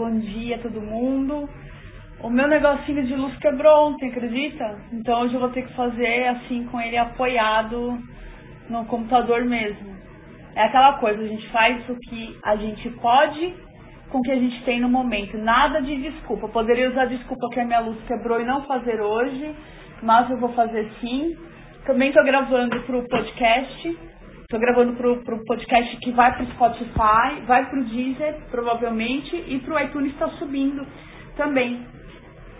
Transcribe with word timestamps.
bom 0.00 0.18
dia 0.18 0.56
a 0.56 0.58
todo 0.60 0.80
mundo. 0.80 1.46
O 2.22 2.30
meu 2.30 2.48
negocinho 2.48 3.04
de 3.06 3.14
luz 3.14 3.36
quebrou 3.36 3.88
ontem, 3.88 4.08
acredita? 4.08 4.80
Então 4.94 5.20
hoje 5.20 5.34
eu 5.34 5.40
vou 5.40 5.50
ter 5.50 5.66
que 5.66 5.74
fazer 5.74 6.26
assim 6.28 6.64
com 6.68 6.80
ele 6.80 6.96
apoiado 6.96 7.98
no 8.70 8.86
computador 8.86 9.44
mesmo. 9.44 9.94
É 10.56 10.62
aquela 10.62 10.94
coisa, 10.94 11.22
a 11.22 11.26
gente 11.26 11.46
faz 11.50 11.86
o 11.90 11.96
que 11.96 12.38
a 12.42 12.56
gente 12.56 12.88
pode 12.92 13.54
com 14.08 14.20
o 14.20 14.22
que 14.22 14.32
a 14.32 14.38
gente 14.38 14.64
tem 14.64 14.80
no 14.80 14.88
momento. 14.88 15.36
Nada 15.36 15.82
de 15.82 15.94
desculpa. 15.96 16.46
Eu 16.46 16.50
poderia 16.50 16.88
usar 16.88 17.04
desculpa 17.04 17.50
que 17.50 17.60
a 17.60 17.64
minha 17.66 17.80
luz 17.80 17.98
quebrou 18.06 18.40
e 18.40 18.44
não 18.46 18.62
fazer 18.62 19.02
hoje, 19.02 19.54
mas 20.02 20.30
eu 20.30 20.38
vou 20.38 20.54
fazer 20.54 20.90
sim. 21.02 21.36
Também 21.84 22.08
estou 22.08 22.24
gravando 22.24 22.80
para 22.80 22.96
o 22.96 23.06
podcast. 23.06 23.98
Estou 24.50 24.58
gravando 24.58 24.94
para 24.94 25.36
o 25.36 25.44
podcast 25.44 25.96
que 25.98 26.10
vai 26.10 26.34
para 26.34 26.42
o 26.42 26.46
Spotify, 26.48 27.40
vai 27.46 27.70
para 27.70 27.78
o 27.78 27.84
Deezer, 27.84 28.34
provavelmente, 28.50 29.44
e 29.46 29.60
para 29.60 29.74
o 29.76 29.78
iTunes 29.78 30.12
está 30.12 30.28
subindo 30.30 30.84
também. 31.36 31.86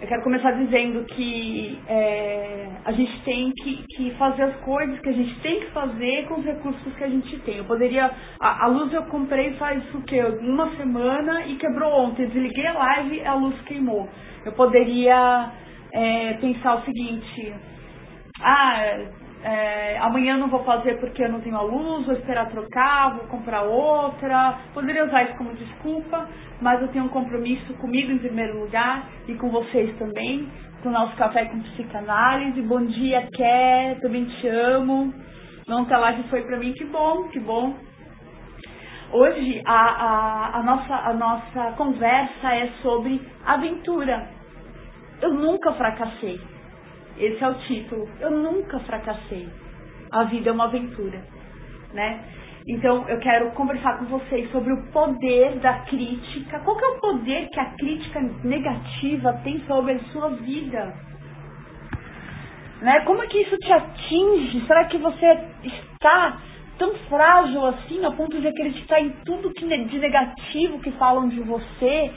Eu 0.00 0.06
quero 0.06 0.22
começar 0.22 0.52
dizendo 0.52 1.04
que 1.06 1.80
é, 1.88 2.68
a 2.84 2.92
gente 2.92 3.20
tem 3.22 3.50
que, 3.50 3.84
que, 3.88 4.10
fazer 4.12 4.44
as 4.44 4.56
coisas 4.58 5.00
que 5.00 5.08
a 5.08 5.12
gente 5.12 5.34
tem 5.40 5.58
que 5.58 5.66
fazer 5.72 6.28
com 6.28 6.34
os 6.34 6.44
recursos 6.44 6.94
que 6.94 7.02
a 7.02 7.08
gente 7.08 7.36
tem. 7.40 7.56
Eu 7.56 7.64
poderia. 7.64 8.08
A, 8.38 8.66
a 8.66 8.68
luz 8.68 8.92
eu 8.92 9.02
comprei 9.06 9.54
faz 9.54 9.82
o 9.92 10.00
quê? 10.02 10.22
Uma 10.42 10.70
semana 10.76 11.44
e 11.46 11.56
quebrou 11.56 11.92
ontem. 11.92 12.26
Desliguei 12.26 12.68
a 12.68 12.72
live 12.72 13.16
e 13.16 13.26
a 13.26 13.34
luz 13.34 13.60
queimou. 13.62 14.08
Eu 14.44 14.52
poderia 14.52 15.50
é, 15.92 16.34
pensar 16.34 16.76
o 16.76 16.84
seguinte. 16.84 17.52
Ah, 18.40 18.96
é, 19.42 19.98
amanhã 19.98 20.36
não 20.36 20.48
vou 20.48 20.62
fazer 20.64 20.98
porque 21.00 21.24
eu 21.24 21.30
não 21.30 21.40
tenho 21.40 21.56
a 21.56 21.62
luz, 21.62 22.04
vou 22.04 22.14
esperar 22.14 22.50
trocar, 22.50 23.16
vou 23.16 23.26
comprar 23.28 23.62
outra. 23.62 24.58
Poderia 24.74 25.06
usar 25.06 25.24
isso 25.24 25.36
como 25.36 25.54
desculpa, 25.54 26.28
mas 26.60 26.80
eu 26.82 26.88
tenho 26.88 27.04
um 27.04 27.08
compromisso 27.08 27.72
comigo 27.74 28.12
em 28.12 28.18
primeiro 28.18 28.60
lugar 28.60 29.08
e 29.26 29.34
com 29.34 29.48
vocês 29.48 29.96
também, 29.98 30.46
com 30.82 30.90
o 30.90 30.92
nosso 30.92 31.16
café 31.16 31.46
com 31.46 31.60
psicanálise. 31.60 32.60
Bom 32.62 32.84
dia, 32.84 33.26
Ké, 33.32 33.96
também 34.02 34.26
te 34.26 34.48
amo. 34.48 35.12
Ontem 35.68 35.94
a 35.94 35.98
live 35.98 36.22
foi 36.24 36.42
para 36.42 36.58
mim, 36.58 36.72
que 36.74 36.84
bom, 36.84 37.28
que 37.28 37.40
bom. 37.40 37.74
Hoje 39.12 39.62
a, 39.64 39.74
a, 39.74 40.58
a, 40.58 40.62
nossa, 40.62 40.94
a 40.94 41.14
nossa 41.14 41.72
conversa 41.76 42.54
é 42.54 42.68
sobre 42.82 43.20
aventura. 43.44 44.28
Eu 45.22 45.34
nunca 45.34 45.72
fracassei. 45.72 46.40
Esse 47.20 47.44
é 47.44 47.48
o 47.48 47.54
título. 47.54 48.08
Eu 48.18 48.30
nunca 48.30 48.80
fracassei. 48.80 49.46
A 50.10 50.24
vida 50.24 50.48
é 50.48 50.52
uma 50.52 50.64
aventura, 50.64 51.22
né? 51.92 52.24
Então 52.66 53.06
eu 53.08 53.18
quero 53.18 53.50
conversar 53.52 53.98
com 53.98 54.06
vocês 54.06 54.50
sobre 54.50 54.72
o 54.72 54.90
poder 54.90 55.58
da 55.58 55.80
crítica. 55.80 56.60
Qual 56.60 56.76
que 56.76 56.84
é 56.84 56.88
o 56.88 57.00
poder 57.00 57.48
que 57.50 57.60
a 57.60 57.74
crítica 57.76 58.20
negativa 58.42 59.34
tem 59.44 59.60
sobre 59.66 59.92
a 59.92 59.98
sua 60.12 60.30
vida? 60.30 60.94
Né? 62.80 63.00
Como 63.00 63.22
é 63.22 63.26
que 63.26 63.42
isso 63.42 63.56
te 63.58 63.72
atinge? 63.72 64.66
Será 64.66 64.86
que 64.86 64.96
você 64.96 65.38
está 65.62 66.40
tão 66.78 66.94
frágil 67.10 67.66
assim 67.66 68.04
a 68.04 68.10
ponto 68.12 68.40
de 68.40 68.48
acreditar 68.48 69.00
em 69.00 69.10
tudo 69.24 69.52
que 69.52 69.66
de 69.66 69.98
negativo 69.98 70.80
que 70.80 70.90
falam 70.92 71.28
de 71.28 71.40
você? 71.40 72.10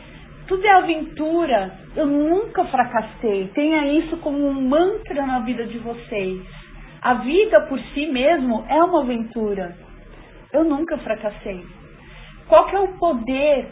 Tudo 0.48 0.66
é 0.66 0.72
aventura. 0.72 1.72
Eu 1.96 2.06
nunca 2.06 2.66
fracassei. 2.66 3.50
Tenha 3.54 3.88
isso 4.00 4.18
como 4.18 4.38
um 4.38 4.62
mantra 4.62 5.26
na 5.26 5.40
vida 5.40 5.66
de 5.66 5.78
vocês. 5.78 6.42
A 7.02 7.16
vida 7.16 7.62
por 7.62 7.80
si 7.80 8.08
mesmo 8.08 8.66
é 8.68 8.84
uma 8.84 9.02
aventura. 9.02 9.76
Eu 10.52 10.64
nunca 10.64 10.98
fracassei. 10.98 11.64
Qual 12.48 12.66
que 12.68 12.76
é 12.76 12.80
o 12.80 12.98
poder 12.98 13.68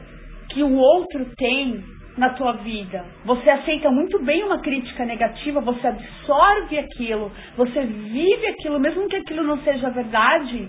que 0.49 0.63
o 0.63 0.75
outro 0.75 1.25
tem 1.37 1.83
na 2.17 2.29
tua 2.31 2.53
vida? 2.53 3.05
Você 3.25 3.49
aceita 3.49 3.91
muito 3.91 4.19
bem 4.23 4.43
uma 4.43 4.59
crítica 4.61 5.05
negativa, 5.05 5.61
você 5.61 5.87
absorve 5.87 6.79
aquilo, 6.79 7.31
você 7.55 7.81
vive 7.85 8.47
aquilo, 8.47 8.79
mesmo 8.79 9.07
que 9.07 9.17
aquilo 9.17 9.43
não 9.43 9.59
seja 9.59 9.89
verdade, 9.89 10.67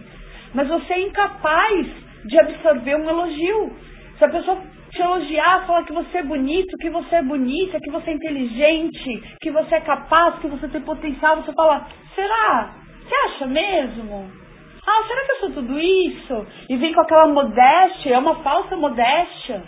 mas 0.52 0.68
você 0.68 0.92
é 0.92 1.00
incapaz 1.02 1.86
de 2.24 2.38
absorver 2.38 2.96
um 2.96 3.08
elogio. 3.08 3.72
Se 4.18 4.24
a 4.24 4.28
pessoa 4.28 4.58
te 4.92 5.00
elogiar, 5.00 5.66
falar 5.66 5.84
que 5.84 5.92
você 5.92 6.18
é 6.18 6.22
bonito, 6.22 6.76
que 6.78 6.90
você 6.90 7.16
é 7.16 7.22
bonita, 7.22 7.78
que 7.80 7.90
você 7.90 8.10
é 8.10 8.14
inteligente, 8.14 9.22
que 9.40 9.50
você 9.50 9.76
é 9.76 9.80
capaz, 9.80 10.38
que 10.38 10.46
você 10.48 10.68
tem 10.68 10.82
potencial, 10.82 11.36
você 11.36 11.52
fala, 11.52 11.86
será? 12.14 12.74
Você 13.02 13.14
acha 13.26 13.46
mesmo? 13.46 14.30
Ah, 14.86 15.06
será 15.06 15.24
que 15.24 15.32
eu 15.32 15.40
sou 15.40 15.50
tudo 15.50 15.78
isso? 15.78 16.46
E 16.68 16.76
vem 16.76 16.92
com 16.92 17.00
aquela 17.00 17.26
modéstia, 17.26 18.14
é 18.14 18.18
uma 18.18 18.36
falsa 18.36 18.76
modéstia. 18.76 19.62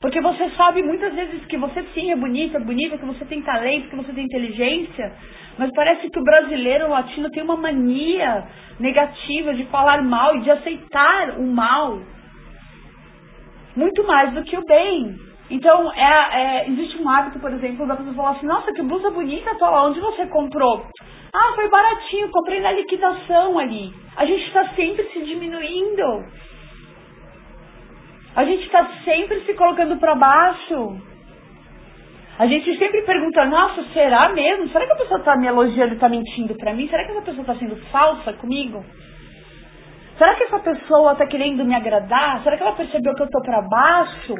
Porque 0.00 0.20
você 0.20 0.50
sabe 0.50 0.82
muitas 0.82 1.14
vezes 1.14 1.46
que 1.46 1.56
você 1.56 1.82
sim 1.94 2.12
é 2.12 2.16
bonita, 2.16 2.60
bonita, 2.60 2.98
que 2.98 3.06
você 3.06 3.24
tem 3.24 3.40
talento, 3.42 3.88
que 3.88 3.96
você 3.96 4.12
tem 4.12 4.24
inteligência, 4.24 5.12
mas 5.58 5.70
parece 5.74 6.10
que 6.10 6.18
o 6.18 6.22
brasileiro 6.22 6.86
o 6.86 6.90
latino 6.90 7.30
tem 7.30 7.42
uma 7.42 7.56
mania 7.56 8.46
negativa 8.78 9.54
de 9.54 9.64
falar 9.64 10.02
mal 10.02 10.36
e 10.36 10.40
de 10.40 10.50
aceitar 10.50 11.38
o 11.38 11.46
mal 11.46 12.00
muito 13.76 14.06
mais 14.06 14.32
do 14.32 14.42
que 14.44 14.56
o 14.56 14.64
bem. 14.64 15.16
Então, 15.50 15.92
é, 15.92 16.62
é, 16.64 16.68
existe 16.68 17.00
um 17.02 17.08
hábito, 17.08 17.38
por 17.38 17.52
exemplo, 17.52 17.86
da 17.86 17.96
pessoa 17.96 18.14
falar 18.14 18.30
assim, 18.32 18.46
nossa, 18.46 18.72
que 18.72 18.82
blusa 18.82 19.10
bonita, 19.10 19.54
tô 19.56 19.66
lá, 19.66 19.86
onde 19.86 20.00
você 20.00 20.26
comprou? 20.26 20.86
Ah, 21.34 21.52
foi 21.54 21.68
baratinho, 21.68 22.30
comprei 22.30 22.60
na 22.60 22.72
liquidação 22.72 23.58
ali. 23.58 23.92
A 24.16 24.24
gente 24.24 24.46
está 24.46 24.68
sempre 24.74 25.04
se 25.12 25.20
diminuindo. 25.20 26.24
A 28.36 28.44
gente 28.44 28.64
está 28.64 28.88
sempre 29.04 29.40
se 29.44 29.54
colocando 29.54 29.96
para 29.96 30.14
baixo. 30.14 30.96
A 32.38 32.46
gente 32.46 32.76
sempre 32.78 33.02
pergunta, 33.02 33.44
nossa, 33.44 33.84
será 33.92 34.28
mesmo? 34.30 34.68
Será 34.68 34.86
que 34.86 34.92
a 34.92 34.96
pessoa 34.96 35.20
está 35.20 35.36
me 35.36 35.46
elogiando 35.46 35.94
está 35.94 36.08
mentindo 36.08 36.54
para 36.56 36.72
mim? 36.72 36.88
Será 36.88 37.04
que 37.04 37.12
essa 37.12 37.22
pessoa 37.22 37.42
está 37.42 37.54
sendo 37.56 37.76
falsa 37.92 38.32
comigo? 38.32 38.84
Será 40.16 40.34
que 40.36 40.44
essa 40.44 40.58
pessoa 40.60 41.12
está 41.12 41.26
querendo 41.26 41.64
me 41.64 41.74
agradar? 41.74 42.42
Será 42.42 42.56
que 42.56 42.62
ela 42.62 42.76
percebeu 42.76 43.14
que 43.14 43.22
eu 43.22 43.26
estou 43.26 43.42
para 43.42 43.62
baixo? 43.62 44.34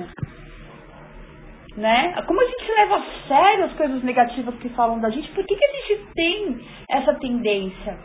Né? 1.76 2.14
Como 2.26 2.40
a 2.40 2.44
gente 2.44 2.72
leva 2.72 2.96
a 2.96 3.26
sério 3.26 3.64
as 3.64 3.72
coisas 3.72 4.02
negativas 4.04 4.54
que 4.56 4.68
falam 4.70 5.00
da 5.00 5.10
gente? 5.10 5.28
Por 5.32 5.44
que, 5.44 5.56
que 5.56 5.64
a 5.64 5.72
gente 5.72 6.06
tem 6.14 6.60
essa 6.88 7.14
tendência? 7.14 7.98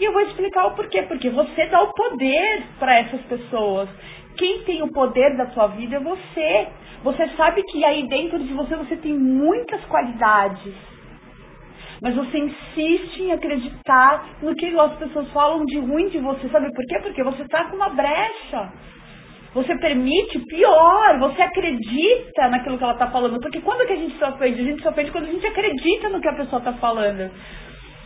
E 0.00 0.04
eu 0.04 0.12
vou 0.12 0.22
explicar 0.22 0.66
o 0.66 0.74
porquê. 0.74 1.02
Porque 1.02 1.30
você 1.30 1.66
dá 1.66 1.80
o 1.82 1.92
poder 1.92 2.64
para 2.80 2.98
essas 2.98 3.20
pessoas. 3.22 3.88
Quem 4.36 4.64
tem 4.64 4.82
o 4.82 4.92
poder 4.92 5.36
da 5.36 5.46
sua 5.50 5.68
vida 5.68 5.96
é 5.96 6.00
você. 6.00 6.68
Você 7.04 7.28
sabe 7.36 7.62
que 7.62 7.84
aí 7.84 8.08
dentro 8.08 8.38
de 8.40 8.52
você 8.52 8.74
você 8.74 8.96
tem 8.96 9.16
muitas 9.16 9.80
qualidades 9.84 10.74
mas 12.00 12.14
você 12.14 12.38
insiste 12.38 13.22
em 13.22 13.32
acreditar 13.32 14.26
no 14.42 14.54
que 14.54 14.66
as 14.78 14.92
pessoas 14.94 15.30
falam 15.32 15.64
de 15.64 15.78
ruim 15.78 16.08
de 16.08 16.18
você. 16.18 16.48
Sabe 16.48 16.72
por 16.74 16.84
quê? 16.86 16.98
Porque 17.02 17.22
você 17.22 17.42
está 17.42 17.64
com 17.64 17.76
uma 17.76 17.90
brecha. 17.90 18.72
Você 19.54 19.74
permite 19.78 20.38
pior, 20.40 21.18
você 21.18 21.40
acredita 21.40 22.48
naquilo 22.48 22.76
que 22.76 22.84
ela 22.84 22.92
está 22.92 23.06
falando. 23.10 23.40
Porque 23.40 23.60
quando 23.60 23.86
que 23.86 23.94
a 23.94 23.96
gente 23.96 24.18
se 24.18 24.24
ofende? 24.24 24.60
A 24.60 24.64
gente 24.64 24.82
se 24.82 24.88
ofende 24.88 25.10
quando 25.10 25.24
a 25.24 25.32
gente 25.32 25.46
acredita 25.46 26.10
no 26.10 26.20
que 26.20 26.28
a 26.28 26.34
pessoa 26.34 26.58
está 26.58 26.74
falando. 26.74 27.30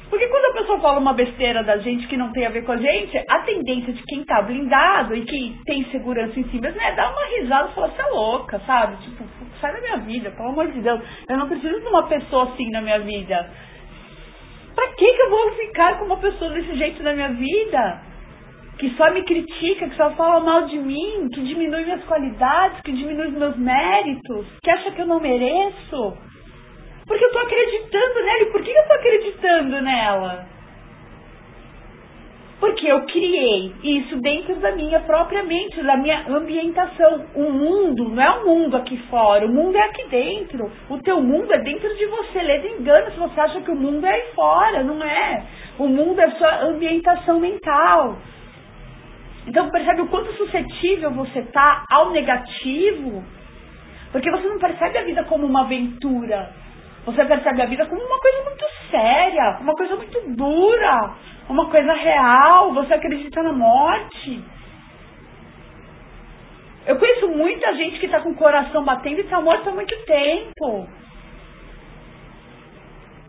Porque 0.08 0.26
quando 0.26 0.44
a 0.44 0.60
pessoa 0.60 0.80
fala 0.80 0.98
uma 0.98 1.12
besteira 1.12 1.62
da 1.62 1.78
gente 1.78 2.08
que 2.08 2.16
não 2.16 2.32
tem 2.32 2.44
a 2.44 2.50
ver 2.50 2.64
com 2.64 2.72
a 2.72 2.76
gente, 2.76 3.16
a 3.16 3.38
tendência 3.40 3.92
de 3.92 4.02
quem 4.02 4.24
tá 4.24 4.42
blindado 4.42 5.14
e 5.14 5.24
quem 5.24 5.56
tem 5.64 5.84
segurança 5.84 6.38
em 6.38 6.44
si 6.44 6.60
mesmo 6.60 6.80
é 6.82 6.94
dar 6.96 7.12
uma 7.12 7.26
risada 7.26 7.70
e 7.70 7.74
falar, 7.74 7.88
você 7.88 8.02
é 8.02 8.06
louca, 8.06 8.60
sabe? 8.66 8.96
Tipo, 9.04 9.24
sai 9.60 9.72
da 9.72 9.80
minha 9.80 9.96
vida, 9.98 10.30
pelo 10.32 10.48
amor 10.48 10.66
de 10.66 10.80
Deus. 10.80 11.00
Eu 11.28 11.36
não 11.36 11.48
preciso 11.48 11.80
de 11.80 11.86
uma 11.86 12.08
pessoa 12.08 12.44
assim 12.44 12.70
na 12.70 12.80
minha 12.80 12.98
vida. 12.98 13.50
Pra 14.80 14.88
que, 14.94 15.12
que 15.12 15.22
eu 15.22 15.28
vou 15.28 15.50
ficar 15.56 15.98
com 15.98 16.06
uma 16.06 16.16
pessoa 16.16 16.50
desse 16.52 16.74
jeito 16.74 17.02
na 17.02 17.12
minha 17.12 17.28
vida? 17.28 18.00
Que 18.78 18.88
só 18.96 19.10
me 19.10 19.22
critica, 19.24 19.86
que 19.86 19.94
só 19.94 20.10
fala 20.12 20.40
mal 20.40 20.62
de 20.68 20.78
mim, 20.78 21.28
que 21.34 21.42
diminui 21.42 21.84
minhas 21.84 22.02
qualidades, 22.04 22.80
que 22.80 22.90
diminui 22.90 23.26
os 23.26 23.34
meus 23.34 23.58
méritos, 23.58 24.46
que 24.64 24.70
acha 24.70 24.90
que 24.92 25.02
eu 25.02 25.06
não 25.06 25.20
mereço. 25.20 26.16
Porque 27.06 27.22
eu 27.22 27.30
tô 27.30 27.38
acreditando 27.40 28.24
nela. 28.24 28.40
E 28.40 28.52
por 28.52 28.62
que 28.62 28.70
eu 28.70 28.88
tô 28.88 28.94
acreditando 28.94 29.82
nela? 29.82 30.46
Porque 32.60 32.86
eu 32.86 33.00
criei 33.06 33.74
isso 33.82 34.16
dentro 34.20 34.56
da 34.56 34.72
minha 34.72 35.00
própria 35.00 35.42
mente, 35.42 35.82
da 35.82 35.96
minha 35.96 36.26
ambientação. 36.28 37.24
O 37.34 37.50
mundo 37.50 38.10
não 38.10 38.22
é 38.22 38.30
o 38.30 38.46
mundo 38.46 38.76
aqui 38.76 38.98
fora, 39.08 39.46
o 39.46 39.48
mundo 39.48 39.76
é 39.76 39.80
aqui 39.80 40.06
dentro. 40.08 40.70
O 40.90 40.98
teu 40.98 41.22
mundo 41.22 41.50
é 41.54 41.58
dentro 41.58 41.88
de 41.96 42.04
você. 42.04 42.42
Lê 42.42 42.68
engano 42.68 43.10
se 43.12 43.18
você 43.18 43.40
acha 43.40 43.60
que 43.62 43.70
o 43.70 43.76
mundo 43.76 44.04
é 44.06 44.12
aí 44.12 44.34
fora, 44.34 44.82
não 44.82 45.02
é. 45.02 45.42
O 45.78 45.88
mundo 45.88 46.20
é 46.20 46.30
sua 46.32 46.64
ambientação 46.64 47.40
mental. 47.40 48.18
Então 49.46 49.70
percebe 49.70 50.02
o 50.02 50.08
quanto 50.08 50.30
suscetível 50.34 51.10
você 51.12 51.42
tá 51.42 51.84
ao 51.90 52.10
negativo, 52.10 53.24
porque 54.12 54.30
você 54.30 54.46
não 54.46 54.58
percebe 54.58 54.98
a 54.98 55.04
vida 55.04 55.24
como 55.24 55.46
uma 55.46 55.62
aventura. 55.62 56.50
Você 57.06 57.24
percebe 57.24 57.62
a 57.62 57.66
vida 57.66 57.86
como 57.86 58.02
uma 58.02 58.18
coisa 58.20 58.44
muito 58.44 58.64
séria, 58.90 59.58
uma 59.62 59.74
coisa 59.74 59.96
muito 59.96 60.36
dura, 60.36 61.14
uma 61.50 61.66
coisa 61.66 61.92
real. 61.92 62.72
Você 62.74 62.94
acredita 62.94 63.42
na 63.42 63.52
morte. 63.52 64.42
Eu 66.86 66.98
conheço 66.98 67.28
muita 67.28 67.74
gente 67.74 67.98
que 67.98 68.06
está 68.06 68.20
com 68.20 68.30
o 68.30 68.34
coração 68.34 68.84
batendo 68.84 69.18
e 69.18 69.22
está 69.22 69.40
morto 69.40 69.68
há 69.68 69.72
muito 69.72 69.94
tempo. 70.04 70.88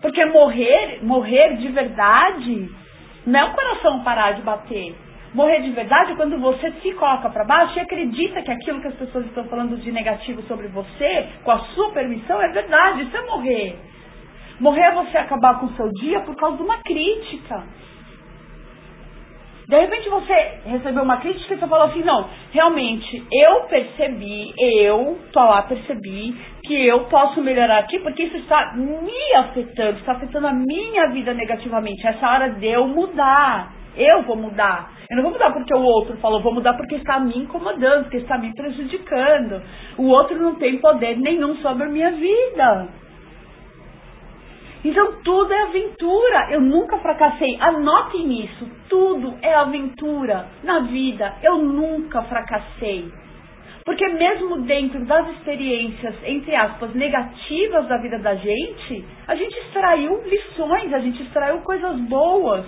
Porque 0.02 0.24
morrer, 0.26 1.00
morrer 1.04 1.58
de 1.58 1.68
verdade, 1.68 2.70
não 3.26 3.40
é 3.40 3.44
o 3.44 3.54
coração 3.54 4.04
parar 4.04 4.32
de 4.32 4.42
bater. 4.42 4.96
Morrer 5.34 5.62
de 5.62 5.72
verdade 5.72 6.12
é 6.12 6.16
quando 6.16 6.38
você 6.40 6.72
se 6.82 6.92
coloca 6.94 7.30
para 7.30 7.46
baixo 7.46 7.78
e 7.78 7.82
acredita 7.82 8.42
que 8.42 8.52
aquilo 8.52 8.82
que 8.82 8.88
as 8.88 8.96
pessoas 8.96 9.26
estão 9.26 9.46
falando 9.46 9.78
de 9.78 9.92
negativo 9.92 10.42
sobre 10.44 10.68
você, 10.68 11.28
com 11.44 11.52
a 11.52 11.60
sua 11.60 11.92
permissão, 11.92 12.42
é 12.42 12.50
verdade. 12.50 13.04
Isso 13.04 13.16
é 13.16 13.22
morrer. 13.22 13.80
Morrer 14.60 14.82
é 14.82 14.92
você 14.92 15.18
acabar 15.18 15.60
com 15.60 15.68
o 15.68 15.76
seu 15.76 15.90
dia 15.94 16.20
por 16.22 16.36
causa 16.36 16.58
de 16.58 16.64
uma 16.64 16.80
crítica. 16.80 17.64
De 19.72 19.80
repente 19.80 20.10
você 20.10 20.60
recebeu 20.66 21.02
uma 21.02 21.16
crítica 21.22 21.54
e 21.54 21.58
você 21.58 21.66
falou 21.66 21.86
assim, 21.86 22.04
não, 22.04 22.28
realmente, 22.52 23.26
eu 23.32 23.62
percebi, 23.70 24.54
eu 24.58 25.18
tô 25.32 25.40
lá, 25.40 25.62
percebi 25.62 26.36
que 26.66 26.88
eu 26.88 27.06
posso 27.06 27.42
melhorar 27.42 27.78
aqui 27.78 27.98
porque 28.00 28.24
isso 28.24 28.36
está 28.36 28.74
me 28.76 29.34
afetando, 29.38 29.98
está 29.98 30.12
afetando 30.12 30.48
a 30.48 30.52
minha 30.52 31.08
vida 31.12 31.34
negativamente. 31.34 32.06
Essa 32.06 32.30
hora 32.30 32.50
de 32.50 32.68
eu 32.68 32.86
mudar. 32.86 33.72
Eu 33.96 34.24
vou 34.24 34.36
mudar. 34.36 34.92
Eu 35.10 35.16
não 35.16 35.24
vou 35.24 35.32
mudar 35.32 35.52
porque 35.52 35.74
o 35.74 35.82
outro 35.82 36.18
falou, 36.18 36.42
vou 36.42 36.54
mudar 36.54 36.74
porque 36.74 36.96
está 36.96 37.18
me 37.22 37.38
incomodando, 37.38 38.04
porque 38.04 38.18
está 38.18 38.38
me 38.38 38.54
prejudicando. 38.54 39.62
O 39.98 40.08
outro 40.08 40.38
não 40.38 40.56
tem 40.56 40.80
poder 40.80 41.18
nenhum 41.18 41.56
sobre 41.58 41.86
a 41.86 41.90
minha 41.90 42.12
vida. 42.12 42.90
Então 44.84 45.22
tudo 45.24 45.54
é 45.54 45.62
aventura. 45.64 46.52
Eu 46.52 46.62
nunca 46.62 46.98
fracassei. 46.98 47.58
Anotem 47.60 48.46
isso. 48.46 48.68
Tudo 48.90 49.36
é 49.42 49.54
aventura 49.54 50.48
na 50.64 50.80
vida. 50.80 51.36
Eu 51.44 51.60
nunca 51.60 52.24
fracassei. 52.24 53.12
Porque 53.86 54.08
mesmo 54.10 54.62
dentro 54.62 55.04
das 55.06 55.28
experiências, 55.30 56.16
entre 56.24 56.56
aspas, 56.56 56.94
negativas 56.94 57.88
da 57.88 57.98
vida 57.98 58.20
da 58.20 58.36
gente, 58.36 59.06
a 59.28 59.36
gente 59.36 59.58
extraiu 59.58 60.22
lições, 60.24 60.94
a 60.94 61.00
gente 61.00 61.22
extraiu 61.24 61.62
coisas 61.62 62.00
boas. 62.02 62.66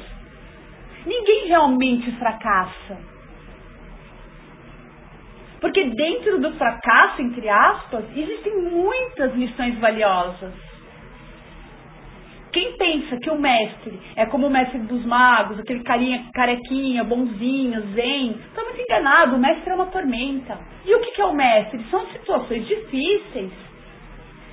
Ninguém 1.05 1.47
realmente 1.47 2.11
fracassa. 2.13 2.97
Porque 5.61 5.83
dentro 5.83 6.41
do 6.41 6.51
fracasso, 6.55 7.21
entre 7.21 7.47
aspas, 7.47 8.05
existem 8.17 8.61
muitas 8.63 9.33
lições 9.35 9.77
valiosas. 9.79 10.72
Quem 12.53 12.77
pensa 12.77 13.17
que 13.17 13.31
o 13.31 13.39
mestre 13.39 13.99
é 14.15 14.27
como 14.27 14.45
o 14.45 14.49
mestre 14.49 14.77
dos 14.81 15.03
magos, 15.03 15.59
aquele 15.59 15.83
carinha 15.83 16.23
carequinha, 16.31 17.03
bonzinho, 17.03 17.81
zen, 17.95 18.29
está 18.29 18.63
muito 18.63 18.79
enganado. 18.79 19.35
O 19.35 19.39
mestre 19.39 19.71
é 19.71 19.73
uma 19.75 19.87
tormenta. 19.87 20.59
E 20.85 20.93
o 20.93 20.99
que 20.99 21.19
é 21.19 21.25
o 21.25 21.33
mestre? 21.33 21.83
São 21.89 22.05
situações 22.11 22.67
difíceis. 22.67 23.51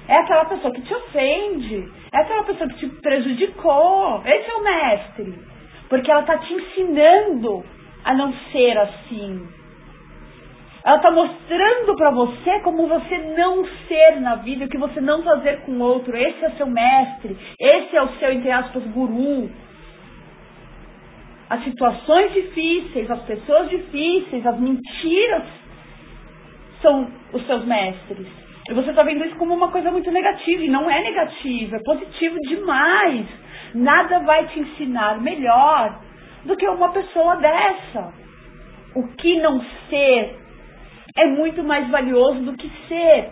É 0.08 0.16
aquela 0.16 0.46
pessoa 0.46 0.72
que 0.72 0.80
te 0.80 0.94
ofende. 0.94 1.92
É 2.10 2.20
aquela 2.22 2.42
pessoa 2.44 2.70
que 2.70 2.78
te 2.78 2.86
prejudicou. 3.00 4.22
Esse 4.24 4.50
é 4.50 4.54
o 4.54 4.64
mestre. 4.64 5.34
Porque 5.90 6.10
ela 6.10 6.22
está 6.22 6.38
te 6.38 6.54
ensinando 6.54 7.62
a 8.02 8.14
não 8.14 8.32
ser 8.50 8.78
assim. 8.78 9.46
Ela 10.84 10.96
está 10.96 11.10
mostrando 11.10 11.94
para 11.94 12.10
você 12.10 12.60
como 12.60 12.86
você 12.86 13.18
não 13.36 13.64
ser 13.86 14.20
na 14.20 14.36
vida, 14.36 14.64
o 14.64 14.68
que 14.68 14.78
você 14.78 15.00
não 15.00 15.22
fazer 15.22 15.60
com 15.62 15.72
o 15.72 15.82
outro. 15.82 16.16
Esse 16.16 16.44
é 16.44 16.50
seu 16.52 16.66
mestre, 16.66 17.36
esse 17.58 17.96
é 17.96 18.02
o 18.02 18.08
seu, 18.18 18.32
entre 18.32 18.50
aspas, 18.50 18.82
guru. 18.84 19.50
As 21.50 21.62
situações 21.64 22.32
difíceis, 22.32 23.10
as 23.10 23.22
pessoas 23.22 23.68
difíceis, 23.68 24.46
as 24.46 24.58
mentiras 24.58 25.42
são 26.80 27.10
os 27.32 27.46
seus 27.46 27.64
mestres. 27.66 28.26
E 28.68 28.72
você 28.72 28.90
está 28.90 29.02
vendo 29.02 29.24
isso 29.24 29.36
como 29.36 29.52
uma 29.52 29.70
coisa 29.70 29.90
muito 29.90 30.10
negativa, 30.10 30.62
e 30.62 30.68
não 30.68 30.88
é 30.90 31.02
negativo, 31.02 31.76
é 31.76 31.82
positivo 31.82 32.36
demais. 32.48 33.26
Nada 33.74 34.20
vai 34.20 34.46
te 34.46 34.60
ensinar 34.60 35.20
melhor 35.20 36.00
do 36.44 36.56
que 36.56 36.66
uma 36.68 36.90
pessoa 36.90 37.36
dessa. 37.36 38.14
O 38.94 39.08
que 39.16 39.40
não 39.40 39.60
ser 39.88 40.38
é 41.16 41.26
muito 41.26 41.62
mais 41.62 41.88
valioso 41.88 42.40
do 42.40 42.56
que 42.56 42.70
ser. 42.88 43.30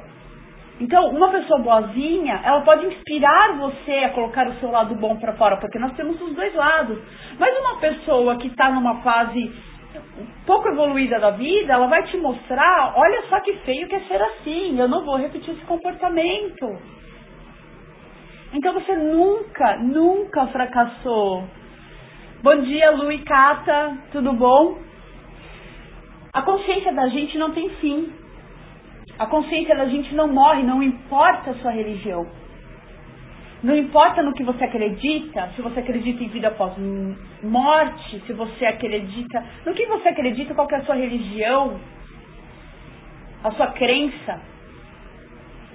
Então, 0.80 1.10
uma 1.10 1.28
pessoa 1.30 1.58
boazinha, 1.60 2.40
ela 2.44 2.60
pode 2.60 2.86
inspirar 2.86 3.56
você 3.58 3.92
a 4.04 4.10
colocar 4.10 4.46
o 4.48 4.54
seu 4.54 4.70
lado 4.70 4.94
bom 4.94 5.16
para 5.16 5.32
fora, 5.32 5.56
porque 5.56 5.78
nós 5.78 5.92
temos 5.94 6.20
os 6.20 6.34
dois 6.34 6.54
lados. 6.54 6.98
Mas 7.38 7.58
uma 7.58 7.80
pessoa 7.80 8.36
que 8.36 8.46
está 8.46 8.70
numa 8.70 8.96
fase 9.02 9.52
pouco 10.46 10.68
evoluída 10.68 11.18
da 11.18 11.30
vida, 11.30 11.72
ela 11.72 11.86
vai 11.86 12.02
te 12.04 12.16
mostrar, 12.16 12.92
olha 12.96 13.22
só 13.28 13.40
que 13.40 13.52
feio 13.58 13.88
que 13.88 13.96
é 13.96 14.00
ser 14.00 14.22
assim, 14.22 14.78
eu 14.78 14.88
não 14.88 15.04
vou 15.04 15.16
repetir 15.16 15.54
esse 15.54 15.64
comportamento. 15.64 16.78
Então 18.52 18.72
você 18.74 18.94
nunca, 18.96 19.76
nunca 19.78 20.46
fracassou. 20.46 21.44
Bom 22.42 22.56
dia, 22.62 22.90
Lu 22.92 23.10
e 23.10 23.18
Cata, 23.24 23.98
tudo 24.12 24.32
bom? 24.32 24.78
A 26.32 26.42
consciência 26.42 26.92
da 26.92 27.08
gente 27.08 27.38
não 27.38 27.52
tem 27.52 27.68
fim. 27.80 28.12
A 29.18 29.26
consciência 29.26 29.74
da 29.76 29.86
gente 29.86 30.14
não 30.14 30.28
morre, 30.28 30.62
não 30.62 30.82
importa 30.82 31.50
a 31.50 31.54
sua 31.54 31.70
religião. 31.70 32.26
Não 33.62 33.76
importa 33.76 34.22
no 34.22 34.32
que 34.32 34.44
você 34.44 34.64
acredita, 34.64 35.50
se 35.56 35.62
você 35.62 35.80
acredita 35.80 36.22
em 36.22 36.28
vida 36.28 36.48
após 36.48 36.74
morte, 37.42 38.22
se 38.24 38.32
você 38.32 38.66
acredita. 38.66 39.44
No 39.66 39.74
que 39.74 39.84
você 39.86 40.10
acredita, 40.10 40.54
qual 40.54 40.68
é 40.70 40.76
a 40.76 40.84
sua 40.84 40.94
religião, 40.94 41.80
a 43.42 43.50
sua 43.52 43.68
crença. 43.68 44.40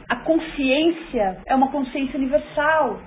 A 0.07 0.15
consciência 0.17 1.41
é 1.45 1.55
uma 1.55 1.69
consciência 1.71 2.17
universal. 2.17 3.01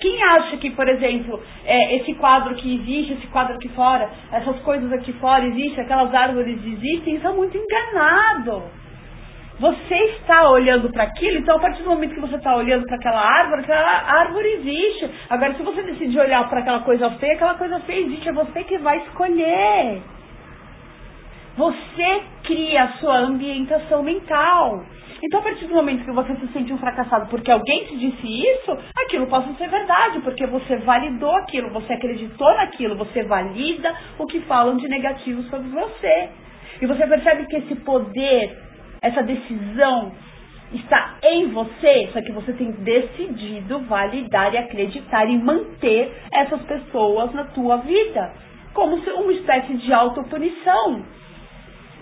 Quem 0.00 0.22
acha 0.22 0.56
que, 0.58 0.70
por 0.70 0.88
exemplo, 0.88 1.42
é, 1.64 1.96
esse 1.96 2.14
quadro 2.14 2.54
que 2.54 2.76
existe, 2.76 3.14
esse 3.14 3.26
quadro 3.28 3.56
aqui 3.56 3.68
fora, 3.70 4.08
essas 4.30 4.56
coisas 4.60 4.92
aqui 4.92 5.12
fora 5.14 5.44
existem, 5.44 5.82
aquelas 5.82 6.14
árvores 6.14 6.56
existem, 6.64 7.16
está 7.16 7.32
muito 7.32 7.56
enganado. 7.56 8.62
Você 9.58 9.94
está 10.20 10.48
olhando 10.50 10.88
para 10.92 11.02
aquilo, 11.02 11.38
então 11.38 11.56
a 11.56 11.58
partir 11.58 11.82
do 11.82 11.90
momento 11.90 12.14
que 12.14 12.20
você 12.20 12.36
está 12.36 12.54
olhando 12.54 12.86
para 12.86 12.94
aquela 12.94 13.20
árvore, 13.20 13.62
aquela 13.62 14.20
árvore 14.20 14.48
existe. 14.52 15.10
Agora, 15.28 15.54
se 15.54 15.64
você 15.64 15.82
decidir 15.82 16.20
olhar 16.20 16.48
para 16.48 16.60
aquela 16.60 16.80
coisa 16.80 17.10
feia, 17.12 17.32
aquela 17.32 17.54
coisa 17.54 17.80
feia 17.80 18.06
existe, 18.06 18.28
é 18.28 18.32
você 18.32 18.62
que 18.62 18.78
vai 18.78 18.98
escolher. 18.98 20.00
Você 21.56 22.22
cria 22.44 22.84
a 22.84 22.92
sua 22.98 23.18
ambientação 23.18 24.04
mental. 24.04 24.84
Então, 25.22 25.40
a 25.40 25.42
partir 25.42 25.66
do 25.66 25.74
momento 25.74 26.04
que 26.04 26.12
você 26.12 26.34
se 26.36 26.46
sente 26.52 26.72
um 26.72 26.78
fracassado 26.78 27.28
porque 27.28 27.50
alguém 27.50 27.86
te 27.86 27.96
disse 27.96 28.26
isso, 28.26 28.78
aquilo 28.96 29.26
a 29.34 29.42
ser 29.56 29.68
verdade, 29.68 30.20
porque 30.20 30.46
você 30.46 30.76
validou 30.76 31.34
aquilo, 31.36 31.70
você 31.70 31.92
acreditou 31.94 32.54
naquilo, 32.54 32.96
você 32.96 33.24
valida 33.24 33.92
o 34.18 34.26
que 34.26 34.40
falam 34.42 34.76
de 34.76 34.86
negativo 34.86 35.42
sobre 35.44 35.68
você. 35.70 36.28
E 36.80 36.86
você 36.86 37.06
percebe 37.06 37.46
que 37.46 37.56
esse 37.56 37.74
poder, 37.76 38.58
essa 39.02 39.22
decisão 39.24 40.12
está 40.72 41.16
em 41.24 41.48
você, 41.48 42.10
só 42.12 42.20
que 42.22 42.30
você 42.30 42.52
tem 42.52 42.70
decidido 42.70 43.80
validar 43.80 44.54
e 44.54 44.58
acreditar 44.58 45.28
e 45.28 45.36
manter 45.36 46.12
essas 46.32 46.62
pessoas 46.62 47.32
na 47.32 47.44
tua 47.44 47.78
vida, 47.78 48.32
como 48.72 48.96
uma 48.96 49.32
espécie 49.32 49.74
de 49.78 49.92
autopunição. 49.92 51.02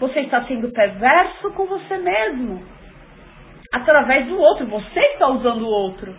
Você 0.00 0.20
está 0.20 0.44
sendo 0.44 0.70
perverso 0.70 1.50
com 1.52 1.64
você 1.64 1.96
mesmo 1.96 2.75
através 3.72 4.26
do 4.26 4.38
outro. 4.38 4.66
Você 4.66 5.00
está 5.00 5.28
usando 5.28 5.62
o 5.62 5.68
outro. 5.68 6.14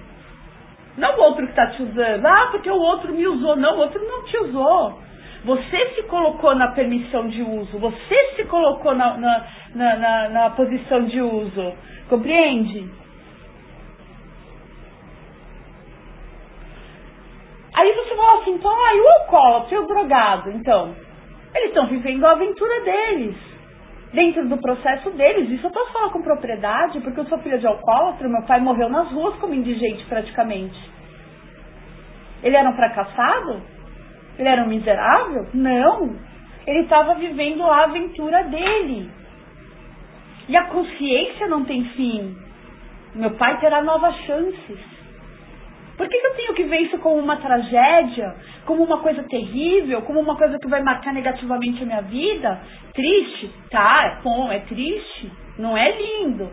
Não 0.98 1.16
o 1.16 1.22
outro 1.22 1.46
que 1.46 1.51
está 1.51 1.68
te 1.68 1.84
usando. 1.84 2.25
Ah, 2.25 2.48
porque 2.51 2.70
o 2.70 2.80
outro 2.80 3.13
me 3.13 3.27
usou. 3.27 3.56
Não, 3.56 3.75
o 3.75 3.80
outro 3.80 4.04
não 4.04 4.25
te 4.25 4.38
usou. 4.38 5.00
Você 5.46 5.89
se 5.96 6.04
colocou 6.04 6.56
na 6.56 6.70
permissão 6.72 7.27
de 7.27 7.42
uso. 7.42 7.77
Você 7.77 8.36
se 8.36 8.44
colocou 8.46 8.96
na, 8.96 9.18
na, 9.18 9.48
na, 9.75 9.96
na, 9.96 10.30
na 10.30 10.50
posição 10.51 11.06
de 11.06 11.22
uso. 11.22 11.74
Compreende? 12.10 12.89
Aí 17.75 17.94
você 17.94 18.16
fala 18.16 18.42
assim, 18.42 18.51
então, 18.51 18.72
e 18.72 19.00
o 19.00 19.10
alcoólatra 19.22 19.75
e 19.75 19.77
o 19.77 19.88
drogado? 19.88 20.50
Então, 20.50 20.96
eles 21.54 21.68
estão 21.68 21.86
vivendo 21.86 22.25
a 22.25 22.32
aventura 22.32 22.82
deles 22.82 23.56
dentro 24.13 24.47
do 24.47 24.57
processo 24.57 25.11
deles. 25.11 25.49
Isso 25.49 25.65
eu 25.65 25.71
posso 25.71 25.91
falar 25.91 26.09
com 26.09 26.21
propriedade, 26.21 26.99
porque 27.01 27.19
eu 27.19 27.25
sou 27.25 27.39
filha 27.39 27.57
de 27.57 27.67
alcoólatra, 27.67 28.29
meu 28.29 28.43
pai 28.43 28.59
morreu 28.59 28.89
nas 28.89 29.11
ruas 29.11 29.35
como 29.37 29.53
indigente 29.53 30.05
praticamente. 30.05 30.77
Ele 32.43 32.55
era 32.55 32.69
um 32.69 32.75
fracassado? 32.75 33.61
Ele 34.37 34.47
era 34.47 34.63
um 34.63 34.67
miserável? 34.67 35.47
Não. 35.53 36.15
Ele 36.65 36.81
estava 36.81 37.15
vivendo 37.15 37.63
a 37.63 37.85
aventura 37.85 38.43
dele. 38.43 39.09
E 40.47 40.55
a 40.55 40.65
consciência 40.65 41.47
não 41.47 41.65
tem 41.65 41.83
fim. 41.89 42.37
Meu 43.15 43.31
pai 43.31 43.59
terá 43.59 43.81
novas 43.81 44.15
chances. 44.25 44.97
Por 45.98 46.08
que, 46.08 46.16
que 46.16 46.27
eu 46.27 46.36
tenho 46.36 46.54
que 46.54 46.63
ver 46.66 46.82
isso 46.82 47.00
como 47.00 47.18
uma 47.18 47.38
tragédia, 47.38 48.36
como 48.66 48.84
uma 48.84 49.00
coisa 49.00 49.24
terrível, 49.24 50.04
como 50.04 50.20
uma 50.20 50.36
coisa 50.36 50.60
que 50.60 50.68
vai 50.68 50.84
marcar 50.84 51.12
negativamente 51.12 51.82
a 51.82 51.86
minha 51.86 52.01
vida? 52.01 52.62
Triste? 52.94 53.51
Tá, 53.72 54.06
é 54.06 54.22
bom, 54.22 54.51
é 54.51 54.60
triste, 54.60 55.32
não 55.58 55.75
é 55.75 55.92
lindo. 55.98 56.51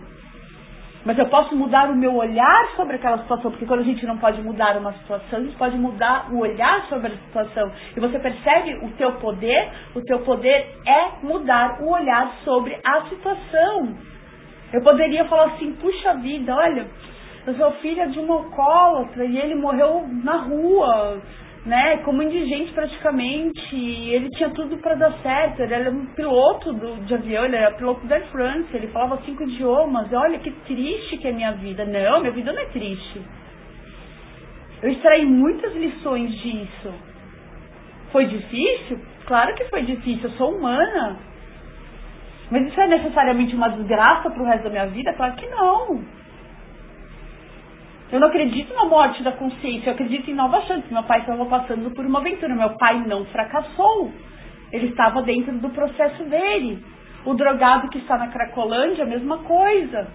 Mas 1.04 1.18
eu 1.18 1.26
posso 1.26 1.54
mudar 1.54 1.90
o 1.90 1.94
meu 1.94 2.14
olhar 2.14 2.68
sobre 2.76 2.96
aquela 2.96 3.18
situação, 3.18 3.50
porque 3.50 3.66
quando 3.66 3.80
a 3.80 3.84
gente 3.84 4.06
não 4.06 4.16
pode 4.16 4.40
mudar 4.40 4.78
uma 4.78 4.94
situação, 4.94 5.38
a 5.38 5.42
gente 5.42 5.56
pode 5.56 5.76
mudar 5.76 6.32
o 6.32 6.38
olhar 6.38 6.86
sobre 6.88 7.08
a 7.08 7.16
situação. 7.16 7.70
E 7.94 8.00
você 8.00 8.18
percebe 8.18 8.76
o 8.82 8.90
teu 8.92 9.12
poder? 9.12 9.68
O 9.94 10.00
teu 10.00 10.20
poder 10.20 10.66
é 10.86 11.22
mudar 11.22 11.82
o 11.82 11.90
olhar 11.90 12.32
sobre 12.42 12.78
a 12.82 13.02
situação. 13.10 13.94
Eu 14.72 14.82
poderia 14.82 15.26
falar 15.26 15.52
assim, 15.52 15.72
puxa 15.74 16.14
vida, 16.14 16.56
olha, 16.56 16.86
eu 17.46 17.54
sou 17.54 17.72
filha 17.72 18.08
de 18.08 18.18
um 18.18 18.32
alcoólatra 18.32 19.24
e 19.24 19.38
ele 19.38 19.54
morreu 19.54 20.06
na 20.22 20.36
rua, 20.44 21.20
né, 21.66 21.98
como 21.98 22.22
indigente 22.22 22.72
praticamente. 22.72 23.76
Ele 23.76 24.30
tinha 24.30 24.50
tudo 24.50 24.78
para 24.78 24.94
dar 24.94 25.12
certo. 25.22 25.60
Ele 25.60 25.74
era 25.74 25.90
um 25.90 26.06
piloto 26.14 26.72
do, 26.72 27.04
de 27.04 27.14
avião, 27.14 27.44
ele 27.44 27.56
era 27.56 27.76
piloto 27.76 28.06
da 28.06 28.18
France, 28.28 28.68
ele 28.72 28.88
falava 28.88 29.20
cinco 29.26 29.42
idiomas. 29.42 30.10
Olha 30.12 30.38
que 30.38 30.50
triste 30.50 31.18
que 31.18 31.28
é 31.28 31.32
minha 31.32 31.52
vida. 31.52 31.84
Não, 31.84 32.20
minha 32.20 32.32
vida 32.32 32.52
não 32.52 32.62
é 32.62 32.66
triste. 32.66 33.20
Eu 34.82 34.90
extraí 34.90 35.26
muitas 35.26 35.74
lições 35.74 36.30
disso. 36.40 36.92
Foi 38.10 38.26
difícil? 38.26 39.00
Claro 39.26 39.54
que 39.54 39.64
foi 39.66 39.82
difícil, 39.82 40.30
eu 40.30 40.36
sou 40.36 40.56
humana. 40.56 41.18
Mas 42.50 42.66
isso 42.68 42.80
é 42.80 42.86
necessariamente 42.86 43.54
uma 43.54 43.68
desgraça 43.70 44.30
para 44.30 44.42
o 44.42 44.46
resto 44.46 44.64
da 44.64 44.70
minha 44.70 44.86
vida? 44.86 45.12
Claro 45.14 45.34
que 45.34 45.46
não. 45.46 46.04
Eu 48.12 48.20
não 48.20 48.28
acredito 48.28 48.72
na 48.74 48.84
morte 48.84 49.22
da 49.22 49.32
consciência, 49.32 49.88
eu 49.88 49.94
acredito 49.94 50.30
em 50.30 50.34
nova 50.34 50.60
chance. 50.62 50.92
Meu 50.92 51.02
pai 51.04 51.20
estava 51.20 51.44
passando 51.46 51.90
por 51.90 52.04
uma 52.04 52.20
aventura, 52.20 52.54
meu 52.54 52.76
pai 52.76 53.02
não 53.06 53.24
fracassou. 53.26 54.12
Ele 54.72 54.88
estava 54.88 55.22
dentro 55.22 55.58
do 55.58 55.70
processo 55.70 56.24
dele. 56.24 56.84
O 57.24 57.34
drogado 57.34 57.88
que 57.88 57.98
está 57.98 58.18
na 58.18 58.28
Cracolândia, 58.28 59.04
a 59.04 59.08
mesma 59.08 59.38
coisa. 59.38 60.08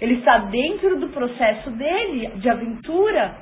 Ele 0.00 0.14
está 0.14 0.38
dentro 0.38 0.98
do 0.98 1.08
processo 1.08 1.70
dele, 1.70 2.28
de 2.36 2.48
aventura. 2.48 3.36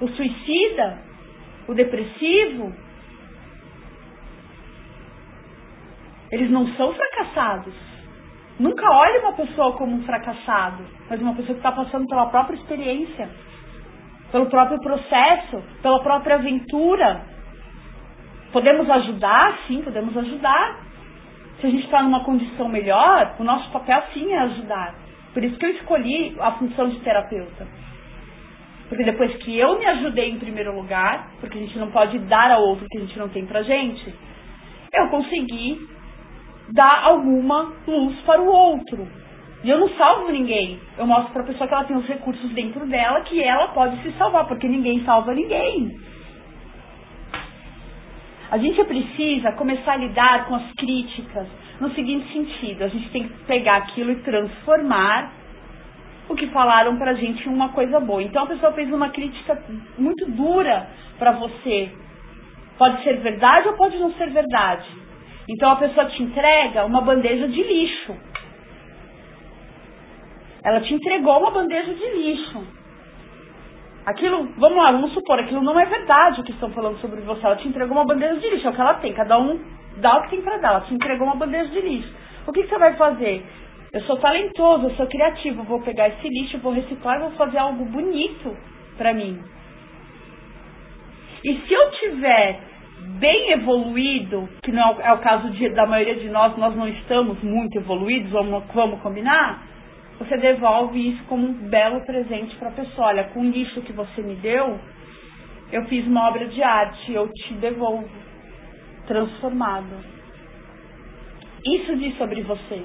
O 0.00 0.08
suicida, 0.08 0.98
o 1.66 1.74
depressivo, 1.74 2.72
eles 6.30 6.50
não 6.50 6.66
são 6.74 6.94
fracassados. 6.94 7.74
Nunca 8.58 8.90
olhe 8.90 9.18
uma 9.18 9.34
pessoa 9.34 9.72
como 9.74 9.94
um 9.94 10.02
fracassado, 10.02 10.84
mas 11.08 11.20
uma 11.20 11.34
pessoa 11.34 11.54
que 11.54 11.60
está 11.60 11.70
passando 11.70 12.08
pela 12.08 12.26
própria 12.26 12.56
experiência, 12.56 13.28
pelo 14.32 14.46
próprio 14.46 14.80
processo, 14.80 15.62
pela 15.80 16.00
própria 16.02 16.36
aventura. 16.36 17.22
Podemos 18.52 18.90
ajudar? 18.90 19.58
Sim, 19.68 19.82
podemos 19.82 20.16
ajudar. 20.16 20.80
Se 21.60 21.66
a 21.66 21.70
gente 21.70 21.84
está 21.84 22.02
numa 22.02 22.24
condição 22.24 22.68
melhor, 22.68 23.36
o 23.38 23.44
nosso 23.44 23.70
papel 23.70 24.02
sim 24.12 24.32
é 24.32 24.38
ajudar. 24.38 24.94
Por 25.32 25.44
isso 25.44 25.56
que 25.56 25.66
eu 25.66 25.70
escolhi 25.70 26.36
a 26.40 26.52
função 26.52 26.88
de 26.88 26.98
terapeuta. 27.00 27.66
Porque 28.88 29.04
depois 29.04 29.36
que 29.36 29.56
eu 29.56 29.78
me 29.78 29.86
ajudei 29.86 30.30
em 30.30 30.38
primeiro 30.38 30.74
lugar, 30.74 31.30
porque 31.40 31.58
a 31.58 31.60
gente 31.60 31.78
não 31.78 31.90
pode 31.90 32.18
dar 32.20 32.50
a 32.50 32.58
outro 32.58 32.86
que 32.88 32.98
a 32.98 33.00
gente 33.02 33.18
não 33.18 33.28
tem 33.28 33.46
pra 33.46 33.62
gente, 33.62 34.14
eu 34.94 35.08
consegui 35.10 35.86
dar 36.72 37.04
alguma 37.04 37.72
luz 37.86 38.16
para 38.20 38.40
o 38.40 38.46
outro. 38.46 39.08
E 39.64 39.70
eu 39.70 39.78
não 39.78 39.88
salvo 39.90 40.30
ninguém. 40.30 40.78
Eu 40.96 41.06
mostro 41.06 41.32
para 41.32 41.42
a 41.42 41.46
pessoa 41.46 41.66
que 41.66 41.74
ela 41.74 41.84
tem 41.84 41.96
os 41.96 42.06
recursos 42.06 42.50
dentro 42.52 42.86
dela 42.86 43.22
que 43.22 43.42
ela 43.42 43.68
pode 43.68 44.00
se 44.02 44.12
salvar, 44.12 44.46
porque 44.46 44.68
ninguém 44.68 45.04
salva 45.04 45.34
ninguém. 45.34 45.90
A 48.50 48.56
gente 48.56 48.82
precisa 48.84 49.52
começar 49.52 49.92
a 49.92 49.96
lidar 49.96 50.46
com 50.46 50.54
as 50.54 50.72
críticas 50.72 51.46
no 51.80 51.90
seguinte 51.90 52.32
sentido: 52.32 52.84
a 52.84 52.88
gente 52.88 53.10
tem 53.10 53.24
que 53.24 53.34
pegar 53.44 53.78
aquilo 53.78 54.12
e 54.12 54.16
transformar 54.16 55.32
o 56.28 56.34
que 56.34 56.46
falaram 56.48 56.96
pra 56.96 57.14
gente 57.14 57.46
em 57.46 57.52
uma 57.52 57.70
coisa 57.70 57.98
boa. 58.00 58.22
Então 58.22 58.44
a 58.44 58.46
pessoa 58.46 58.72
fez 58.72 58.92
uma 58.92 59.10
crítica 59.10 59.60
muito 59.98 60.30
dura 60.30 60.88
para 61.18 61.32
você. 61.32 61.90
Pode 62.78 63.02
ser 63.02 63.18
verdade 63.18 63.68
ou 63.68 63.74
pode 63.74 63.98
não 63.98 64.12
ser 64.12 64.30
verdade. 64.30 64.86
Então 65.48 65.70
a 65.70 65.76
pessoa 65.76 66.06
te 66.06 66.22
entrega 66.22 66.84
uma 66.84 67.00
bandeja 67.00 67.48
de 67.48 67.62
lixo. 67.62 68.14
Ela 70.62 70.80
te 70.82 70.92
entregou 70.92 71.38
uma 71.38 71.50
bandeja 71.50 71.94
de 71.94 72.10
lixo. 72.10 72.62
Aquilo, 74.04 74.48
vamos 74.56 74.76
lá, 74.76 74.92
vamos 74.92 75.12
supor, 75.12 75.38
aquilo 75.38 75.62
não 75.62 75.78
é 75.78 75.84
verdade 75.84 76.40
o 76.40 76.44
que 76.44 76.52
estão 76.52 76.70
falando 76.70 76.98
sobre 76.98 77.20
você. 77.22 77.44
Ela 77.44 77.56
te 77.56 77.68
entregou 77.68 77.96
uma 77.96 78.04
bandeja 78.04 78.36
de 78.36 78.50
lixo, 78.50 78.66
é 78.66 78.70
o 78.70 78.74
que 78.74 78.80
ela 78.80 78.94
tem. 78.94 79.12
Cada 79.14 79.38
um 79.38 79.58
dá 79.96 80.18
o 80.18 80.22
que 80.22 80.30
tem 80.30 80.42
para 80.42 80.58
dar. 80.58 80.68
Ela 80.68 80.80
te 80.82 80.94
entregou 80.94 81.26
uma 81.26 81.36
bandeja 81.36 81.70
de 81.70 81.80
lixo. 81.80 82.12
O 82.46 82.52
que, 82.52 82.62
que 82.62 82.68
você 82.68 82.78
vai 82.78 82.94
fazer? 82.96 83.44
Eu 83.92 84.02
sou 84.02 84.18
talentoso, 84.18 84.86
eu 84.86 84.94
sou 84.96 85.06
criativo, 85.06 85.62
vou 85.62 85.80
pegar 85.80 86.08
esse 86.08 86.28
lixo, 86.28 86.58
vou 86.58 86.72
reciclar 86.72 87.20
vou 87.20 87.30
fazer 87.32 87.56
algo 87.56 87.86
bonito 87.86 88.54
para 88.98 89.14
mim. 89.14 89.42
E 91.42 91.56
se 91.60 91.72
eu 91.72 91.90
tiver 91.92 92.67
bem 93.18 93.52
evoluído, 93.52 94.48
que 94.62 94.72
não 94.72 95.00
é 95.00 95.12
o 95.12 95.18
caso 95.18 95.50
de, 95.50 95.68
da 95.70 95.86
maioria 95.86 96.16
de 96.16 96.28
nós, 96.28 96.56
nós 96.56 96.74
não 96.76 96.88
estamos 96.88 97.42
muito 97.42 97.78
evoluídos, 97.78 98.30
vamos, 98.30 98.64
vamos 98.72 99.00
combinar, 99.00 99.62
você 100.18 100.36
devolve 100.36 101.10
isso 101.10 101.22
como 101.24 101.46
um 101.46 101.52
belo 101.68 102.04
presente 102.04 102.56
para 102.56 102.68
a 102.68 102.72
pessoa. 102.72 103.08
Olha, 103.08 103.24
com 103.24 103.40
o 103.40 103.50
lixo 103.50 103.80
que 103.82 103.92
você 103.92 104.20
me 104.20 104.34
deu, 104.36 104.78
eu 105.70 105.84
fiz 105.86 106.06
uma 106.06 106.28
obra 106.28 106.46
de 106.46 106.62
arte, 106.62 107.12
eu 107.12 107.28
te 107.32 107.54
devolvo, 107.54 108.08
transformado. 109.06 110.18
Isso 111.64 111.96
diz 111.96 112.16
sobre 112.16 112.42
você. 112.42 112.84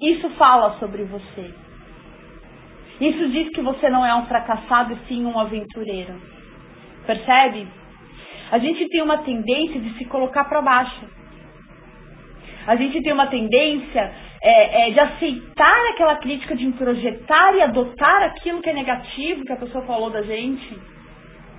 Isso 0.00 0.30
fala 0.30 0.78
sobre 0.78 1.04
você. 1.04 1.54
Isso 3.00 3.28
diz 3.30 3.48
que 3.50 3.60
você 3.62 3.88
não 3.90 4.04
é 4.04 4.14
um 4.14 4.26
fracassado 4.26 4.92
e 4.92 5.08
sim 5.08 5.24
um 5.24 5.38
aventureiro. 5.38 6.14
Percebe? 7.06 7.66
A 8.52 8.58
gente 8.58 8.86
tem 8.90 9.00
uma 9.00 9.16
tendência 9.16 9.80
de 9.80 9.96
se 9.96 10.04
colocar 10.04 10.44
para 10.44 10.60
baixo. 10.60 11.06
A 12.66 12.76
gente 12.76 13.02
tem 13.02 13.10
uma 13.10 13.26
tendência 13.28 14.12
é, 14.42 14.88
é, 14.88 14.90
de 14.90 15.00
aceitar 15.00 15.90
aquela 15.90 16.16
crítica, 16.16 16.54
de 16.54 16.70
projetar 16.72 17.54
e 17.54 17.62
adotar 17.62 18.24
aquilo 18.24 18.60
que 18.60 18.68
é 18.68 18.74
negativo 18.74 19.46
que 19.46 19.52
a 19.54 19.56
pessoa 19.56 19.86
falou 19.86 20.10
da 20.10 20.20
gente. 20.20 20.78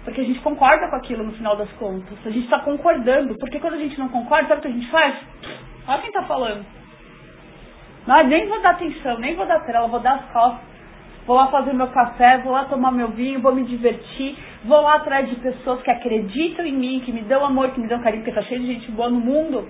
Porque 0.03 0.21
a 0.21 0.23
gente 0.23 0.39
concorda 0.41 0.87
com 0.87 0.95
aquilo 0.97 1.23
no 1.23 1.31
final 1.31 1.55
das 1.55 1.71
contas. 1.73 2.15
A 2.23 2.29
gente 2.29 2.43
está 2.43 2.59
concordando. 2.59 3.39
Porque 3.39 3.59
quando 3.59 3.73
a 3.73 3.79
gente 3.79 3.97
não 3.97 4.09
concorda, 4.09 4.49
sabe 4.49 4.59
o 4.59 4.61
que 4.61 4.67
a 4.67 4.71
gente 4.71 4.91
faz? 4.91 5.15
Olha 5.87 5.97
quem 5.97 6.09
está 6.09 6.23
falando. 6.23 6.63
Não, 8.05 8.23
nem 8.23 8.47
vou 8.47 8.61
dar 8.61 8.71
atenção, 8.71 9.17
nem 9.17 9.33
vou 9.33 9.47
dar 9.47 9.61
trela, 9.61 9.87
vou 9.87 9.99
dar 9.99 10.13
as 10.15 10.31
costas 10.31 10.72
vou 11.25 11.35
lá 11.35 11.47
fazer 11.47 11.73
meu 11.73 11.87
café, 11.87 12.39
vou 12.39 12.51
lá 12.51 12.65
tomar 12.65 12.91
meu 12.91 13.09
vinho, 13.09 13.41
vou 13.41 13.53
me 13.53 13.63
divertir, 13.63 14.35
vou 14.65 14.81
lá 14.81 14.95
atrás 14.95 15.29
de 15.29 15.35
pessoas 15.35 15.81
que 15.81 15.91
acreditam 15.91 16.65
em 16.65 16.73
mim, 16.73 17.01
que 17.05 17.11
me 17.11 17.21
dão 17.21 17.45
amor, 17.45 17.71
que 17.71 17.79
me 17.79 17.87
dão 17.87 18.01
carinho, 18.01 18.23
porque 18.23 18.39
tá 18.39 18.45
cheio 18.45 18.61
de 18.61 18.67
gente 18.67 18.91
boa 18.91 19.09
no 19.09 19.19
mundo. 19.19 19.67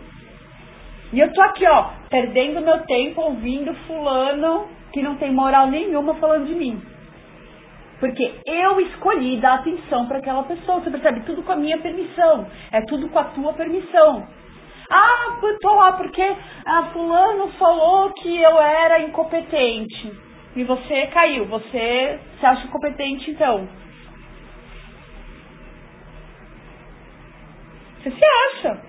E 1.11 1.19
eu 1.19 1.31
tô 1.31 1.41
aqui, 1.43 1.65
ó, 1.67 1.89
perdendo 2.09 2.61
meu 2.61 2.79
tempo 2.79 3.21
ouvindo 3.21 3.73
fulano 3.87 4.67
que 4.91 5.01
não 5.01 5.15
tem 5.15 5.31
moral 5.31 5.67
nenhuma 5.67 6.15
falando 6.15 6.47
de 6.47 6.55
mim. 6.55 6.81
Porque 7.99 8.33
eu 8.45 8.79
escolhi 8.81 9.37
dar 9.37 9.55
atenção 9.55 10.07
para 10.07 10.17
aquela 10.17 10.43
pessoa. 10.43 10.81
Você 10.81 10.89
percebe? 10.89 11.21
Tudo 11.21 11.41
com 11.43 11.53
a 11.53 11.55
minha 11.55 11.77
permissão. 11.77 12.45
É 12.71 12.81
tudo 12.81 13.07
com 13.09 13.17
a 13.17 13.23
tua 13.25 13.53
permissão. 13.53 14.27
Ah, 14.91 15.37
eu 15.41 15.59
tô 15.59 15.73
lá 15.73 15.93
porque 15.93 16.35
a 16.65 16.83
fulano 16.91 17.47
falou 17.53 18.11
que 18.11 18.41
eu 18.41 18.59
era 18.59 19.01
incompetente 19.03 20.32
e 20.55 20.63
você 20.63 21.07
caiu. 21.07 21.45
Você 21.45 22.19
se 22.39 22.45
acha 22.45 22.67
competente 22.67 23.31
então? 23.31 23.67
Você 28.01 28.11
se 28.11 28.25
acha. 28.25 28.81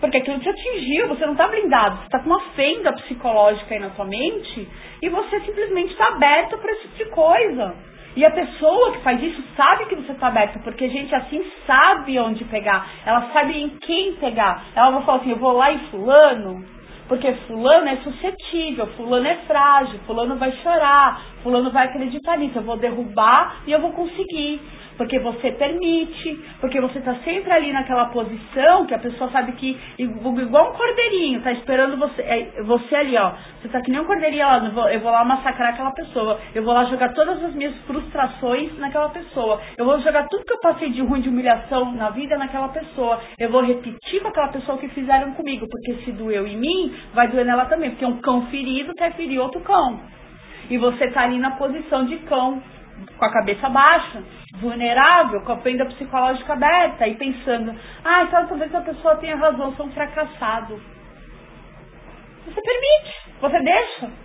Porque 0.00 0.18
aquilo 0.18 0.38
te 0.40 0.48
atingiu, 0.48 1.08
você 1.08 1.24
não 1.24 1.32
está 1.32 1.48
blindado, 1.48 1.96
você 1.96 2.04
está 2.04 2.18
com 2.18 2.26
uma 2.26 2.40
fenda 2.50 2.92
psicológica 2.92 3.74
aí 3.74 3.80
na 3.80 3.90
sua 3.90 4.04
mente 4.04 4.68
e 5.00 5.08
você 5.08 5.40
simplesmente 5.40 5.92
está 5.92 6.08
aberto 6.08 6.58
para 6.58 6.72
esse 6.72 6.88
tipo 6.88 7.04
de 7.04 7.10
coisa. 7.10 7.74
E 8.16 8.24
a 8.24 8.30
pessoa 8.30 8.92
que 8.92 9.02
faz 9.02 9.20
isso 9.22 9.42
sabe 9.56 9.86
que 9.86 9.96
você 9.96 10.12
está 10.12 10.28
aberto, 10.28 10.60
porque 10.62 10.84
a 10.84 10.88
gente 10.88 11.14
assim 11.14 11.44
sabe 11.66 12.18
onde 12.18 12.44
pegar, 12.44 12.86
ela 13.04 13.32
sabe 13.32 13.58
em 13.58 13.70
quem 13.78 14.14
pegar. 14.16 14.64
Ela 14.74 14.90
vai 14.90 15.02
falar 15.04 15.18
assim, 15.18 15.30
eu 15.30 15.38
vou 15.38 15.52
lá 15.52 15.72
em 15.72 15.78
fulano, 15.90 16.64
porque 17.14 17.32
fulano 17.46 17.88
é 17.88 17.96
suscetível, 17.98 18.88
fulano 18.96 19.26
é 19.26 19.36
frágil, 19.46 20.00
fulano 20.04 20.36
vai 20.36 20.50
chorar, 20.62 21.22
fulano 21.44 21.70
vai 21.70 21.86
acreditar 21.86 22.36
nisso, 22.36 22.58
eu 22.58 22.62
vou 22.62 22.76
derrubar 22.76 23.62
e 23.66 23.70
eu 23.70 23.80
vou 23.80 23.92
conseguir 23.92 24.60
porque 24.96 25.18
você 25.18 25.52
permite, 25.52 26.40
porque 26.60 26.80
você 26.80 26.98
está 26.98 27.14
sempre 27.16 27.52
ali 27.52 27.72
naquela 27.72 28.06
posição 28.06 28.86
que 28.86 28.94
a 28.94 28.98
pessoa 28.98 29.30
sabe 29.30 29.52
que, 29.52 29.78
igual 29.98 30.70
um 30.70 30.76
cordeirinho, 30.76 31.40
tá 31.42 31.52
esperando 31.52 31.96
você, 31.96 32.22
é, 32.22 32.62
você 32.62 32.94
ali, 32.94 33.16
ó. 33.16 33.32
Você 33.60 33.68
tá 33.68 33.80
que 33.80 33.90
nem 33.90 34.00
um 34.00 34.04
cordeirinho 34.04 34.46
lá, 34.46 34.92
eu 34.92 35.00
vou 35.00 35.10
lá 35.10 35.24
massacrar 35.24 35.72
aquela 35.72 35.92
pessoa, 35.92 36.38
eu 36.54 36.62
vou 36.62 36.72
lá 36.72 36.84
jogar 36.84 37.12
todas 37.12 37.42
as 37.42 37.54
minhas 37.54 37.74
frustrações 37.86 38.76
naquela 38.78 39.08
pessoa, 39.08 39.60
eu 39.76 39.84
vou 39.84 40.00
jogar 40.00 40.28
tudo 40.28 40.44
que 40.44 40.52
eu 40.52 40.60
passei 40.60 40.90
de 40.90 41.02
ruim, 41.02 41.20
de 41.20 41.28
humilhação 41.28 41.92
na 41.92 42.10
vida 42.10 42.36
naquela 42.36 42.68
pessoa, 42.68 43.20
eu 43.38 43.50
vou 43.50 43.62
repetir 43.62 44.20
com 44.20 44.28
aquela 44.28 44.48
pessoa 44.48 44.76
o 44.76 44.80
que 44.80 44.88
fizeram 44.88 45.32
comigo, 45.32 45.66
porque 45.68 46.04
se 46.04 46.12
doeu 46.12 46.46
em 46.46 46.56
mim, 46.56 46.94
vai 47.12 47.28
doer 47.28 47.44
nela 47.44 47.66
também, 47.66 47.90
porque 47.90 48.06
um 48.06 48.20
cão 48.20 48.46
ferido 48.46 48.94
quer 48.94 49.12
ferir 49.14 49.40
outro 49.40 49.60
cão. 49.60 50.00
E 50.70 50.78
você 50.78 51.08
tá 51.10 51.22
ali 51.22 51.38
na 51.38 51.52
posição 51.52 52.06
de 52.06 52.16
cão, 52.20 52.62
com 53.16 53.24
a 53.24 53.32
cabeça 53.32 53.68
baixa 53.68 54.22
vulnerável, 54.60 55.42
com 55.42 55.52
a 55.52 55.58
fenda 55.58 55.84
psicológica 55.86 56.52
aberta 56.52 57.06
e 57.06 57.14
pensando, 57.16 57.74
ah, 58.04 58.22
então 58.22 58.46
talvez 58.46 58.74
a 58.74 58.80
pessoa 58.80 59.16
tenha 59.16 59.36
razão, 59.36 59.74
sou 59.74 59.86
um 59.86 59.92
fracassado. 59.92 60.80
Você 62.46 62.60
permite, 62.60 63.40
você 63.40 63.60
deixa. 63.60 64.24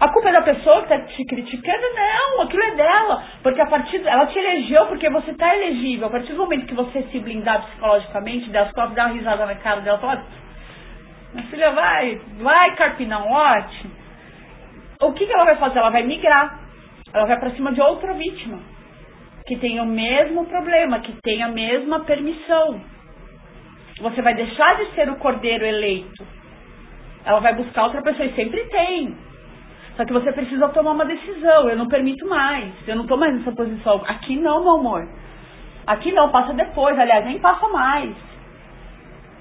A 0.00 0.08
culpa 0.12 0.28
é 0.28 0.32
da 0.32 0.42
pessoa 0.42 0.84
que 0.84 0.94
está 0.94 1.06
te 1.06 1.24
criticando? 1.24 1.82
Não, 1.94 2.42
aquilo 2.42 2.62
é 2.62 2.74
dela. 2.76 3.24
Porque 3.42 3.60
a 3.60 3.66
partir 3.66 4.00
ela 4.06 4.26
te 4.26 4.38
elegeu 4.38 4.86
porque 4.86 5.10
você 5.10 5.32
está 5.32 5.52
elegível. 5.56 6.06
A 6.06 6.10
partir 6.10 6.32
do 6.32 6.38
momento 6.38 6.66
que 6.66 6.74
você 6.74 7.02
se 7.10 7.18
blindar 7.18 7.66
psicologicamente, 7.66 8.48
das 8.50 8.70
costas, 8.70 8.94
dar 8.94 9.06
uma 9.06 9.14
risada 9.14 9.44
na 9.44 9.56
cara 9.56 9.80
dela, 9.80 9.98
fala, 9.98 10.24
minha 11.34 11.46
filha, 11.48 11.72
vai, 11.72 12.20
vai 12.40 12.76
um 13.18 13.32
lote. 13.32 13.97
O 15.00 15.12
que, 15.12 15.26
que 15.26 15.32
ela 15.32 15.44
vai 15.44 15.56
fazer? 15.56 15.78
Ela 15.78 15.90
vai 15.90 16.02
migrar 16.02 16.68
ela 17.12 17.26
vai 17.26 17.38
para 17.38 17.50
cima 17.52 17.72
de 17.72 17.80
outra 17.80 18.12
vítima 18.14 18.58
que 19.46 19.56
tem 19.56 19.80
o 19.80 19.86
mesmo 19.86 20.44
problema, 20.44 21.00
que 21.00 21.12
tem 21.22 21.42
a 21.42 21.48
mesma 21.48 22.00
permissão. 22.00 22.82
Você 23.98 24.20
vai 24.20 24.34
deixar 24.34 24.76
de 24.76 24.94
ser 24.94 25.08
o 25.08 25.16
cordeiro 25.16 25.64
eleito. 25.64 26.26
Ela 27.24 27.40
vai 27.40 27.54
buscar 27.54 27.84
outra 27.84 28.02
pessoa 28.02 28.26
e 28.26 28.34
sempre 28.34 28.62
tem. 28.66 29.16
Só 29.96 30.04
que 30.04 30.12
você 30.12 30.32
precisa 30.32 30.68
tomar 30.68 30.92
uma 30.92 31.06
decisão. 31.06 31.68
Eu 31.68 31.76
não 31.76 31.88
permito 31.88 32.28
mais. 32.28 32.72
Eu 32.86 32.96
não 32.96 33.04
estou 33.04 33.16
mais 33.16 33.34
nessa 33.34 33.50
posição. 33.52 34.02
Aqui 34.06 34.36
não, 34.36 34.62
meu 34.62 34.74
amor. 34.74 35.08
Aqui 35.86 36.12
não, 36.12 36.30
passa 36.30 36.52
depois. 36.52 36.98
Aliás, 36.98 37.24
nem 37.24 37.40
passa 37.40 37.66
mais. 37.68 38.14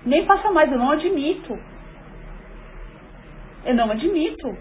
Nem 0.05 0.25
passa 0.25 0.49
mais. 0.51 0.71
Eu 0.71 0.79
não 0.79 0.91
admito. 0.91 1.59
Eu 3.65 3.75
não 3.75 3.91
admito. 3.91 4.57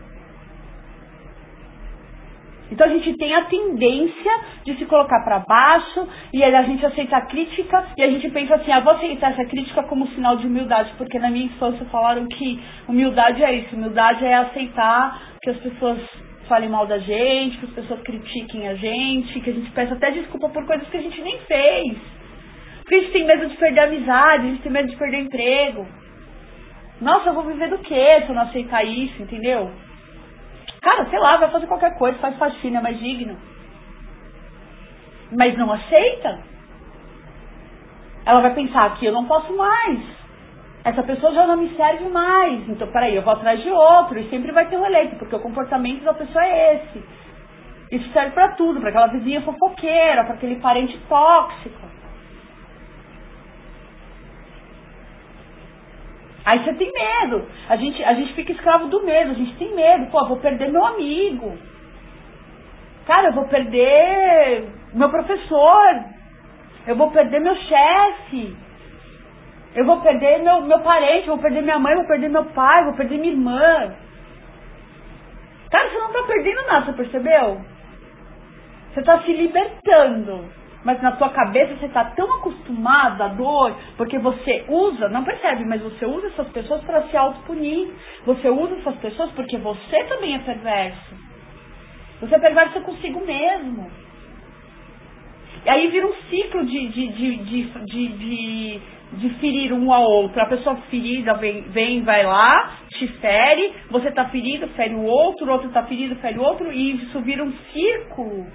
Então 2.71 2.87
a 2.87 2.91
gente 2.91 3.17
tem 3.17 3.33
a 3.35 3.45
tendência 3.45 4.33
de 4.65 4.77
se 4.77 4.87
colocar 4.87 5.23
para 5.25 5.39
baixo 5.41 6.09
e 6.33 6.43
a 6.43 6.63
gente 6.63 6.85
aceita 6.85 7.17
a 7.17 7.27
crítica 7.27 7.85
e 7.97 8.03
a 8.03 8.11
gente 8.11 8.29
pensa 8.31 8.57
assim, 8.57 8.73
ah, 8.73 8.81
vou 8.81 8.93
aceitar 8.93 9.33
essa 9.33 9.45
crítica 9.45 9.85
como 9.85 10.09
sinal 10.09 10.37
de 10.37 10.47
humildade, 10.47 10.93
porque 10.99 11.19
na 11.19 11.31
minha 11.31 11.47
infância 11.47 11.85
falaram 11.87 12.27
que 12.27 12.61
humildade 12.89 13.43
é 13.43 13.55
isso, 13.55 13.77
humildade 13.77 14.25
é 14.25 14.35
aceitar 14.35 15.37
que 15.41 15.51
as 15.51 15.57
pessoas 15.59 15.99
falem 16.49 16.69
mal 16.69 16.87
da 16.87 16.99
gente, 16.99 17.59
que 17.59 17.67
as 17.67 17.73
pessoas 17.73 18.01
critiquem 18.03 18.69
a 18.69 18.75
gente, 18.75 19.41
que 19.41 19.51
a 19.51 19.53
gente 19.53 19.71
peça 19.71 19.95
até 19.95 20.11
desculpa 20.11 20.49
por 20.49 20.67
coisas 20.67 20.89
que 20.89 20.97
a 20.97 21.03
gente 21.03 21.21
nem 21.21 21.39
fez. 21.41 21.99
Porque 22.81 22.95
a 22.95 23.01
gente 23.01 23.13
tem 23.13 23.27
medo 23.27 23.49
de 23.49 23.57
perder 23.57 23.81
a 23.81 23.85
amizade, 23.85 24.47
a 24.47 24.51
gente 24.51 24.63
tem 24.63 24.73
medo 24.73 24.89
de 24.89 24.97
perder 24.97 25.19
emprego. 25.19 25.87
Nossa, 27.01 27.29
eu 27.29 27.35
vou 27.35 27.45
viver 27.45 27.69
do 27.69 27.79
que 27.79 27.95
se 27.95 28.29
eu 28.29 28.35
não 28.35 28.43
aceitar 28.43 28.85
isso, 28.85 29.23
entendeu? 29.23 29.71
Cara, 30.87 31.05
sei 31.11 31.19
lá, 31.19 31.37
vai 31.37 31.51
fazer 31.51 31.67
qualquer 31.67 31.99
coisa, 31.99 32.17
faz 32.19 32.37
faxina, 32.39 32.79
é 32.79 32.81
mais 32.81 32.97
digno. 32.97 33.37
Mas 35.37 35.59
não 35.59 35.73
aceita. 35.73 36.39
Ela 38.25 38.41
vai 38.41 38.55
pensar 38.55 38.95
que 38.97 39.05
eu 39.05 39.13
não 39.13 39.27
posso 39.27 39.53
mais. 39.57 39.99
Essa 40.85 41.03
pessoa 41.03 41.35
já 41.35 41.45
não 41.45 41.57
me 41.57 41.75
serve 41.75 42.09
mais. 42.09 42.69
Então, 42.69 42.87
peraí, 42.93 43.17
eu 43.17 43.23
vou 43.23 43.33
atrás 43.33 43.61
de 43.61 43.69
outro. 43.69 44.17
E 44.17 44.31
sempre 44.31 44.53
vai 44.53 44.69
ter 44.69 44.79
um 44.79 44.87
eleito, 44.87 45.17
porque 45.17 45.35
o 45.35 45.41
comportamento 45.41 46.05
da 46.05 46.15
pessoa 46.15 46.47
é 46.47 46.77
esse. 46.77 47.05
Isso 47.91 48.13
serve 48.13 48.31
para 48.31 48.51
tudo, 48.51 48.79
para 48.79 48.91
aquela 48.91 49.09
vizinha 49.09 49.43
fofoqueira, 49.43 50.23
para 50.23 50.35
aquele 50.35 50.61
parente 50.61 50.97
tóxico. 51.09 51.81
Aí 56.47 56.63
você 56.63 56.73
tem 56.75 56.93
medo. 56.93 57.45
A 57.69 57.77
gente, 57.77 58.03
a 58.05 58.15
gente 58.15 58.33
fica 58.35 58.53
escravo 58.53 58.87
do 58.87 59.03
medo, 59.05 59.33
a 59.33 59.35
gente 59.35 59.57
tem 59.57 59.75
medo. 59.75 60.07
Pô, 60.13 60.25
vou 60.27 60.37
perder 60.37 60.71
meu 60.71 60.85
amigo. 60.87 61.59
Cara, 63.05 63.29
eu 63.29 63.33
vou 63.33 63.49
perder 63.49 64.69
meu 64.95 65.11
professor. 65.11 66.05
Eu 66.87 66.95
vou 66.95 67.11
perder 67.11 67.41
meu 67.41 67.57
chefe. 67.57 68.57
Eu 69.75 69.85
vou 69.85 70.01
perder 70.01 70.39
meu, 70.39 70.63
meu 70.63 70.79
parente, 70.81 71.27
vou 71.27 71.39
perder 71.39 71.63
minha 71.63 71.81
mãe, 71.81 71.97
vou 71.97 72.07
perder 72.07 72.29
meu 72.29 72.45
pai, 72.45 72.85
vou 72.85 72.95
perder 72.95 73.19
minha 73.19 73.33
irmã. 73.33 73.95
Cara, 75.69 75.91
você 75.91 75.99
não 75.99 76.13
tá 76.13 76.23
perdendo 76.29 76.67
nada, 76.69 76.87
você 76.87 76.93
percebeu? 76.93 77.61
Você 78.95 79.03
tá 79.03 79.21
se 79.23 79.33
libertando 79.33 80.45
mas 80.87 81.03
na 81.03 81.11
tua 81.11 81.31
cabeça 81.31 81.75
você 81.75 81.87
está 81.87 82.05
tão 82.05 82.33
acostumado 82.35 83.21
à 83.21 83.27
dor, 83.27 83.77
porque 83.97 84.21
você 84.21 84.67
usa, 84.69 85.09
não 85.09 85.25
percebe, 85.25 85.65
mas 85.65 85.83
você 85.83 86.07
usa 86.07 86.29
essas 86.29 86.47
pessoas 86.51 86.81
para 86.85 87.03
se 87.09 87.17
autopunir. 87.17 87.89
Você 88.25 88.49
usa 88.49 88.77
essas 88.77 88.95
pessoas 88.99 89.33
porque 89.33 89.57
você 89.57 90.05
também 90.05 90.37
é 90.37 90.39
perverso. 90.39 91.17
Você 92.21 92.37
é 92.37 92.39
perverso 92.39 92.81
consigo 92.83 93.21
mesmo. 93.27 93.91
E 95.65 95.69
aí 95.69 95.89
vira 95.89 96.07
um 96.07 96.15
ciclo 96.31 96.65
de, 96.65 96.87
de, 96.87 97.09
de, 97.09 97.37
de, 98.07 98.81
de 99.15 99.31
ferir 99.41 99.73
um 99.73 99.93
ao 99.93 100.05
outro. 100.05 100.41
A 100.41 100.47
pessoa 100.47 100.77
ferida 100.89 101.35
vem, 101.35 101.63
vem, 101.63 102.03
vai 102.03 102.25
lá, 102.25 102.77
te 102.91 103.09
fere, 103.09 103.73
você 103.91 104.07
está 104.07 104.27
ferido, 104.27 104.69
fere 104.69 104.95
o 104.95 105.03
outro, 105.03 105.49
o 105.49 105.51
outro 105.51 105.67
está 105.67 105.83
ferido, 105.83 106.15
fere 106.21 106.39
o 106.39 106.43
outro, 106.43 106.73
e 106.73 106.93
isso 106.93 107.21
vira 107.23 107.43
um 107.43 107.53
círculo 107.73 108.47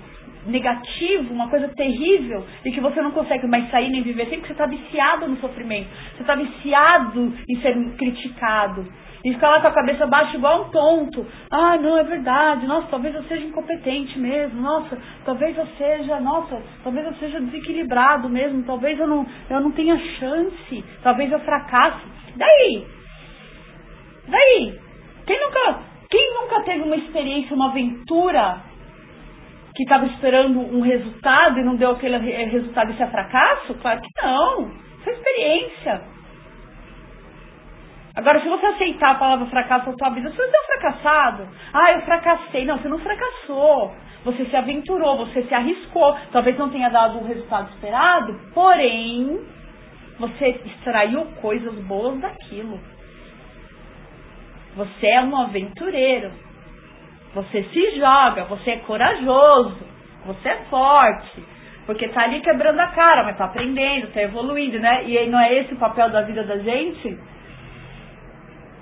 negativo, 0.45 1.33
uma 1.33 1.49
coisa 1.49 1.67
terrível, 1.69 2.45
e 2.65 2.71
que 2.71 2.81
você 2.81 3.01
não 3.01 3.11
consegue 3.11 3.47
mais 3.47 3.69
sair 3.69 3.89
nem 3.89 4.01
viver 4.01 4.27
sem, 4.27 4.39
porque 4.39 4.53
você 4.53 4.53
está 4.53 4.65
viciado 4.65 5.27
no 5.27 5.37
sofrimento, 5.37 5.89
você 6.15 6.21
está 6.21 6.35
viciado 6.35 7.33
em 7.49 7.61
ser 7.61 7.75
criticado. 7.97 8.85
E 9.23 9.33
ficar 9.33 9.49
lá 9.49 9.61
com 9.61 9.67
a 9.67 9.73
cabeça 9.73 10.07
baixa 10.07 10.35
igual 10.35 10.63
um 10.63 10.69
tonto. 10.71 11.25
Ah, 11.51 11.77
não, 11.77 11.95
é 11.95 12.03
verdade. 12.03 12.65
Nossa, 12.65 12.87
talvez 12.87 13.13
eu 13.13 13.23
seja 13.25 13.45
incompetente 13.45 14.17
mesmo. 14.17 14.59
Nossa, 14.59 14.97
talvez 15.23 15.55
eu 15.55 15.67
seja, 15.77 16.19
nossa, 16.19 16.59
talvez 16.83 17.05
eu 17.05 17.13
seja 17.13 17.39
desequilibrado 17.39 18.27
mesmo. 18.27 18.63
Talvez 18.63 18.99
eu 18.99 19.07
não, 19.07 19.23
eu 19.47 19.59
não 19.59 19.71
tenha 19.71 19.95
chance. 20.19 20.83
Talvez 21.03 21.31
eu 21.31 21.39
fracasse. 21.41 22.01
Daí? 22.35 22.87
Daí? 24.27 24.79
Quem 25.27 25.39
nunca, 25.39 25.79
quem 26.09 26.33
nunca 26.33 26.61
teve 26.63 26.81
uma 26.81 26.95
experiência, 26.95 27.55
uma 27.55 27.69
aventura 27.69 28.70
que 29.81 29.85
estava 29.85 30.05
esperando 30.05 30.59
um 30.59 30.81
resultado 30.81 31.59
e 31.59 31.63
não 31.63 31.75
deu 31.75 31.91
aquele 31.91 32.15
resultado, 32.17 32.91
isso 32.91 33.01
é 33.01 33.07
fracasso? 33.07 33.73
Claro 33.81 33.99
que 33.99 34.09
não. 34.21 34.67
Isso 34.99 35.09
é 35.09 35.13
experiência. 35.13 36.01
Agora, 38.15 38.41
se 38.41 38.47
você 38.47 38.65
aceitar 38.67 39.11
a 39.11 39.15
palavra 39.15 39.47
fracasso 39.47 39.89
na 39.89 39.97
sua 39.97 40.09
vida, 40.09 40.29
você 40.29 40.35
ser 40.35 40.43
um 40.43 40.65
fracassado. 40.67 41.47
Ah, 41.73 41.93
eu 41.93 42.01
fracassei. 42.01 42.63
Não, 42.63 42.77
você 42.77 42.89
não 42.89 42.99
fracassou. 42.99 43.95
Você 44.23 44.45
se 44.45 44.55
aventurou, 44.55 45.25
você 45.25 45.41
se 45.43 45.53
arriscou. 45.53 46.15
Talvez 46.31 46.55
não 46.59 46.69
tenha 46.69 46.89
dado 46.89 47.17
o 47.17 47.25
resultado 47.25 47.71
esperado, 47.71 48.39
porém, 48.53 49.41
você 50.19 50.49
extraiu 50.63 51.25
coisas 51.41 51.73
boas 51.85 52.19
daquilo. 52.19 52.79
Você 54.75 55.07
é 55.07 55.21
um 55.21 55.35
aventureiro. 55.35 56.31
Você 57.33 57.63
se 57.63 57.99
joga, 57.99 58.43
você 58.45 58.71
é 58.71 58.77
corajoso, 58.77 59.77
você 60.25 60.49
é 60.49 60.57
forte, 60.69 61.43
porque 61.85 62.07
tá 62.09 62.23
ali 62.23 62.41
quebrando 62.41 62.79
a 62.79 62.87
cara, 62.87 63.23
mas 63.23 63.37
tá 63.37 63.45
aprendendo, 63.45 64.11
tá 64.13 64.21
evoluindo, 64.21 64.79
né? 64.79 65.05
E 65.05 65.27
não 65.27 65.39
é 65.39 65.53
esse 65.59 65.73
o 65.73 65.77
papel 65.77 66.09
da 66.09 66.21
vida 66.21 66.43
da 66.43 66.57
gente? 66.57 67.17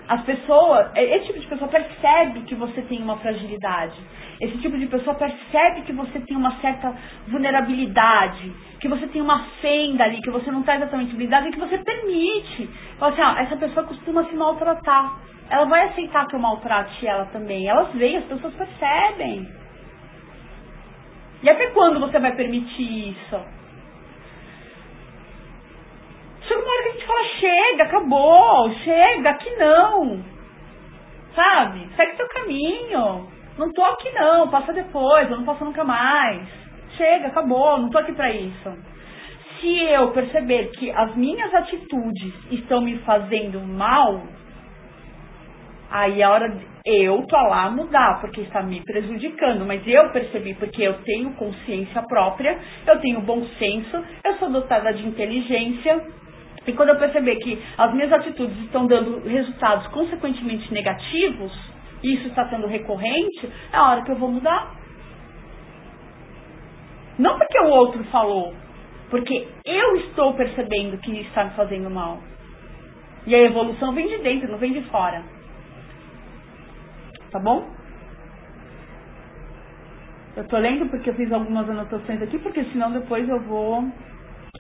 As 0.10 0.22
pessoas, 0.24 0.90
é, 0.96 1.18
esse 1.18 1.28
tipo 1.28 1.40
de 1.40 1.48
pessoa 1.48 1.70
percebe 1.70 2.42
que 2.42 2.56
você 2.56 2.82
tem 2.82 3.02
uma 3.02 3.16
fragilidade. 3.18 3.96
Esse 4.42 4.58
tipo 4.58 4.78
de 4.78 4.88
pessoa 4.88 5.16
percebe 5.16 5.84
que 5.84 5.94
você 5.94 6.20
tem 6.20 6.36
uma 6.36 6.60
certa 6.60 6.94
vulnerabilidade, 7.28 8.52
que 8.82 8.88
você 8.88 9.08
tem 9.08 9.22
uma 9.22 9.46
fenda 9.62 10.04
ali, 10.04 10.22
que 10.22 10.32
você 10.32 10.50
não 10.52 10.62
está 10.62 10.76
exatamente 10.76 11.16
blindado 11.16 11.48
e 11.48 11.52
que 11.52 11.60
você 11.60 11.78
permite. 11.78 12.70
Fala 12.98 13.14
assim, 13.14 13.22
ah, 13.22 13.36
essa 13.40 13.56
pessoa 13.56 13.86
costuma 13.86 14.26
se 14.26 14.36
maltratar 14.36 15.30
ela 15.50 15.66
vai 15.66 15.88
aceitar 15.88 16.28
que 16.28 16.36
eu 16.36 16.40
maltrate 16.40 17.06
ela 17.08 17.26
também. 17.26 17.68
Elas 17.68 17.92
veem, 17.94 18.18
as 18.18 18.26
pessoas 18.26 18.54
percebem. 18.54 19.48
E 21.42 21.50
até 21.50 21.68
quando 21.72 22.00
você 22.00 22.20
vai 22.20 22.36
permitir 22.36 23.10
isso? 23.10 23.40
Chega 26.48 26.62
uma 26.62 26.72
hora 26.72 26.84
que 26.84 26.90
a 26.90 26.92
gente 26.94 26.99
fala, 27.10 27.24
chega, 27.40 27.84
acabou, 27.84 28.72
chega, 28.84 29.30
aqui 29.32 29.50
não. 29.56 30.24
Sabe? 31.36 31.88
Segue 31.96 32.16
seu 32.16 32.28
caminho. 32.30 33.28
não 33.58 33.74
tô 33.74 33.84
aqui 33.84 34.10
não, 34.12 34.50
passa 34.50 34.72
depois, 34.74 35.30
eu 35.30 35.38
não 35.38 35.46
passo 35.46 35.66
nunca 35.66 35.84
mais. 35.84 36.48
Chega, 36.96 37.28
acabou, 37.28 37.78
não 37.78 37.90
tô 37.90 37.98
aqui 37.98 38.14
para 38.14 38.32
isso. 38.32 38.74
Se 39.60 39.84
eu 39.84 40.12
perceber 40.12 40.72
que 40.72 40.90
as 40.92 41.16
minhas 41.16 41.54
atitudes 41.54 42.34
estão 42.52 42.82
me 42.82 42.98
fazendo 43.00 43.60
mal, 43.60 44.22
aí 45.92 46.22
é 46.22 46.28
hora 46.28 46.50
de 46.50 46.66
eu 46.86 47.24
tô 47.28 47.36
lá 47.36 47.70
mudar, 47.70 48.20
porque 48.22 48.42
está 48.42 48.64
me 48.64 48.82
prejudicando, 48.82 49.66
mas 49.66 49.86
eu 49.86 50.10
percebi 50.12 50.54
porque 50.56 50.82
eu 50.82 50.94
tenho 51.04 51.34
consciência 51.34 52.02
própria, 52.04 52.58
eu 52.88 53.00
tenho 53.00 53.22
bom 53.22 53.46
senso, 53.60 54.04
eu 54.24 54.36
sou 54.38 54.50
dotada 54.50 54.94
de 54.94 55.06
inteligência, 55.06 56.02
e 56.68 56.74
quando 56.74 56.90
eu 56.90 56.98
perceber 56.98 57.38
que 57.38 57.62
as 57.78 57.94
minhas 57.94 58.12
atitudes 58.12 58.58
estão 58.60 58.86
dando 58.86 59.28
resultados 59.28 59.88
consequentemente 59.88 60.72
negativos, 60.74 61.52
e 62.04 62.14
isso 62.14 62.28
está 62.28 62.48
sendo 62.50 62.68
recorrente, 62.68 63.50
é 63.74 63.78
a 63.78 63.90
hora 63.90 64.04
que 64.04 64.12
eu 64.12 64.16
vou 64.16 64.32
mudar. 64.32 64.76
Não 67.18 67.38
porque 67.38 67.60
o 67.60 67.70
outro 67.70 68.04
falou, 68.06 68.54
porque 69.10 69.48
eu 69.66 69.96
estou 69.98 70.34
percebendo 70.36 70.98
que 71.00 71.12
está 71.22 71.46
me 71.46 71.52
fazendo 71.52 71.90
mal. 71.90 72.20
E 73.26 73.36
a 73.36 73.40
evolução 73.40 73.94
vem 73.94 74.08
de 74.08 74.20
dentro, 74.20 74.52
não 74.52 74.58
vem 74.58 74.74
de 74.74 74.82
fora. 74.90 75.24
Tá 77.32 77.40
bom? 77.40 77.70
Eu 80.38 80.48
tô 80.48 80.58
lendo 80.58 80.90
porque 80.90 81.10
eu 81.10 81.16
fiz 81.16 81.32
algumas 81.32 81.70
anotações 81.70 82.22
aqui, 82.22 82.40
porque 82.40 82.64
senão 82.66 82.92
depois 82.92 83.28
eu 83.28 83.42
vou 83.42 83.82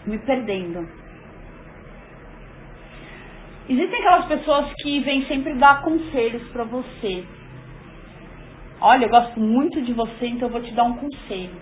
me 0.06 0.17
perdendo. 0.19 0.99
Existem 3.70 4.00
aquelas 4.00 4.26
pessoas 4.26 4.74
que 4.82 5.00
vêm 5.02 5.26
sempre 5.28 5.54
dar 5.54 5.84
conselhos 5.84 6.42
para 6.50 6.64
você. 6.64 7.24
Olha, 8.82 9.06
eu 9.06 9.10
gosto 9.10 9.40
muito 9.40 9.80
de 9.84 9.94
você, 9.94 10.26
então 10.26 10.48
eu 10.48 10.52
vou 10.52 10.64
te 10.64 10.74
dar 10.74 10.86
um 10.86 10.96
conselho. 10.96 11.56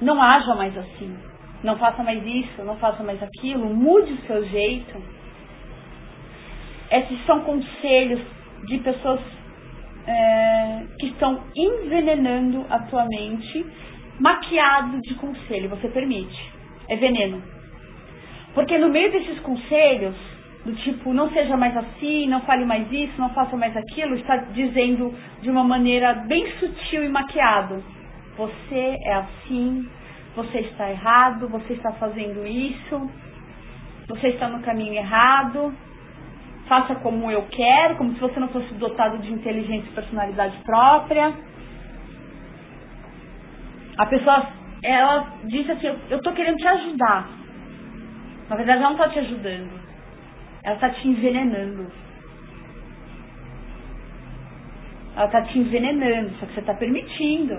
Não 0.00 0.20
haja 0.20 0.52
mais 0.56 0.76
assim. 0.76 1.16
Não 1.62 1.78
faça 1.78 2.02
mais 2.02 2.20
isso, 2.26 2.64
não 2.64 2.76
faça 2.78 3.04
mais 3.04 3.22
aquilo. 3.22 3.72
Mude 3.72 4.14
o 4.14 4.26
seu 4.26 4.44
jeito. 4.48 5.00
Esses 6.90 7.24
são 7.24 7.40
conselhos 7.42 8.20
de 8.66 8.78
pessoas 8.78 9.20
é, 10.08 10.86
que 10.98 11.06
estão 11.06 11.40
envenenando 11.54 12.66
a 12.68 12.80
tua 12.80 13.04
mente, 13.04 13.64
maquiado 14.18 15.00
de 15.02 15.14
conselho. 15.14 15.68
Você 15.68 15.88
permite. 15.88 16.52
É 16.88 16.96
veneno. 16.96 17.40
Porque 18.54 18.76
no 18.76 18.88
meio 18.88 19.12
desses 19.12 19.38
conselhos, 19.40 20.16
do 20.64 20.74
tipo, 20.74 21.12
não 21.14 21.30
seja 21.30 21.56
mais 21.56 21.74
assim, 21.76 22.26
não 22.28 22.42
fale 22.42 22.64
mais 22.64 22.90
isso, 22.92 23.18
não 23.18 23.30
faça 23.30 23.56
mais 23.56 23.74
aquilo, 23.76 24.14
está 24.14 24.36
dizendo 24.36 25.14
de 25.40 25.50
uma 25.50 25.64
maneira 25.64 26.14
bem 26.26 26.46
sutil 26.58 27.04
e 27.04 27.08
maquiado. 27.08 27.82
Você 28.36 28.96
é 29.04 29.14
assim, 29.14 29.88
você 30.36 30.60
está 30.60 30.90
errado, 30.90 31.48
você 31.48 31.72
está 31.72 31.92
fazendo 31.92 32.46
isso, 32.46 33.10
você 34.06 34.28
está 34.28 34.48
no 34.48 34.60
caminho 34.60 34.94
errado, 34.94 35.74
faça 36.68 36.94
como 36.96 37.30
eu 37.30 37.42
quero, 37.50 37.96
como 37.96 38.12
se 38.14 38.20
você 38.20 38.38
não 38.38 38.48
fosse 38.48 38.72
dotado 38.74 39.18
de 39.18 39.32
inteligência 39.32 39.88
e 39.88 39.94
personalidade 39.94 40.56
própria. 40.58 41.32
A 43.96 44.06
pessoa, 44.06 44.46
ela 44.82 45.26
disse 45.44 45.72
assim, 45.72 45.86
eu 46.10 46.18
estou 46.18 46.32
querendo 46.32 46.56
te 46.56 46.66
ajudar. 46.66 47.28
Na 48.48 48.56
verdade, 48.56 48.78
ela 48.78 48.90
não 48.90 48.96
está 48.96 49.08
te 49.08 49.18
ajudando. 49.20 49.89
Ela 50.62 50.74
está 50.74 50.90
te 50.90 51.08
envenenando. 51.08 51.90
Ela 55.16 55.26
está 55.26 55.42
te 55.42 55.58
envenenando, 55.58 56.30
só 56.38 56.46
que 56.46 56.54
você 56.54 56.60
está 56.60 56.74
permitindo. 56.74 57.56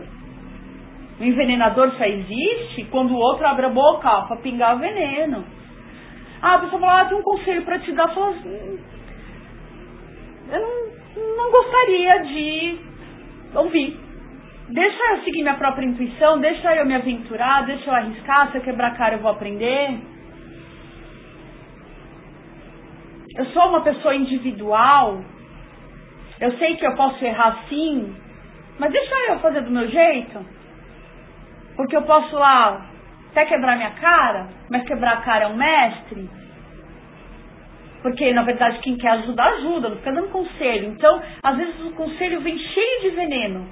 O 1.19 1.23
envenenador 1.23 1.91
só 1.97 2.05
existe 2.05 2.85
quando 2.85 3.11
o 3.11 3.17
outro 3.17 3.45
abre 3.45 3.65
a 3.65 3.69
boca 3.69 4.23
para 4.23 4.37
pingar 4.37 4.75
o 4.75 4.79
veneno. 4.79 5.45
Ah, 6.41 6.55
a 6.55 6.59
pessoa 6.59 6.81
fala, 6.81 7.01
ah, 7.01 7.05
tem 7.05 7.17
um 7.17 7.21
conselho 7.21 7.63
para 7.63 7.79
te 7.79 7.91
dar. 7.91 8.05
Assim, 8.05 8.79
eu 10.51 10.59
não, 10.59 11.37
não 11.37 11.51
gostaria 11.51 12.23
de 12.23 12.79
ouvir. 13.53 13.99
Deixa 14.69 15.03
eu 15.11 15.23
seguir 15.23 15.43
minha 15.43 15.55
própria 15.55 15.85
intuição, 15.85 16.39
deixa 16.39 16.73
eu 16.75 16.85
me 16.85 16.95
aventurar, 16.95 17.65
deixa 17.65 17.89
eu 17.89 17.93
arriscar, 17.93 18.51
se 18.51 18.57
eu 18.57 18.61
quebrar 18.61 18.87
a 18.87 18.95
cara 18.95 19.15
eu 19.15 19.19
vou 19.19 19.31
aprender. 19.31 19.99
Eu 23.35 23.45
sou 23.47 23.69
uma 23.69 23.81
pessoa 23.81 24.15
individual, 24.15 25.21
eu 26.39 26.57
sei 26.57 26.75
que 26.75 26.85
eu 26.85 26.95
posso 26.95 27.23
errar 27.23 27.63
sim, 27.69 28.15
mas 28.77 28.91
deixa 28.91 29.15
eu 29.29 29.39
fazer 29.39 29.61
do 29.61 29.71
meu 29.71 29.87
jeito. 29.87 30.45
Porque 31.75 31.95
eu 31.95 32.01
posso 32.01 32.35
lá 32.35 32.85
até 33.31 33.45
quebrar 33.45 33.77
minha 33.77 33.91
cara, 33.91 34.47
mas 34.69 34.83
quebrar 34.83 35.13
a 35.13 35.21
cara 35.21 35.45
é 35.45 35.47
um 35.47 35.55
mestre. 35.55 36.29
Porque, 38.01 38.33
na 38.33 38.41
verdade, 38.41 38.79
quem 38.79 38.97
quer 38.97 39.11
ajudar, 39.11 39.47
ajuda, 39.53 39.89
não 39.89 39.97
fica 39.97 40.11
dando 40.11 40.29
conselho. 40.29 40.89
Então, 40.89 41.21
às 41.43 41.55
vezes 41.55 41.79
o 41.85 41.91
conselho 41.91 42.41
vem 42.41 42.57
cheio 42.57 43.01
de 43.01 43.09
veneno. 43.11 43.67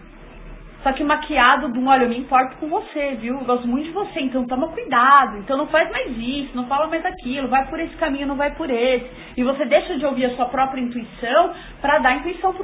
Só 0.82 0.94
que 0.94 1.04
maquiado 1.04 1.74
de 1.74 1.78
um, 1.78 1.88
olha, 1.88 2.04
eu 2.04 2.10
me 2.10 2.18
importo 2.18 2.56
com 2.58 2.70
você, 2.70 3.16
viu? 3.16 3.36
Eu 3.36 3.46
gosto 3.46 3.68
muito 3.68 3.88
de 3.88 3.92
você, 3.92 4.22
então 4.22 4.48
toma 4.48 4.70
cuidado. 4.70 5.38
Então 5.38 5.58
não 5.58 5.68
faz 5.68 5.92
mais 5.92 6.18
isso, 6.18 6.56
não 6.56 6.68
fala 6.68 6.88
mais 6.88 7.06
aquilo, 7.06 7.50
vai 7.50 7.68
por 7.68 7.80
esse 7.82 7.96
caminho, 7.98 8.28
não 8.28 8.38
vai 8.38 8.52
por 8.56 8.70
esse. 8.70 9.06
E 9.36 9.44
você 9.44 9.66
deixa 9.66 9.98
de 9.98 10.06
ouvir 10.06 10.26
a 10.26 10.36
sua 10.38 10.46
própria 10.46 10.80
intuição 10.80 11.54
para 11.82 12.00
dar 12.00 12.16
intuição 12.18 12.56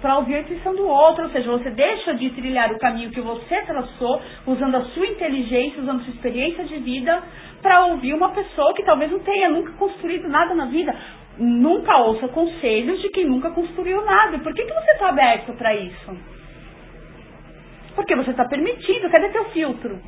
para 0.00 0.16
ouvir 0.16 0.36
a 0.36 0.40
intuição 0.40 0.74
do 0.74 0.86
outro. 0.86 1.24
Ou 1.24 1.30
seja, 1.30 1.50
você 1.50 1.68
deixa 1.70 2.14
de 2.14 2.30
trilhar 2.30 2.72
o 2.72 2.78
caminho 2.78 3.10
que 3.10 3.20
você 3.20 3.60
traçou, 3.62 4.22
usando 4.46 4.76
a 4.76 4.84
sua 4.86 5.06
inteligência, 5.06 5.82
usando 5.82 6.00
a 6.00 6.04
sua 6.04 6.14
experiência 6.14 6.64
de 6.64 6.78
vida, 6.78 7.22
para 7.60 7.84
ouvir 7.86 8.14
uma 8.14 8.30
pessoa 8.30 8.72
que 8.72 8.82
talvez 8.82 9.12
não 9.12 9.18
tenha 9.18 9.50
nunca 9.50 9.72
construído 9.72 10.26
nada 10.26 10.54
na 10.54 10.64
vida. 10.66 10.96
Nunca 11.36 11.98
ouça 11.98 12.28
conselhos 12.28 13.00
de 13.02 13.10
quem 13.10 13.26
nunca 13.26 13.50
construiu 13.50 14.02
nada. 14.06 14.38
Por 14.38 14.54
que, 14.54 14.64
que 14.64 14.72
você 14.72 14.90
está 14.92 15.10
aberto 15.10 15.52
para 15.52 15.74
isso? 15.74 16.37
Porque 17.98 18.14
você 18.14 18.30
está 18.30 18.44
permitindo. 18.44 19.10
Cadê 19.10 19.28
teu 19.30 19.44
filtro? 19.46 19.98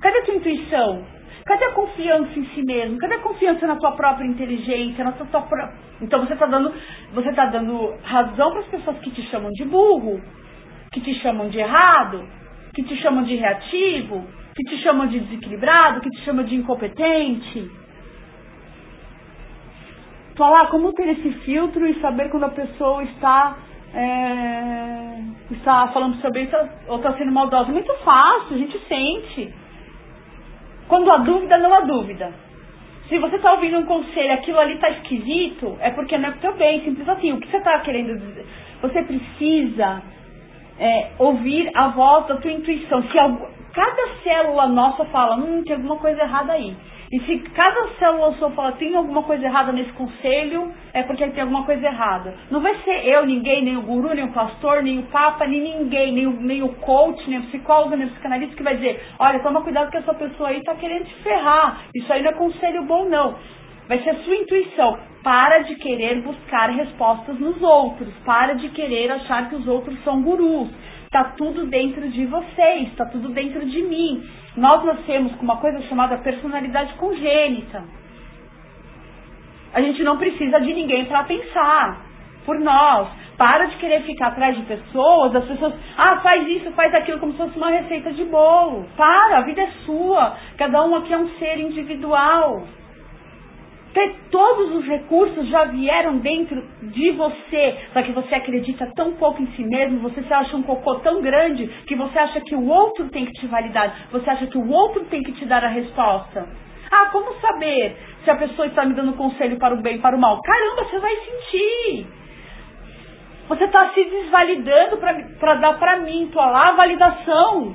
Cadê 0.00 0.22
tua 0.22 0.34
intuição? 0.34 1.04
Cadê 1.46 1.64
a 1.66 1.74
confiança 1.74 2.36
em 2.36 2.44
si 2.46 2.62
mesmo? 2.64 2.98
Cadê 2.98 3.14
a 3.14 3.20
confiança 3.20 3.68
na 3.68 3.76
tua 3.76 3.92
própria 3.92 4.26
inteligência? 4.26 5.04
Na 5.04 5.12
tua, 5.12 5.26
tua 5.26 5.72
Então 6.00 6.18
você 6.26 6.32
está 6.32 6.44
dando, 6.46 6.74
você 7.12 7.32
tá 7.34 7.46
dando 7.46 7.94
razão 8.02 8.50
para 8.50 8.60
as 8.62 8.66
pessoas 8.66 8.98
que 8.98 9.12
te 9.12 9.22
chamam 9.30 9.52
de 9.52 9.64
burro, 9.64 10.20
que 10.92 11.00
te 11.00 11.14
chamam 11.20 11.48
de 11.50 11.60
errado, 11.60 12.28
que 12.74 12.82
te 12.82 12.96
chamam 12.96 13.22
de 13.22 13.36
reativo, 13.36 14.26
que 14.56 14.64
te 14.64 14.82
chamam 14.82 15.06
de 15.06 15.20
desequilibrado, 15.20 16.00
que 16.00 16.10
te 16.10 16.24
chamam 16.24 16.44
de 16.44 16.56
incompetente. 16.56 17.70
Falar 20.36 20.66
como 20.66 20.92
ter 20.94 21.10
esse 21.10 21.30
filtro 21.44 21.86
e 21.86 22.00
saber 22.00 22.28
quando 22.28 22.42
a 22.42 22.48
pessoa 22.48 23.04
está 23.04 23.56
é, 23.94 25.18
está 25.50 25.88
falando 25.88 26.20
sobre 26.20 26.42
isso 26.42 26.56
ou 26.88 26.96
está 26.96 27.12
sendo 27.14 27.32
maldosa. 27.32 27.70
Muito 27.70 27.92
fácil, 28.04 28.56
a 28.56 28.58
gente 28.58 28.78
sente. 28.86 29.54
Quando 30.88 31.10
há 31.10 31.18
dúvida, 31.18 31.58
não 31.58 31.74
há 31.74 31.80
dúvida. 31.80 32.32
Se 33.08 33.18
você 33.18 33.36
está 33.36 33.52
ouvindo 33.52 33.78
um 33.78 33.84
conselho, 33.84 34.32
aquilo 34.32 34.58
ali 34.58 34.74
está 34.74 34.90
esquisito, 34.90 35.76
é 35.80 35.90
porque 35.90 36.16
não 36.16 36.30
é 36.30 36.32
para 36.32 36.50
o 36.50 36.54
bem. 36.54 36.82
Simples 36.82 37.08
assim. 37.08 37.32
O 37.32 37.40
que 37.40 37.50
você 37.50 37.58
está 37.58 37.78
querendo 37.80 38.18
dizer? 38.18 38.46
Você 38.80 39.02
precisa 39.02 40.02
é, 40.78 41.10
ouvir 41.18 41.70
a 41.74 41.88
voz 41.88 42.26
da 42.26 42.36
tua 42.36 42.50
intuição. 42.50 43.02
Se 43.02 43.18
algum, 43.18 43.46
cada 43.72 44.08
célula 44.22 44.66
nossa 44.68 45.04
fala, 45.06 45.36
hum, 45.36 45.62
tem 45.64 45.76
alguma 45.76 45.96
coisa 45.96 46.22
errada 46.22 46.52
aí. 46.52 46.74
E 47.12 47.20
se 47.20 47.38
cada 47.50 47.88
célula 47.98 48.32
sua 48.38 48.50
fala, 48.52 48.72
tem 48.72 48.96
alguma 48.96 49.22
coisa 49.22 49.44
errada 49.44 49.70
nesse 49.70 49.92
conselho, 49.92 50.72
é 50.94 51.02
porque 51.02 51.28
tem 51.28 51.42
alguma 51.42 51.62
coisa 51.64 51.84
errada. 51.84 52.34
Não 52.50 52.62
vai 52.62 52.74
ser 52.84 53.06
eu, 53.06 53.26
ninguém, 53.26 53.62
nem 53.62 53.76
o 53.76 53.82
guru, 53.82 54.14
nem 54.14 54.24
o 54.24 54.32
pastor, 54.32 54.82
nem 54.82 54.98
o 54.98 55.02
papa, 55.02 55.46
nem 55.46 55.60
ninguém, 55.60 56.10
nem 56.10 56.26
o, 56.26 56.40
nem 56.40 56.62
o 56.62 56.70
coach, 56.70 57.28
nem 57.28 57.40
o 57.40 57.42
psicólogo, 57.42 57.96
nem 57.96 58.06
o 58.06 58.10
psicanalista 58.12 58.56
que 58.56 58.62
vai 58.62 58.76
dizer, 58.76 58.98
olha, 59.18 59.40
toma 59.40 59.60
cuidado 59.60 59.90
que 59.90 59.98
essa 59.98 60.14
pessoa 60.14 60.48
aí 60.48 60.60
está 60.60 60.74
querendo 60.74 61.04
te 61.04 61.14
ferrar. 61.16 61.82
Isso 61.94 62.10
aí 62.10 62.22
não 62.22 62.30
é 62.30 62.34
conselho 62.34 62.84
bom, 62.84 63.04
não. 63.04 63.36
Vai 63.88 64.02
ser 64.02 64.10
a 64.10 64.18
sua 64.20 64.34
intuição. 64.34 64.98
Para 65.22 65.58
de 65.58 65.74
querer 65.76 66.22
buscar 66.22 66.70
respostas 66.70 67.38
nos 67.38 67.60
outros. 67.60 68.08
Para 68.24 68.54
de 68.54 68.70
querer 68.70 69.10
achar 69.10 69.50
que 69.50 69.54
os 69.54 69.68
outros 69.68 70.02
são 70.02 70.22
gurus. 70.22 70.70
Está 71.04 71.24
tudo 71.36 71.66
dentro 71.66 72.08
de 72.08 72.24
vocês, 72.24 72.88
está 72.88 73.04
tudo 73.04 73.28
dentro 73.28 73.66
de 73.66 73.82
mim. 73.82 74.24
Nós 74.56 74.84
nascemos 74.84 75.34
com 75.36 75.44
uma 75.44 75.56
coisa 75.56 75.80
chamada 75.82 76.18
personalidade 76.18 76.94
congênita. 76.94 77.82
A 79.72 79.80
gente 79.80 80.02
não 80.02 80.18
precisa 80.18 80.60
de 80.60 80.74
ninguém 80.74 81.06
para 81.06 81.24
pensar 81.24 82.00
por 82.44 82.58
nós. 82.58 83.08
Para 83.38 83.64
de 83.64 83.76
querer 83.76 84.02
ficar 84.02 84.28
atrás 84.28 84.54
de 84.54 84.62
pessoas, 84.62 85.34
as 85.34 85.44
pessoas, 85.46 85.74
ah, 85.96 86.20
faz 86.20 86.46
isso, 86.46 86.70
faz 86.72 86.94
aquilo, 86.94 87.18
como 87.18 87.32
se 87.32 87.38
fosse 87.38 87.56
uma 87.56 87.70
receita 87.70 88.12
de 88.12 88.24
bolo. 88.24 88.86
Para, 88.96 89.38
a 89.38 89.40
vida 89.40 89.62
é 89.62 89.70
sua. 89.86 90.36
Cada 90.58 90.84
um 90.84 90.94
aqui 90.96 91.12
é 91.12 91.18
um 91.18 91.28
ser 91.38 91.58
individual. 91.58 92.62
Todos 94.30 94.74
os 94.76 94.86
recursos 94.86 95.48
já 95.48 95.64
vieram 95.64 96.18
dentro 96.18 96.62
de 96.82 97.10
você, 97.10 97.76
só 97.92 98.02
que 98.02 98.12
você 98.12 98.34
acredita 98.34 98.90
tão 98.94 99.12
pouco 99.14 99.42
em 99.42 99.46
si 99.48 99.62
mesmo, 99.64 100.00
você 100.00 100.22
se 100.22 100.32
acha 100.32 100.56
um 100.56 100.62
cocô 100.62 100.96
tão 100.96 101.20
grande 101.20 101.66
que 101.86 101.94
você 101.94 102.18
acha 102.18 102.40
que 102.40 102.54
o 102.54 102.66
outro 102.68 103.08
tem 103.10 103.26
que 103.26 103.32
te 103.32 103.46
validar, 103.46 104.08
você 104.10 104.30
acha 104.30 104.46
que 104.46 104.58
o 104.58 104.70
outro 104.70 105.04
tem 105.04 105.22
que 105.22 105.32
te 105.32 105.44
dar 105.44 105.64
a 105.64 105.68
resposta. 105.68 106.48
Ah, 106.90 107.08
como 107.10 107.34
saber 107.40 107.96
se 108.24 108.30
a 108.30 108.36
pessoa 108.36 108.66
está 108.66 108.84
me 108.84 108.94
dando 108.94 109.14
conselho 109.14 109.58
para 109.58 109.74
o 109.74 109.80
bem, 109.80 109.98
para 109.98 110.16
o 110.16 110.20
mal? 110.20 110.40
Caramba, 110.42 110.84
você 110.84 110.98
vai 110.98 111.14
sentir. 111.16 112.06
Você 113.48 113.64
está 113.64 113.90
se 113.90 114.04
desvalidando 114.04 114.98
para 115.38 115.54
dar 115.54 115.78
para 115.78 116.00
mim, 116.00 116.28
tua 116.32 116.46
lá 116.46 116.72
validação. 116.72 117.74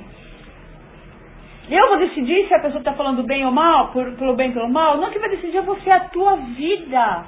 Eu 1.70 1.88
vou 1.88 1.98
decidir 1.98 2.48
se 2.48 2.54
a 2.54 2.60
pessoa 2.60 2.78
está 2.78 2.94
falando 2.94 3.22
bem 3.24 3.44
ou 3.44 3.52
mal, 3.52 3.88
por, 3.88 4.10
pelo 4.12 4.34
bem 4.34 4.48
ou 4.48 4.54
pelo 4.54 4.70
mal? 4.70 4.96
Não, 4.96 5.10
que 5.10 5.18
vai 5.18 5.28
decidir 5.28 5.58
é 5.58 5.62
você, 5.62 5.90
é 5.90 5.92
a 5.92 6.00
tua 6.08 6.36
vida. 6.36 7.24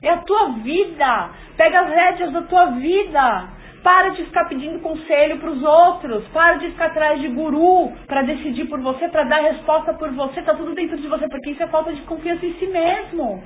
É 0.00 0.10
a 0.10 0.18
tua 0.18 0.50
vida. 0.62 1.30
Pega 1.56 1.80
as 1.80 1.88
rédeas 1.88 2.32
da 2.32 2.42
tua 2.42 2.66
vida. 2.66 3.48
Para 3.82 4.10
de 4.10 4.24
ficar 4.24 4.44
pedindo 4.44 4.78
conselho 4.78 5.38
para 5.38 5.50
os 5.50 5.62
outros. 5.62 6.24
Para 6.28 6.54
de 6.54 6.68
ficar 6.68 6.86
atrás 6.86 7.20
de 7.20 7.28
guru 7.28 7.92
para 8.06 8.22
decidir 8.22 8.66
por 8.66 8.80
você, 8.80 9.08
para 9.08 9.24
dar 9.24 9.42
resposta 9.42 9.92
por 9.94 10.10
você. 10.12 10.40
Tá 10.42 10.54
tudo 10.54 10.72
dentro 10.72 10.96
de 10.96 11.08
você, 11.08 11.28
porque 11.28 11.50
isso 11.50 11.62
é 11.62 11.66
falta 11.66 11.92
de 11.92 12.02
confiança 12.02 12.46
em 12.46 12.54
si 12.54 12.66
mesmo. 12.68 13.42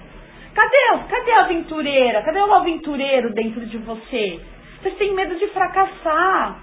Cadê, 0.54 1.04
cadê 1.09 1.33
a 1.33 1.44
aventureira? 1.44 2.22
Cadê 2.22 2.38
o 2.38 2.52
aventureiro 2.52 3.33
dentro 3.33 3.64
de 3.64 3.78
você? 3.78 4.40
Você 4.83 4.90
tem 4.90 5.14
medo 5.14 5.37
de 5.37 5.46
fracassar. 5.48 6.59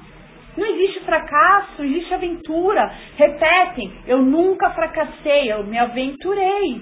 Não 0.57 0.65
existe 0.65 0.99
fracasso, 1.01 1.83
existe 1.83 2.13
aventura. 2.13 2.91
Repetem, 3.15 3.91
eu 4.07 4.21
nunca 4.21 4.69
fracassei, 4.71 5.51
eu 5.51 5.63
me 5.63 5.77
aventurei. 5.77 6.81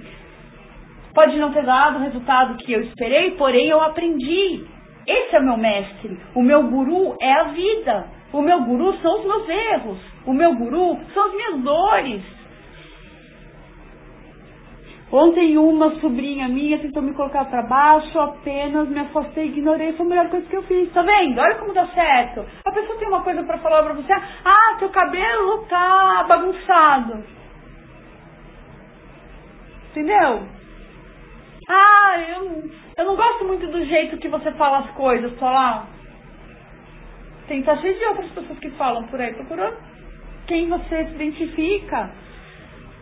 Pode 1.13 1.38
não 1.38 1.51
ter 1.51 1.63
dado 1.63 1.97
o 1.97 2.01
resultado 2.01 2.58
que 2.58 2.71
eu 2.71 2.82
esperei, 2.82 3.32
porém 3.32 3.67
eu 3.67 3.82
aprendi. 3.82 4.65
Esse 5.05 5.36
é 5.36 5.39
o 5.39 5.43
meu 5.43 5.58
mestre. 5.58 6.19
O 6.36 6.41
meu 6.41 6.63
guru 6.63 7.15
é 7.21 7.34
a 7.34 7.43
vida. 7.45 8.08
O 8.32 8.41
meu 8.41 8.62
guru 8.63 8.95
são 9.01 9.19
os 9.19 9.25
meus 9.25 9.49
erros. 9.49 9.99
O 10.25 10.34
meu 10.34 10.55
guru 10.55 10.99
são 11.13 11.25
as 11.25 11.34
minhas 11.34 11.62
dores. 11.62 12.38
Ontem 15.11 15.57
uma 15.57 15.99
sobrinha 15.99 16.47
minha 16.47 16.77
tentou 16.77 17.01
me 17.01 17.13
colocar 17.13 17.45
para 17.45 17.63
baixo, 17.63 18.19
apenas 18.19 18.87
me 18.89 18.99
afastei, 18.99 19.45
ignorei, 19.45 19.93
foi 19.93 20.05
a 20.05 20.09
melhor 20.09 20.29
coisa 20.29 20.45
que 20.45 20.55
eu 20.55 20.63
fiz. 20.63 20.91
Tá 20.93 21.01
vendo? 21.01 21.39
Olha 21.39 21.55
como 21.55 21.73
dá 21.73 21.87
certo. 21.87 22.45
A 22.63 22.71
pessoa 22.71 22.99
tem 22.99 23.07
uma 23.07 23.23
coisa 23.23 23.43
para 23.43 23.57
falar 23.57 23.83
para 23.83 23.93
você, 23.93 24.13
ah, 24.13 24.75
teu 24.77 24.89
cabelo 24.89 25.65
tá 25.67 26.25
bagunçado. 26.27 27.23
Entendeu? 29.89 30.43
Ah, 31.67 32.15
eu, 32.35 32.69
eu 32.97 33.05
não 33.05 33.15
gosto 33.15 33.45
muito 33.45 33.65
do 33.67 33.83
jeito 33.85 34.17
que 34.17 34.27
você 34.27 34.51
fala 34.51 34.79
as 34.79 34.91
coisas, 34.91 35.35
tô 35.39 35.45
lá. 35.45 35.87
Tem 37.47 37.63
tá 37.63 37.75
cheio 37.77 37.97
de 37.97 38.05
outras 38.05 38.31
pessoas 38.31 38.59
que 38.59 38.69
falam 38.71 39.07
por 39.07 39.19
aí, 39.19 39.33
procurando 39.33 39.77
quem 40.45 40.69
você 40.69 41.05
se 41.05 41.15
identifica. 41.15 42.11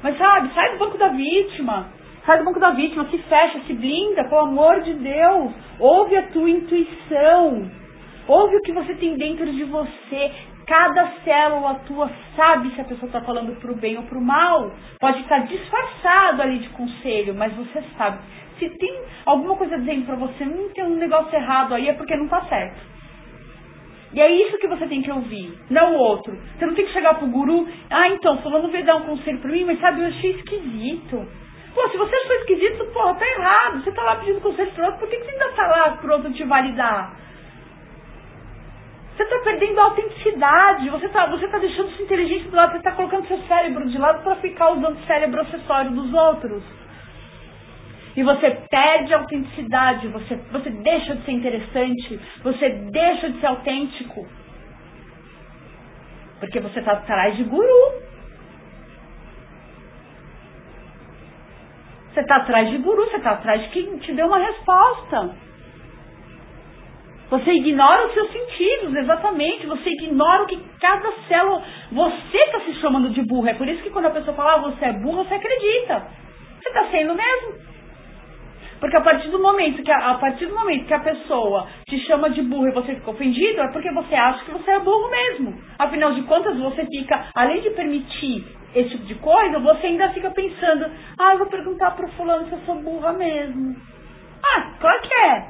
Mas 0.03 0.17
sabe, 0.17 0.53
sai 0.53 0.73
do 0.73 0.79
banco 0.79 0.97
da 0.97 1.09
vítima. 1.09 1.89
Sai 2.25 2.39
do 2.39 2.45
banco 2.45 2.59
da 2.59 2.71
vítima, 2.71 3.05
se 3.05 3.17
fecha, 3.19 3.59
se 3.65 3.73
blinda, 3.73 4.25
pelo 4.25 4.41
amor 4.41 4.81
de 4.81 4.93
Deus. 4.93 5.53
Ouve 5.79 6.17
a 6.17 6.27
tua 6.27 6.49
intuição. 6.49 7.71
Ouve 8.27 8.57
o 8.57 8.61
que 8.61 8.73
você 8.73 8.93
tem 8.95 9.15
dentro 9.15 9.45
de 9.45 9.63
você. 9.63 10.31
Cada 10.67 11.07
célula 11.23 11.75
tua 11.87 12.11
sabe 12.35 12.71
se 12.71 12.81
a 12.81 12.83
pessoa 12.83 13.07
está 13.07 13.21
falando 13.21 13.55
para 13.61 13.71
o 13.71 13.75
bem 13.75 13.97
ou 13.97 14.03
para 14.03 14.17
o 14.17 14.21
mal. 14.21 14.69
Pode 14.99 15.21
estar 15.21 15.39
disfarçado 15.39 16.41
ali 16.41 16.59
de 16.59 16.69
conselho, 16.69 17.33
mas 17.33 17.53
você 17.53 17.81
sabe. 17.97 18.19
Se 18.59 18.69
tem 18.71 19.01
alguma 19.25 19.55
coisa 19.55 19.77
dizendo 19.77 20.05
para 20.05 20.15
você, 20.15 20.43
hum, 20.43 20.69
tem 20.75 20.83
um 20.83 20.97
negócio 20.97 21.33
errado 21.33 21.73
aí, 21.73 21.87
é 21.87 21.93
porque 21.93 22.17
não 22.17 22.25
está 22.25 22.41
certo. 22.41 22.96
E 24.13 24.21
é 24.21 24.31
isso 24.31 24.57
que 24.57 24.67
você 24.67 24.87
tem 24.87 25.01
que 25.01 25.11
ouvir, 25.11 25.53
não 25.69 25.95
o 25.95 25.97
outro. 25.97 26.37
Você 26.57 26.65
não 26.65 26.73
tem 26.73 26.85
que 26.85 26.93
chegar 26.93 27.15
pro 27.15 27.27
guru, 27.27 27.67
ah, 27.89 28.07
então, 28.09 28.41
fulano 28.41 28.69
veio 28.69 28.85
dar 28.85 28.95
um 28.95 29.05
conselho 29.05 29.39
para 29.39 29.51
mim, 29.51 29.65
mas 29.65 29.79
sabe, 29.79 30.01
eu 30.01 30.07
achei 30.07 30.31
esquisito. 30.31 31.27
Pô, 31.73 31.89
se 31.89 31.97
você 31.97 32.15
achou 32.15 32.35
esquisito, 32.37 32.85
porra, 32.85 33.13
tá 33.15 33.25
errado. 33.25 33.83
Você 33.83 33.91
tá 33.91 34.01
lá 34.01 34.15
pedindo 34.15 34.41
conselho 34.41 34.71
pro 34.71 34.85
outro, 34.85 34.99
por 34.99 35.09
que, 35.09 35.17
que 35.17 35.25
você 35.25 35.31
ainda 35.31 35.49
tá 35.49 35.67
lá 35.67 35.91
pro 35.97 36.13
outro 36.13 36.33
te 36.33 36.43
validar? 36.43 37.15
Você 39.15 39.25
tá 39.25 39.39
perdendo 39.43 39.79
a 39.79 39.83
autenticidade, 39.83 40.89
você 40.89 41.09
tá, 41.09 41.25
você 41.25 41.47
tá 41.47 41.57
deixando 41.57 41.89
sua 41.89 42.05
inteligência 42.05 42.49
do 42.49 42.55
lado, 42.55 42.73
você 42.73 42.83
tá 42.83 42.91
colocando 42.91 43.27
seu 43.27 43.39
cérebro 43.47 43.87
de 43.87 43.97
lado 43.97 44.23
para 44.23 44.35
ficar 44.37 44.71
usando 44.71 44.97
o 44.97 45.05
cérebro 45.05 45.41
acessório 45.41 45.91
dos 45.91 46.13
outros. 46.13 46.63
E 48.17 48.23
você 48.23 48.49
perde 48.49 49.13
a 49.13 49.19
autenticidade, 49.19 50.07
você, 50.07 50.35
você 50.51 50.71
deixa 50.71 51.15
de 51.15 51.23
ser 51.23 51.33
interessante, 51.33 52.19
você 52.41 52.69
deixa 52.69 53.29
de 53.29 53.39
ser 53.39 53.45
autêntico. 53.45 54.27
Porque 56.39 56.59
você 56.59 56.79
está 56.79 56.93
atrás 56.93 57.37
de 57.37 57.43
guru. 57.43 58.01
Você 62.11 62.21
está 62.21 62.37
atrás 62.37 62.71
de 62.71 62.77
guru, 62.79 63.05
você 63.05 63.17
está 63.17 63.31
atrás 63.33 63.61
de 63.61 63.69
quem 63.69 63.99
te 63.99 64.11
deu 64.13 64.25
uma 64.25 64.39
resposta. 64.39 65.35
Você 67.29 67.51
ignora 67.51 68.07
os 68.07 68.13
seus 68.13 68.31
sentidos, 68.31 68.95
exatamente. 68.95 69.67
Você 69.67 69.91
ignora 69.91 70.41
o 70.41 70.47
que 70.47 70.59
cada 70.79 71.11
célula. 71.27 71.63
Você 71.91 72.37
está 72.37 72.61
se 72.61 72.73
chamando 72.81 73.11
de 73.11 73.21
burro. 73.21 73.47
É 73.47 73.53
por 73.53 73.67
isso 73.67 73.83
que 73.83 73.91
quando 73.91 74.07
a 74.07 74.11
pessoa 74.11 74.35
fala, 74.35 74.55
ah, 74.55 74.71
você 74.71 74.85
é 74.85 74.93
burro, 74.93 75.23
você 75.23 75.35
acredita. 75.35 76.07
Você 76.59 76.69
está 76.69 76.89
sendo 76.89 77.13
mesmo. 77.13 77.76
Porque 78.79 78.95
a 78.95 79.01
partir 79.01 79.29
do 79.29 79.39
momento 79.39 79.81
que 79.81 79.91
a, 79.91 80.11
a, 80.11 80.15
partir 80.15 80.45
do 80.45 80.53
momento 80.53 80.85
que 80.85 80.93
a 80.93 80.99
pessoa 80.99 81.67
te 81.89 81.99
chama 82.05 82.29
de 82.29 82.41
burro 82.43 82.67
e 82.67 82.73
você 82.73 82.93
fica 82.95 83.09
ofendido, 83.09 83.61
é 83.61 83.71
porque 83.71 83.91
você 83.91 84.13
acha 84.13 84.45
que 84.45 84.51
você 84.51 84.71
é 84.71 84.79
burro 84.79 85.09
mesmo. 85.09 85.59
Afinal 85.79 86.13
de 86.13 86.21
contas, 86.23 86.57
você 86.59 86.85
fica, 86.85 87.25
além 87.33 87.61
de 87.61 87.71
permitir 87.71 88.45
esse 88.75 88.89
tipo 88.89 89.05
de 89.05 89.15
coisa, 89.15 89.59
você 89.59 89.87
ainda 89.87 90.09
fica 90.09 90.29
pensando, 90.29 90.91
ah, 91.17 91.33
eu 91.33 91.39
vou 91.39 91.47
perguntar 91.47 91.91
pro 91.91 92.07
fulano 92.09 92.47
se 92.47 92.53
eu 92.53 92.59
sou 92.65 92.75
burra 92.75 93.13
mesmo. 93.13 93.75
Ah, 94.43 94.71
claro 94.79 95.01
que 95.01 95.13
é. 95.13 95.45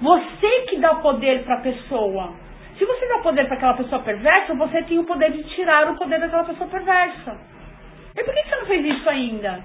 Você 0.00 0.60
que 0.68 0.78
dá 0.78 0.92
o 0.92 1.02
poder 1.02 1.44
para 1.44 1.56
a 1.56 1.60
pessoa. 1.60 2.32
Se 2.78 2.84
você 2.84 3.06
dá 3.06 3.18
poder 3.18 3.44
para 3.46 3.56
aquela 3.56 3.74
pessoa 3.74 4.02
perversa, 4.02 4.54
você 4.54 4.82
tem 4.82 4.98
o 4.98 5.04
poder 5.04 5.30
de 5.30 5.44
tirar 5.54 5.88
o 5.90 5.96
poder 5.96 6.18
daquela 6.18 6.44
pessoa 6.44 6.68
perversa. 6.68 7.36
E 8.16 8.24
por 8.24 8.34
que 8.34 8.42
você 8.42 8.56
não 8.56 8.66
fez 8.66 8.84
isso 8.86 9.08
ainda? 9.08 9.62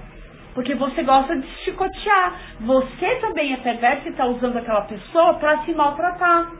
Porque 0.57 0.73
você 0.73 1.03
gosta 1.03 1.35
de 1.35 1.47
chicotear. 1.57 2.33
Você 2.61 3.15
também 3.17 3.53
é 3.53 3.57
perverso 3.57 4.07
e 4.07 4.09
está 4.09 4.25
usando 4.25 4.57
aquela 4.57 4.81
pessoa 4.81 5.35
para 5.35 5.63
se 5.63 5.71
maltratar. 5.71 6.51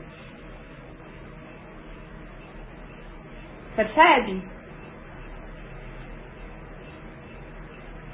Percebe? 3.74 4.40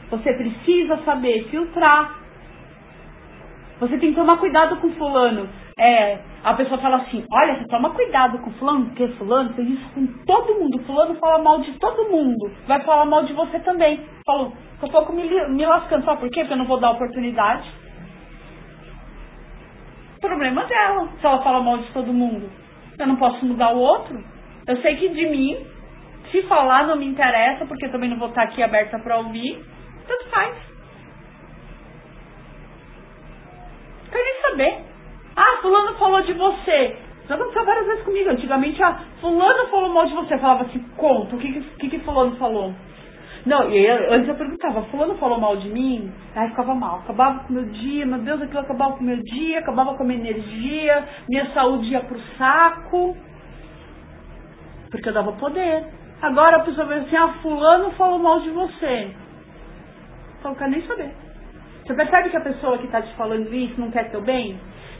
Você 0.09 0.33
precisa 0.33 0.97
saber 1.05 1.49
filtrar. 1.51 2.18
Você 3.79 3.99
tem 3.99 4.09
que 4.09 4.16
tomar 4.16 4.38
cuidado 4.38 4.79
com 4.79 4.90
fulano. 4.94 5.47
É, 5.79 6.18
a 6.45 6.53
pessoa 6.53 6.79
fala 6.79 6.99
assim, 6.99 7.27
olha, 7.33 7.57
você 7.57 7.67
toma 7.69 7.95
cuidado 7.95 8.39
com 8.39 8.51
fulano, 8.53 8.85
porque 8.85 9.09
fulano 9.17 9.55
fez 9.55 9.67
isso 9.67 9.89
com 9.95 10.07
todo 10.27 10.61
mundo. 10.61 10.79
Fulano 10.85 11.15
fala 11.15 11.43
mal 11.43 11.59
de 11.61 11.73
todo 11.79 12.11
mundo. 12.11 12.53
Vai 12.67 12.83
falar 12.83 13.07
mal 13.07 13.25
de 13.25 13.33
você 13.33 13.59
também. 13.61 14.07
Falou, 14.27 14.53
tô 14.79 14.87
pouco 14.89 15.15
me, 15.15 15.23
me 15.49 15.65
lascando. 15.65 16.05
Sabe 16.05 16.21
por 16.21 16.29
quê? 16.29 16.41
Porque 16.41 16.53
eu 16.53 16.59
não 16.59 16.67
vou 16.67 16.79
dar 16.79 16.91
oportunidade. 16.91 17.67
Problema 20.21 20.65
dela, 20.67 21.09
se 21.19 21.27
ela 21.27 21.43
fala 21.43 21.63
mal 21.63 21.79
de 21.79 21.91
todo 21.93 22.13
mundo. 22.13 22.51
Eu 22.99 23.07
não 23.07 23.17
posso 23.17 23.43
mudar 23.47 23.73
o 23.73 23.79
outro. 23.79 24.23
Eu 24.67 24.77
sei 24.83 24.97
que 24.97 25.09
de 25.09 25.27
mim, 25.27 25.67
se 26.31 26.43
falar 26.43 26.87
não 26.87 26.97
me 26.97 27.07
interessa, 27.07 27.65
porque 27.65 27.87
eu 27.87 27.91
também 27.91 28.11
não 28.11 28.19
vou 28.19 28.29
estar 28.29 28.43
aqui 28.43 28.63
aberta 28.63 28.99
para 28.99 29.17
ouvir, 29.17 29.65
tanto 30.07 30.29
faz. 30.29 30.55
Quero 34.11 34.25
nem 34.25 34.43
saber. 34.43 34.94
Ah, 35.37 35.59
fulano 35.62 35.94
falou 35.94 36.23
de 36.23 36.33
você. 36.33 36.97
Já 37.29 37.35
aconteceu 37.35 37.64
várias 37.64 37.87
vezes 37.87 38.05
comigo. 38.05 38.31
Antigamente, 38.31 38.83
ah, 38.83 38.99
fulano 39.20 39.68
falou 39.68 39.88
mal 39.88 40.07
de 40.07 40.14
você. 40.14 40.35
Eu 40.35 40.38
falava 40.38 40.64
assim, 40.64 40.81
conta, 40.97 41.37
o 41.37 41.38
que 41.38 41.61
que, 41.79 41.88
que 41.88 41.99
fulano 42.01 42.37
falou? 42.37 42.73
Não, 43.47 43.70
e 43.70 43.87
antes 43.87 44.29
eu 44.29 44.37
perguntava, 44.37 44.83
fulano 44.85 45.16
falou 45.16 45.38
mal 45.38 45.57
de 45.57 45.68
mim? 45.68 46.11
Aí 46.35 46.49
ficava 46.49 46.75
mal, 46.75 47.01
acabava 47.01 47.40
com 47.40 47.51
o 47.51 47.57
meu 47.57 47.64
dia, 47.66 48.07
meu 48.07 48.18
Deus, 48.20 48.40
aquilo 48.40 48.61
acabava 48.61 48.92
com 48.94 49.01
o 49.01 49.07
meu 49.07 49.23
dia, 49.23 49.59
acabava 49.59 49.94
com 49.94 50.03
a 50.03 50.07
minha 50.07 50.18
energia, 50.18 51.05
minha 51.29 51.53
saúde 51.53 51.88
ia 51.88 52.01
pro 52.01 52.18
saco 52.38 53.14
porque 54.94 55.09
eu 55.09 55.12
dava 55.12 55.33
poder. 55.33 55.85
Agora 56.23 56.59
a 56.59 56.61
pessoa 56.61 56.87
vai 56.87 57.01
assim, 57.01 57.16
ah, 57.16 57.35
fulano 57.42 57.90
falou 57.92 58.18
mal 58.20 58.40
de 58.40 58.51
você. 58.51 59.11
Então 60.38 60.53
eu 60.53 60.57
quero 60.57 60.70
nem 60.70 60.87
saber. 60.87 61.11
Você 61.85 61.94
percebe 61.94 62.31
que 62.31 62.37
a 62.37 62.40
pessoa 62.40 62.79
que 62.79 62.87
está 62.87 63.03
te 63.03 63.12
falando 63.16 63.53
isso 63.53 63.81
não 63.81 63.90
quer 63.90 64.11
teu 64.11 64.23
bem? 64.23 64.57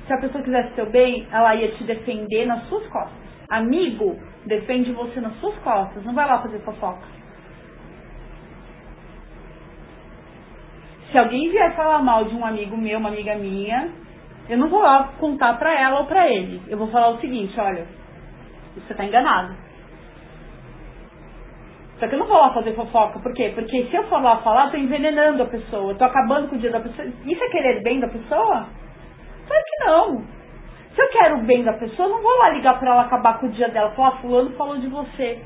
Se 0.07 0.13
a 0.13 0.19
pessoa 0.19 0.45
quisesse 0.45 0.75
teu 0.75 0.91
bem, 0.91 1.27
ela 1.33 1.55
ia 1.55 1.73
te 1.73 1.85
defender 1.85 2.47
nas 2.47 2.63
suas 2.69 2.87
costas. 2.89 3.25
Amigo 3.49 4.19
defende 4.47 4.93
você 4.93 5.21
nas 5.21 5.35
suas 5.41 5.57
costas, 5.59 6.05
não 6.05 6.15
vai 6.15 6.27
lá 6.27 6.43
fazer 6.43 6.59
fofoca. 6.61 7.07
Se 11.11 11.19
alguém 11.19 11.49
vier 11.51 11.75
falar 11.77 12.03
mal 12.03 12.25
de 12.25 12.35
um 12.35 12.45
amigo 12.45 12.77
meu, 12.77 12.99
uma 12.99 13.09
amiga 13.09 13.37
minha, 13.37 13.89
eu 14.49 14.59
não 14.59 14.69
vou 14.69 14.81
lá 14.81 15.13
contar 15.19 15.55
pra 15.59 15.73
ela 15.81 16.01
ou 16.01 16.07
pra 16.07 16.29
ele. 16.29 16.61
Eu 16.69 16.77
vou 16.77 16.89
falar 16.89 17.11
o 17.11 17.21
seguinte, 17.21 17.59
olha, 17.59 17.87
você 18.75 18.93
tá 18.95 19.05
enganado. 19.05 19.55
Só 21.99 22.09
que 22.09 22.15
eu 22.15 22.19
não 22.19 22.27
vou 22.27 22.37
lá 22.37 22.53
fazer 22.53 22.75
fofoca. 22.75 23.21
Por 23.21 23.33
quê? 23.33 23.53
Porque 23.55 23.85
se 23.85 23.95
eu 23.95 24.05
for 24.09 24.21
lá 24.21 24.39
falar, 24.39 24.67
eu 24.67 24.71
tô 24.73 24.77
envenenando 24.77 25.43
a 25.45 25.47
pessoa, 25.47 25.93
eu 25.93 25.97
tô 25.97 26.05
acabando 26.05 26.49
com 26.49 26.57
o 26.57 26.59
dia 26.59 26.71
da 26.71 26.81
pessoa. 26.81 27.07
Isso 27.07 27.45
é 27.45 27.49
querer 27.49 27.83
bem 27.83 28.01
da 28.01 28.09
pessoa? 28.09 28.67
Claro 29.47 29.65
que 29.67 29.85
não. 29.85 30.25
Se 30.95 31.03
eu 31.03 31.09
quero 31.09 31.39
o 31.39 31.43
bem 31.43 31.65
da 31.65 31.73
pessoa, 31.73 32.09
eu 32.09 32.15
não 32.15 32.23
vou 32.23 32.39
lá 32.39 32.51
ligar 32.51 32.79
pra 32.79 32.93
ela 32.93 33.03
acabar 33.03 33.39
com 33.39 33.47
o 33.47 33.51
dia 33.51 33.69
dela. 33.69 33.91
Falar, 33.93 34.09
ah, 34.09 34.19
fulano 34.19 34.51
falou 34.51 34.79
de 34.79 34.87
você. 34.87 35.43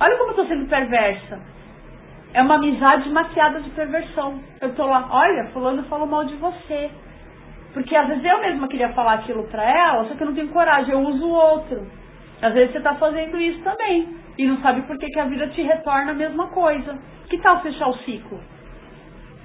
Olha 0.00 0.16
como 0.16 0.30
eu 0.30 0.36
tô 0.36 0.46
sendo 0.46 0.68
perversa. 0.68 1.38
É 2.32 2.42
uma 2.42 2.56
amizade 2.56 3.08
maquiada 3.10 3.60
de 3.60 3.70
perversão. 3.70 4.40
Eu 4.60 4.74
tô 4.74 4.86
lá, 4.86 5.08
olha, 5.10 5.46
fulano 5.52 5.82
falou 5.84 6.06
mal 6.06 6.24
de 6.24 6.34
você. 6.36 6.90
Porque 7.72 7.94
às 7.94 8.08
vezes 8.08 8.24
eu 8.24 8.40
mesma 8.40 8.68
queria 8.68 8.92
falar 8.94 9.14
aquilo 9.14 9.44
pra 9.48 9.62
ela, 9.62 10.04
só 10.04 10.14
que 10.14 10.22
eu 10.22 10.28
não 10.28 10.34
tenho 10.34 10.48
coragem, 10.48 10.92
eu 10.92 11.00
uso 11.00 11.26
o 11.26 11.34
outro. 11.34 11.86
Às 12.40 12.54
vezes 12.54 12.72
você 12.72 12.80
tá 12.80 12.94
fazendo 12.94 13.38
isso 13.38 13.62
também. 13.62 14.16
E 14.38 14.46
não 14.46 14.58
sabe 14.62 14.82
por 14.82 14.98
que, 14.98 15.08
que 15.08 15.20
a 15.20 15.24
vida 15.24 15.48
te 15.48 15.62
retorna 15.62 16.12
a 16.12 16.14
mesma 16.14 16.48
coisa. 16.48 16.98
Que 17.28 17.38
tal 17.38 17.60
fechar 17.60 17.88
o 17.88 17.98
ciclo? 17.98 18.40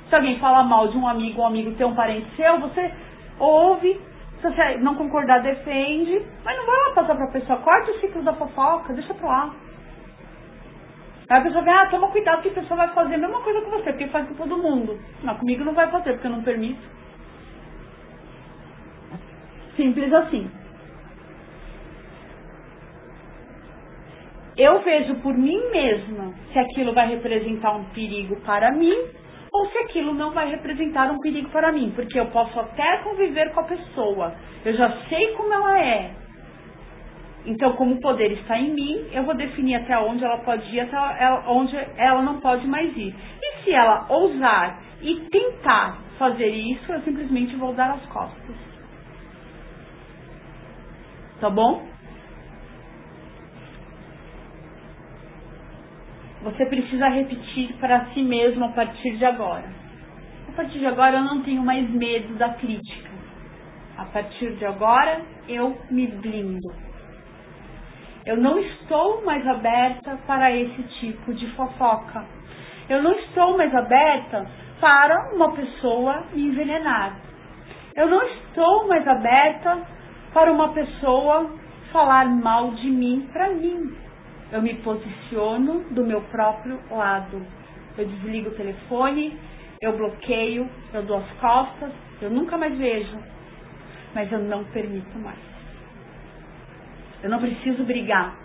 Se 0.09 0.15
alguém 0.15 0.39
fala 0.39 0.63
mal 0.63 0.87
de 0.87 0.97
um 0.97 1.07
amigo, 1.07 1.41
um 1.41 1.45
amigo 1.45 1.71
tem 1.75 1.85
um 1.85 1.95
parente 1.95 2.27
seu, 2.35 2.59
você 2.59 2.91
ouve, 3.41 3.99
se 4.39 4.41
você 4.41 4.77
não 4.77 4.95
concordar, 4.95 5.41
defende, 5.41 6.25
mas 6.43 6.57
não 6.57 6.65
vai 6.65 6.75
lá 6.75 6.93
passar 6.95 7.15
pra 7.15 7.31
pessoa, 7.31 7.59
corta 7.59 7.91
o 7.91 7.99
ciclo 7.99 8.23
da 8.23 8.33
fofoca, 8.33 8.93
deixa 8.93 9.13
pra 9.13 9.27
lá. 9.27 9.55
Aí 11.29 11.39
a 11.39 11.41
pessoa 11.41 11.63
vem, 11.63 11.73
ah, 11.73 11.87
toma 11.89 12.11
cuidado 12.11 12.41
que 12.41 12.49
a 12.49 12.53
pessoa 12.53 12.77
vai 12.77 12.89
fazer 12.89 13.15
a 13.15 13.17
mesma 13.17 13.41
coisa 13.41 13.61
com 13.61 13.71
você, 13.71 13.91
porque 13.91 14.07
faz 14.07 14.27
com 14.27 14.35
todo 14.35 14.57
mundo. 14.57 14.99
Não, 15.23 15.35
comigo 15.35 15.63
não 15.63 15.73
vai 15.73 15.89
fazer, 15.89 16.13
porque 16.13 16.27
eu 16.27 16.31
não 16.31 16.43
permito. 16.43 16.81
Simples 19.75 20.11
assim. 20.13 20.51
Eu 24.57 24.81
vejo 24.81 25.15
por 25.21 25.33
mim 25.33 25.59
mesma 25.71 26.33
se 26.51 26.59
aquilo 26.59 26.93
vai 26.93 27.07
representar 27.07 27.71
um 27.71 27.85
perigo 27.85 28.35
para 28.41 28.71
mim 28.73 28.93
ou 29.51 29.67
se 29.67 29.77
aquilo 29.79 30.13
não 30.13 30.31
vai 30.31 30.49
representar 30.49 31.11
um 31.11 31.19
perigo 31.19 31.49
para 31.49 31.71
mim, 31.71 31.91
porque 31.95 32.19
eu 32.19 32.27
posso 32.27 32.59
até 32.59 32.97
conviver 32.99 33.51
com 33.53 33.59
a 33.61 33.65
pessoa, 33.65 34.33
eu 34.63 34.73
já 34.73 34.91
sei 35.09 35.33
como 35.33 35.53
ela 35.53 35.79
é, 35.79 36.11
então, 37.45 37.73
como 37.73 37.95
o 37.95 37.99
poder 37.99 38.31
está 38.33 38.57
em 38.57 38.73
mim, 38.73 39.07
eu 39.11 39.23
vou 39.23 39.35
definir 39.35 39.75
até 39.75 39.97
onde 39.97 40.23
ela 40.23 40.37
pode 40.39 40.63
ir, 40.75 40.79
até 40.81 40.97
onde 41.47 41.75
ela 41.97 42.21
não 42.21 42.39
pode 42.39 42.67
mais 42.67 42.95
ir. 42.95 43.15
E 43.41 43.63
se 43.63 43.73
ela 43.73 44.05
ousar 44.09 44.79
e 45.01 45.15
tentar 45.31 45.97
fazer 46.19 46.49
isso, 46.49 46.91
eu 46.91 47.01
simplesmente 47.01 47.55
vou 47.55 47.73
dar 47.73 47.91
as 47.91 48.05
costas. 48.07 48.55
Tá 51.39 51.49
bom? 51.49 51.90
Você 56.43 56.65
precisa 56.65 57.07
repetir 57.07 57.73
para 57.79 58.05
si 58.13 58.23
mesmo 58.23 58.65
a 58.65 58.69
partir 58.69 59.15
de 59.17 59.25
agora. 59.25 59.69
A 60.49 60.51
partir 60.53 60.79
de 60.79 60.85
agora 60.85 61.17
eu 61.17 61.23
não 61.23 61.41
tenho 61.43 61.63
mais 61.63 61.87
medo 61.89 62.33
da 62.35 62.49
crítica. 62.49 63.09
A 63.97 64.05
partir 64.05 64.55
de 64.55 64.65
agora 64.65 65.21
eu 65.47 65.77
me 65.91 66.07
blindo. 66.07 66.73
Eu 68.25 68.37
não 68.37 68.59
estou 68.59 69.23
mais 69.23 69.45
aberta 69.47 70.17
para 70.25 70.51
esse 70.51 70.81
tipo 70.99 71.33
de 71.33 71.47
fofoca. 71.51 72.25
Eu 72.89 73.03
não 73.03 73.13
estou 73.13 73.55
mais 73.57 73.73
aberta 73.73 74.45
para 74.79 75.33
uma 75.33 75.51
pessoa 75.53 76.23
me 76.33 76.47
envenenar. 76.47 77.19
Eu 77.95 78.07
não 78.07 78.21
estou 78.23 78.87
mais 78.87 79.07
aberta 79.07 79.81
para 80.33 80.51
uma 80.51 80.69
pessoa 80.69 81.51
falar 81.91 82.25
mal 82.25 82.71
de 82.71 82.89
mim 82.89 83.29
para 83.31 83.49
mim. 83.49 83.95
Eu 84.51 84.61
me 84.61 84.75
posiciono 84.75 85.85
do 85.91 86.05
meu 86.05 86.21
próprio 86.23 86.79
lado. 86.89 87.45
Eu 87.97 88.05
desligo 88.05 88.49
o 88.49 88.55
telefone, 88.55 89.39
eu 89.81 89.97
bloqueio, 89.97 90.69
eu 90.93 91.03
dou 91.03 91.17
as 91.17 91.31
costas, 91.39 91.91
eu 92.21 92.29
nunca 92.29 92.57
mais 92.57 92.77
vejo. 92.77 93.17
Mas 94.13 94.31
eu 94.31 94.39
não 94.39 94.63
permito 94.65 95.17
mais. 95.17 95.39
Eu 97.23 97.29
não 97.29 97.39
preciso 97.39 97.83
brigar. 97.83 98.35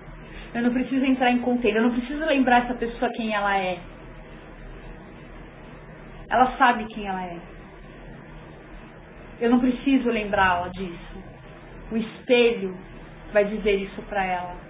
Eu 0.55 0.63
não 0.63 0.73
preciso 0.73 1.05
entrar 1.05 1.31
em 1.31 1.41
container. 1.41 1.83
Eu 1.83 1.89
não 1.89 1.97
preciso 1.97 2.25
lembrar 2.25 2.65
essa 2.65 2.75
pessoa 2.75 3.13
quem 3.13 3.35
ela 3.35 3.59
é. 3.59 3.79
Ela 6.31 6.57
sabe 6.57 6.87
quem 6.87 7.07
ela 7.07 7.25
é. 7.25 7.39
Eu 9.41 9.51
não 9.51 9.61
preciso 9.61 10.09
lembrá-la 10.09 10.69
disso. 10.69 11.23
O 11.91 11.97
espelho 11.97 12.77
vai 13.33 13.45
dizer 13.45 13.77
isso 13.77 14.01
para 14.03 14.25
ela. 14.25 14.66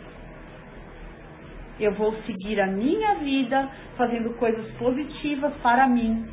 Eu 1.78 1.92
vou 1.92 2.14
seguir 2.22 2.60
a 2.60 2.66
minha 2.66 3.16
vida 3.16 3.68
fazendo 3.96 4.34
coisas 4.38 4.66
positivas 4.78 5.52
para 5.62 5.86
mim, 5.86 6.26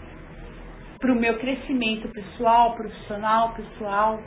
para 0.99 1.11
o 1.11 1.15
meu 1.15 1.37
crescimento 1.37 2.07
pessoal, 2.09 2.75
profissional, 2.75 3.53
pessoal, 3.53 4.19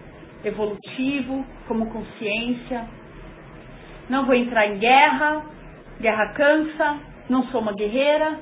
evolutivo, 0.44 1.44
como 1.66 1.90
consciência, 1.90 2.86
não 4.08 4.24
vou 4.24 4.34
entrar 4.34 4.66
em 4.66 4.78
guerra, 4.78 5.42
guerra 6.00 6.32
cansa, 6.34 6.98
não 7.28 7.44
sou 7.48 7.60
uma 7.60 7.72
guerreira, 7.72 8.38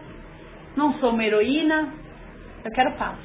não 0.76 0.94
sou 0.94 1.10
uma 1.10 1.24
heroína, 1.24 1.94
eu 2.64 2.70
quero 2.72 2.92
paz. 2.92 3.18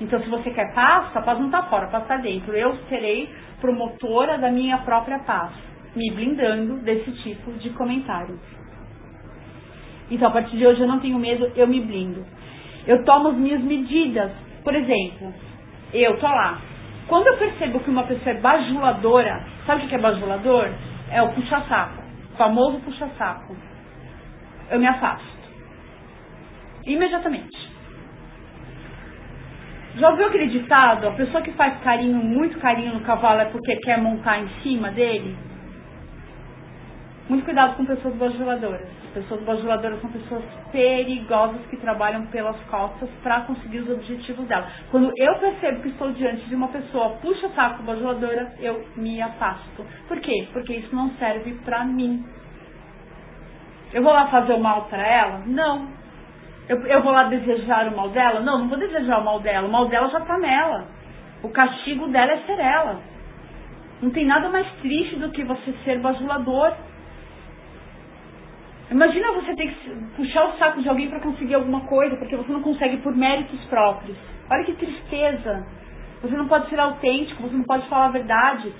Então, 0.00 0.20
se 0.20 0.28
você 0.28 0.50
quer 0.50 0.74
paz, 0.74 1.16
a 1.16 1.22
paz 1.22 1.38
não 1.38 1.46
está 1.46 1.62
fora, 1.64 1.86
a 1.86 1.90
paz 1.90 2.02
está 2.02 2.16
dentro. 2.16 2.54
Eu 2.54 2.76
serei 2.88 3.32
promotora 3.60 4.36
da 4.36 4.50
minha 4.50 4.78
própria 4.78 5.20
paz, 5.20 5.52
me 5.94 6.10
blindando 6.10 6.78
desse 6.78 7.10
tipo 7.22 7.52
de 7.52 7.70
comentário. 7.70 8.38
Então, 10.10 10.28
a 10.28 10.30
partir 10.30 10.56
de 10.56 10.66
hoje 10.66 10.80
eu 10.80 10.88
não 10.88 11.00
tenho 11.00 11.18
medo, 11.18 11.50
eu 11.56 11.66
me 11.66 11.80
blindo. 11.80 12.24
Eu 12.86 13.04
tomo 13.04 13.28
as 13.28 13.36
minhas 13.36 13.62
medidas. 13.62 14.30
Por 14.62 14.74
exemplo, 14.74 15.32
eu 15.92 16.18
tô 16.18 16.26
lá. 16.26 16.58
Quando 17.08 17.26
eu 17.26 17.36
percebo 17.36 17.80
que 17.80 17.90
uma 17.90 18.04
pessoa 18.04 18.36
é 18.36 18.40
bajuladora, 18.40 19.44
sabe 19.66 19.84
o 19.84 19.88
que 19.88 19.94
é 19.94 19.98
bajulador? 19.98 20.68
é 21.12 21.22
o 21.22 21.28
puxa-saco, 21.34 22.02
o 22.32 22.36
famoso 22.36 22.80
puxa-saco. 22.80 23.54
Eu 24.70 24.80
me 24.80 24.86
afasto. 24.86 25.26
Imediatamente. 26.86 27.70
Já 29.96 30.08
ouviu 30.08 30.26
aquele 30.26 30.46
ditado? 30.46 31.06
A 31.06 31.10
pessoa 31.12 31.42
que 31.42 31.52
faz 31.52 31.78
carinho, 31.82 32.16
muito 32.16 32.58
carinho 32.58 32.94
no 32.94 33.00
cavalo 33.00 33.42
é 33.42 33.44
porque 33.44 33.76
quer 33.76 34.00
montar 34.00 34.38
em 34.38 34.48
cima 34.62 34.90
dele? 34.90 35.36
Muito 37.32 37.46
cuidado 37.46 37.76
com 37.78 37.86
pessoas 37.86 38.14
bajuladoras. 38.16 38.86
Pessoas 39.14 39.42
bajuladoras 39.42 39.98
são 40.02 40.10
pessoas 40.10 40.44
perigosas 40.70 41.64
que 41.70 41.78
trabalham 41.78 42.26
pelas 42.26 42.60
costas 42.64 43.08
para 43.22 43.40
conseguir 43.40 43.78
os 43.78 43.88
objetivos 43.88 44.46
dela. 44.46 44.68
Quando 44.90 45.10
eu 45.16 45.34
percebo 45.36 45.80
que 45.80 45.88
estou 45.88 46.12
diante 46.12 46.46
de 46.46 46.54
uma 46.54 46.68
pessoa 46.68 47.16
puxa 47.22 47.48
saco 47.54 47.84
bajuladora, 47.84 48.52
eu 48.60 48.86
me 48.96 49.22
afasto. 49.22 49.82
Por 50.06 50.20
quê? 50.20 50.46
Porque 50.52 50.74
isso 50.74 50.94
não 50.94 51.08
serve 51.12 51.54
para 51.64 51.86
mim. 51.86 52.22
Eu 53.94 54.02
vou 54.02 54.12
lá 54.12 54.26
fazer 54.26 54.52
o 54.52 54.60
mal 54.60 54.82
para 54.90 55.02
ela? 55.02 55.42
Não. 55.46 55.88
Eu, 56.68 56.86
eu 56.86 57.02
vou 57.02 57.12
lá 57.12 57.24
desejar 57.24 57.88
o 57.88 57.96
mal 57.96 58.10
dela? 58.10 58.40
Não, 58.40 58.58
não 58.58 58.68
vou 58.68 58.76
desejar 58.76 59.20
o 59.20 59.24
mal 59.24 59.40
dela. 59.40 59.66
O 59.66 59.72
mal 59.72 59.88
dela 59.88 60.10
já 60.10 60.18
está 60.18 60.36
nela. 60.36 60.86
O 61.42 61.48
castigo 61.48 62.08
dela 62.08 62.32
é 62.32 62.40
ser 62.40 62.60
ela. 62.60 63.00
Não 64.02 64.10
tem 64.10 64.26
nada 64.26 64.50
mais 64.50 64.70
triste 64.82 65.16
do 65.16 65.30
que 65.30 65.42
você 65.44 65.72
ser 65.82 65.98
bajulador. 65.98 66.74
Imagina 68.92 69.32
você 69.32 69.54
ter 69.54 69.68
que 69.68 69.90
puxar 70.16 70.44
o 70.48 70.58
saco 70.58 70.82
de 70.82 70.88
alguém 70.88 71.08
para 71.08 71.20
conseguir 71.20 71.54
alguma 71.54 71.80
coisa, 71.80 72.14
porque 72.16 72.36
você 72.36 72.52
não 72.52 72.60
consegue 72.60 72.98
por 72.98 73.16
méritos 73.16 73.58
próprios. 73.64 74.14
Olha 74.50 74.64
que 74.64 74.74
tristeza. 74.74 75.66
Você 76.20 76.36
não 76.36 76.46
pode 76.46 76.68
ser 76.68 76.78
autêntico, 76.78 77.42
você 77.42 77.56
não 77.56 77.64
pode 77.64 77.88
falar 77.88 78.06
a 78.06 78.10
verdade. 78.10 78.70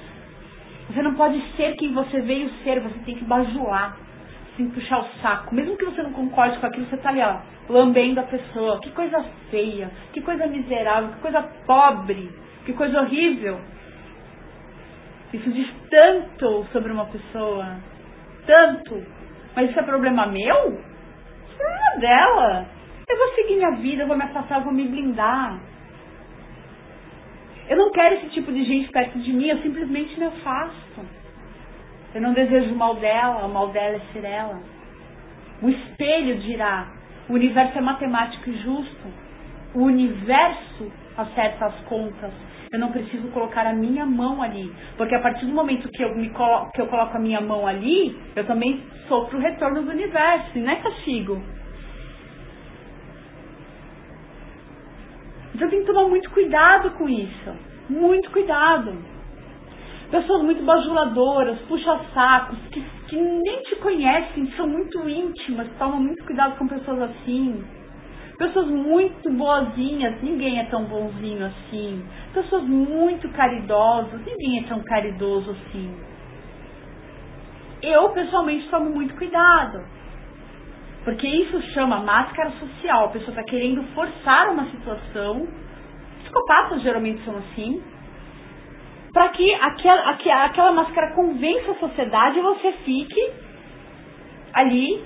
Você 0.90 1.00
não 1.00 1.14
pode 1.14 1.40
ser 1.56 1.74
quem 1.76 1.94
você 1.94 2.20
veio 2.20 2.50
ser, 2.62 2.80
você 2.80 2.98
tem 3.06 3.14
que 3.14 3.24
bajular. 3.24 3.96
Você 3.96 4.56
tem 4.58 4.68
que 4.68 4.74
puxar 4.74 4.98
o 4.98 5.08
saco. 5.22 5.54
Mesmo 5.54 5.78
que 5.78 5.84
você 5.86 6.02
não 6.02 6.12
concorde 6.12 6.58
com 6.58 6.66
aquilo, 6.66 6.86
você 6.86 6.96
está 6.96 7.08
ali, 7.08 7.22
ó, 7.22 7.38
lambendo 7.70 8.20
a 8.20 8.24
pessoa. 8.24 8.80
Que 8.80 8.90
coisa 8.90 9.24
feia, 9.50 9.90
que 10.12 10.20
coisa 10.20 10.46
miserável, 10.46 11.12
que 11.12 11.20
coisa 11.20 11.40
pobre, 11.66 12.30
que 12.66 12.74
coisa 12.74 13.00
horrível. 13.00 13.58
Isso 15.32 15.50
diz 15.50 15.72
tanto 15.88 16.66
sobre 16.70 16.92
uma 16.92 17.06
pessoa. 17.06 17.78
Tanto. 18.46 19.21
Mas 19.54 19.70
isso 19.70 19.78
é 19.78 19.82
problema 19.82 20.26
meu? 20.26 20.72
Isso 20.72 21.54
é 21.54 21.56
problema 21.56 22.00
dela. 22.00 22.66
Eu 23.08 23.18
vou 23.18 23.34
seguir 23.34 23.56
minha 23.56 23.72
vida, 23.72 24.02
eu 24.02 24.06
vou 24.06 24.16
me 24.16 24.24
afastar, 24.24 24.58
eu 24.58 24.64
vou 24.64 24.72
me 24.72 24.88
blindar. 24.88 25.60
Eu 27.68 27.76
não 27.76 27.90
quero 27.92 28.16
esse 28.16 28.28
tipo 28.30 28.52
de 28.52 28.64
gente 28.64 28.90
perto 28.90 29.18
de 29.18 29.32
mim, 29.32 29.48
eu 29.48 29.58
simplesmente 29.58 30.18
me 30.18 30.26
afasto. 30.26 31.06
Eu 32.14 32.20
não 32.20 32.32
desejo 32.32 32.74
o 32.74 32.76
mal 32.76 32.96
dela, 32.96 33.46
o 33.46 33.52
mal 33.52 33.68
dela 33.68 33.96
é 33.96 34.12
ser 34.12 34.24
ela. 34.24 34.60
O 35.62 35.68
espelho 35.68 36.38
dirá: 36.40 36.88
o 37.28 37.34
universo 37.34 37.78
é 37.78 37.80
matemático 37.80 38.50
e 38.50 38.58
justo. 38.58 39.08
O 39.74 39.84
universo 39.84 40.90
acerta 41.16 41.66
as 41.66 41.80
contas. 41.84 42.32
Eu 42.72 42.78
não 42.78 42.90
preciso 42.90 43.28
colocar 43.28 43.66
a 43.66 43.72
minha 43.72 44.06
mão 44.06 44.42
ali. 44.42 44.72
Porque 44.96 45.14
a 45.14 45.20
partir 45.20 45.44
do 45.44 45.52
momento 45.52 45.88
que 45.90 46.02
eu, 46.02 46.16
me 46.16 46.30
colo 46.30 46.70
que 46.72 46.80
eu 46.80 46.86
coloco 46.86 47.16
a 47.16 47.20
minha 47.20 47.40
mão 47.40 47.66
ali, 47.66 48.16
eu 48.34 48.46
também 48.46 48.82
sofro 49.08 49.38
o 49.38 49.40
retorno 49.40 49.82
do 49.82 49.90
universo, 49.90 50.56
e 50.56 50.60
não 50.60 50.72
é 50.72 50.76
castigo. 50.76 51.42
Então 55.54 55.68
tem 55.68 55.80
que 55.80 55.86
tomar 55.86 56.08
muito 56.08 56.30
cuidado 56.30 56.90
com 56.92 57.08
isso. 57.08 57.52
Muito 57.90 58.30
cuidado. 58.30 58.96
Pessoas 60.10 60.42
muito 60.42 60.62
bajuladoras, 60.62 61.58
puxa-sacos, 61.60 62.58
que, 62.70 62.82
que 63.08 63.16
nem 63.16 63.62
te 63.62 63.76
conhecem, 63.76 64.50
são 64.56 64.66
muito 64.66 65.08
íntimas, 65.08 65.68
toma 65.78 65.96
muito 65.96 66.24
cuidado 66.24 66.56
com 66.56 66.66
pessoas 66.66 67.02
assim. 67.02 67.62
Pessoas 68.38 68.68
muito 68.68 69.30
boazinhas, 69.30 70.20
ninguém 70.22 70.58
é 70.58 70.64
tão 70.64 70.84
bonzinho 70.84 71.46
assim. 71.46 72.04
Pessoas 72.32 72.64
muito 72.64 73.28
caridosas, 73.30 74.20
ninguém 74.24 74.60
é 74.60 74.68
tão 74.68 74.82
caridoso 74.82 75.50
assim. 75.50 75.94
Eu, 77.82 78.10
pessoalmente, 78.10 78.68
tomo 78.68 78.90
muito 78.90 79.14
cuidado. 79.16 79.84
Porque 81.04 81.26
isso 81.26 81.60
chama 81.72 81.98
máscara 82.00 82.50
social. 82.52 83.06
A 83.06 83.08
pessoa 83.08 83.30
está 83.30 83.42
querendo 83.42 83.82
forçar 83.94 84.50
uma 84.50 84.66
situação. 84.66 85.48
Psicopatas 86.22 86.82
geralmente 86.82 87.24
são 87.24 87.36
assim. 87.36 87.82
Para 89.12 89.28
que 89.30 89.52
aquela, 89.54 90.10
aquela 90.10 90.72
máscara 90.72 91.12
convença 91.14 91.72
a 91.72 91.74
sociedade 91.74 92.38
e 92.38 92.42
você 92.42 92.72
fique 92.84 93.32
ali. 94.54 95.04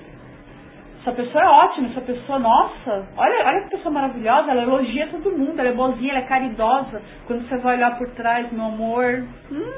Essa 1.07 1.15
pessoa 1.15 1.41
é 1.41 1.47
ótima, 1.47 1.87
essa 1.87 2.01
pessoa, 2.01 2.37
nossa, 2.37 3.07
olha, 3.15 3.45
olha 3.45 3.61
que 3.63 3.77
pessoa 3.77 3.93
maravilhosa, 3.93 4.51
ela 4.51 4.63
elogia 4.63 5.07
todo 5.07 5.37
mundo, 5.37 5.57
ela 5.57 5.69
é 5.69 5.71
boazinha, 5.71 6.11
ela 6.11 6.19
é 6.19 6.27
caridosa. 6.27 7.01
Quando 7.25 7.47
você 7.47 7.57
vai 7.59 7.77
olhar 7.77 7.97
por 7.97 8.09
trás, 8.09 8.51
meu 8.51 8.65
amor, 8.65 9.23
hum, 9.49 9.71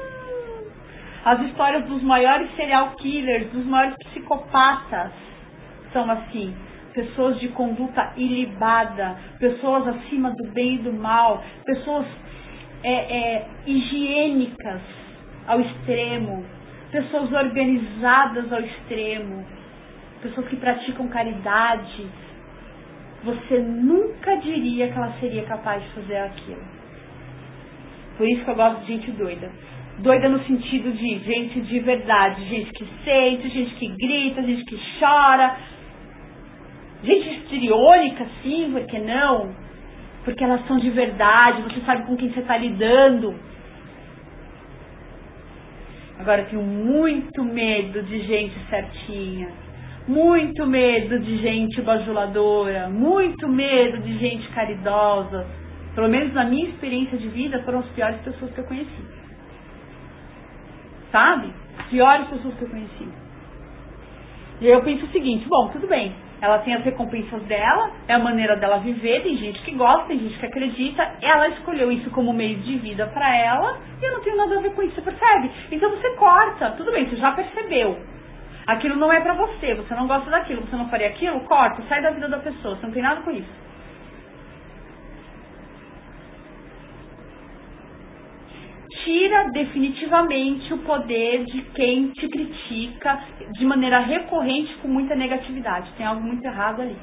as 1.24 1.40
histórias 1.42 1.84
dos 1.84 2.02
maiores 2.02 2.52
serial 2.56 2.96
killers, 2.96 3.48
dos 3.52 3.64
maiores 3.64 3.94
psicopatas, 4.08 5.12
são 5.92 6.10
assim. 6.10 6.52
Pessoas 6.94 7.38
de 7.38 7.46
conduta 7.50 8.12
ilibada, 8.16 9.16
pessoas 9.38 9.86
acima 9.86 10.32
do 10.32 10.50
bem 10.50 10.74
e 10.74 10.78
do 10.78 10.92
mal, 10.92 11.44
pessoas 11.64 12.06
é, 12.82 12.92
é, 12.92 13.46
higiênicas 13.68 14.80
ao 15.46 15.60
extremo, 15.60 16.44
pessoas 16.90 17.32
organizadas 17.32 18.52
ao 18.52 18.60
extremo, 18.62 19.59
pessoas 20.22 20.48
que 20.48 20.56
praticam 20.56 21.08
caridade. 21.08 22.06
Você 23.24 23.58
nunca 23.58 24.36
diria 24.36 24.88
que 24.88 24.96
ela 24.96 25.12
seria 25.20 25.44
capaz 25.44 25.82
de 25.82 25.88
fazer 25.90 26.16
aquilo. 26.16 26.62
Por 28.16 28.28
isso 28.28 28.44
que 28.44 28.50
eu 28.50 28.54
gosto 28.54 28.80
de 28.80 28.86
gente 28.86 29.10
doida. 29.12 29.50
Doida 29.98 30.28
no 30.28 30.42
sentido 30.44 30.92
de 30.92 31.18
gente 31.18 31.60
de 31.60 31.78
verdade, 31.80 32.44
gente 32.44 32.72
que 32.72 32.86
sente, 33.04 33.48
gente 33.48 33.74
que 33.74 33.88
grita, 33.88 34.42
gente 34.42 34.64
que 34.64 34.78
chora, 34.98 35.56
gente 37.02 37.34
histriônica, 37.36 38.26
sim, 38.42 38.70
por 38.72 38.86
que 38.86 38.98
não? 38.98 39.54
Porque 40.24 40.44
elas 40.44 40.66
são 40.66 40.78
de 40.78 40.90
verdade, 40.90 41.62
você 41.62 41.80
sabe 41.80 42.06
com 42.06 42.16
quem 42.16 42.30
você 42.30 42.40
está 42.40 42.56
lidando. 42.56 43.34
Agora 46.18 46.42
eu 46.42 46.46
tenho 46.48 46.62
muito 46.62 47.42
medo 47.42 48.02
de 48.02 48.20
gente 48.26 48.54
certinha, 48.68 49.48
muito 50.06 50.66
medo 50.66 51.18
de 51.20 51.36
gente 51.38 51.80
bajuladora, 51.82 52.88
muito 52.88 53.48
medo 53.48 53.98
de 53.98 54.18
gente 54.18 54.48
caridosa. 54.48 55.46
Pelo 55.94 56.08
menos 56.08 56.32
na 56.32 56.44
minha 56.44 56.68
experiência 56.68 57.18
de 57.18 57.28
vida 57.28 57.62
foram 57.62 57.80
as 57.80 57.88
piores 57.88 58.20
pessoas 58.22 58.52
que 58.52 58.60
eu 58.60 58.64
conheci. 58.64 59.04
Sabe? 61.10 61.52
Piores 61.90 62.28
pessoas 62.28 62.54
que 62.54 62.62
eu 62.62 62.68
conheci. 62.68 63.08
E 64.60 64.66
eu 64.66 64.82
penso 64.82 65.06
o 65.06 65.08
seguinte, 65.08 65.46
bom, 65.48 65.68
tudo 65.68 65.86
bem, 65.86 66.14
ela 66.40 66.58
tem 66.58 66.74
as 66.74 66.84
recompensas 66.84 67.42
dela, 67.44 67.92
é 68.08 68.14
a 68.14 68.18
maneira 68.18 68.56
dela 68.56 68.78
viver, 68.78 69.22
tem 69.22 69.36
gente 69.36 69.60
que 69.62 69.72
gosta, 69.72 70.06
tem 70.06 70.18
gente 70.18 70.38
que 70.38 70.46
acredita, 70.46 71.02
ela 71.20 71.48
escolheu 71.48 71.90
isso 71.90 72.10
como 72.10 72.32
meio 72.32 72.58
de 72.58 72.76
vida 72.78 73.06
para 73.06 73.36
ela 73.36 73.78
e 74.00 74.04
eu 74.04 74.12
não 74.12 74.20
tenho 74.22 74.36
nada 74.36 74.58
a 74.58 74.60
ver 74.62 74.74
com 74.74 74.82
isso, 74.82 74.94
você 74.94 75.02
percebe? 75.02 75.50
Então 75.70 75.90
você 75.90 76.10
corta, 76.16 76.70
tudo 76.72 76.92
bem, 76.92 77.08
você 77.08 77.16
já 77.16 77.32
percebeu. 77.32 77.98
Aquilo 78.70 78.94
não 78.94 79.12
é 79.12 79.20
para 79.20 79.34
você, 79.34 79.74
você 79.74 79.92
não 79.96 80.06
gosta 80.06 80.30
daquilo, 80.30 80.62
você 80.62 80.76
não 80.76 80.88
faria 80.88 81.08
aquilo, 81.08 81.40
corta, 81.40 81.82
sai 81.88 82.00
da 82.00 82.10
vida 82.10 82.28
da 82.28 82.38
pessoa, 82.38 82.76
você 82.76 82.86
não 82.86 82.92
tem 82.92 83.02
nada 83.02 83.20
com 83.22 83.32
isso. 83.32 83.60
tira 89.02 89.50
definitivamente 89.50 90.72
o 90.72 90.78
poder 90.78 91.44
de 91.46 91.62
quem 91.74 92.10
te 92.10 92.28
critica 92.28 93.20
de 93.52 93.64
maneira 93.64 93.98
recorrente 93.98 94.72
com 94.76 94.86
muita 94.86 95.16
negatividade. 95.16 95.90
Tem 95.96 96.06
algo 96.06 96.22
muito 96.22 96.44
errado 96.44 96.82
ali. 96.82 96.96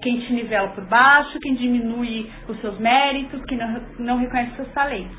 Quem 0.00 0.20
te 0.20 0.32
nivela 0.32 0.68
por 0.68 0.84
baixo, 0.84 1.40
quem 1.40 1.54
diminui 1.54 2.30
os 2.46 2.60
seus 2.60 2.78
méritos, 2.78 3.42
quem 3.46 3.58
não, 3.58 3.82
não 3.98 4.18
reconhece 4.18 4.54
seus 4.54 4.70
talentos. 4.72 5.18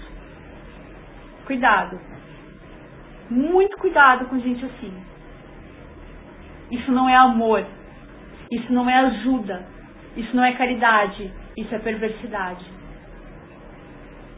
Cuidado. 1.46 2.00
Muito 3.30 3.76
cuidado 3.78 4.26
com 4.28 4.40
gente 4.40 4.64
assim. 4.64 4.94
Isso 6.72 6.92
não 6.92 7.08
é 7.10 7.16
amor. 7.16 7.66
Isso 8.52 8.72
não 8.72 8.90
é 8.90 8.96
ajuda. 8.96 9.66
Isso 10.16 10.36
não 10.36 10.44
é 10.44 10.54
caridade. 10.54 11.32
Isso 11.56 11.74
é 11.74 11.80
perversidade. 11.80 12.66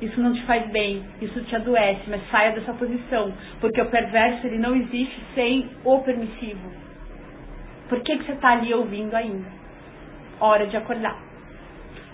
Isso 0.02 0.20
não 0.22 0.34
te 0.34 0.42
faz 0.44 0.66
bem, 0.72 1.04
isso 1.22 1.42
te 1.44 1.56
adoece, 1.56 2.04
mas 2.08 2.22
saia 2.30 2.54
dessa 2.54 2.74
posição, 2.74 3.34
porque 3.60 3.82
o 3.82 3.90
perverso 3.90 4.48
ele 4.48 4.58
não 4.58 4.74
existe 4.74 5.22
sem 5.36 5.70
o 5.84 6.00
permissivo. 6.00 6.72
Por 7.90 8.00
que, 8.02 8.18
que 8.18 8.24
você 8.24 8.32
está 8.32 8.52
ali 8.52 8.74
ouvindo 8.74 9.14
ainda? 9.14 9.52
Hora 10.40 10.68
de 10.68 10.78
acordar. 10.78 11.20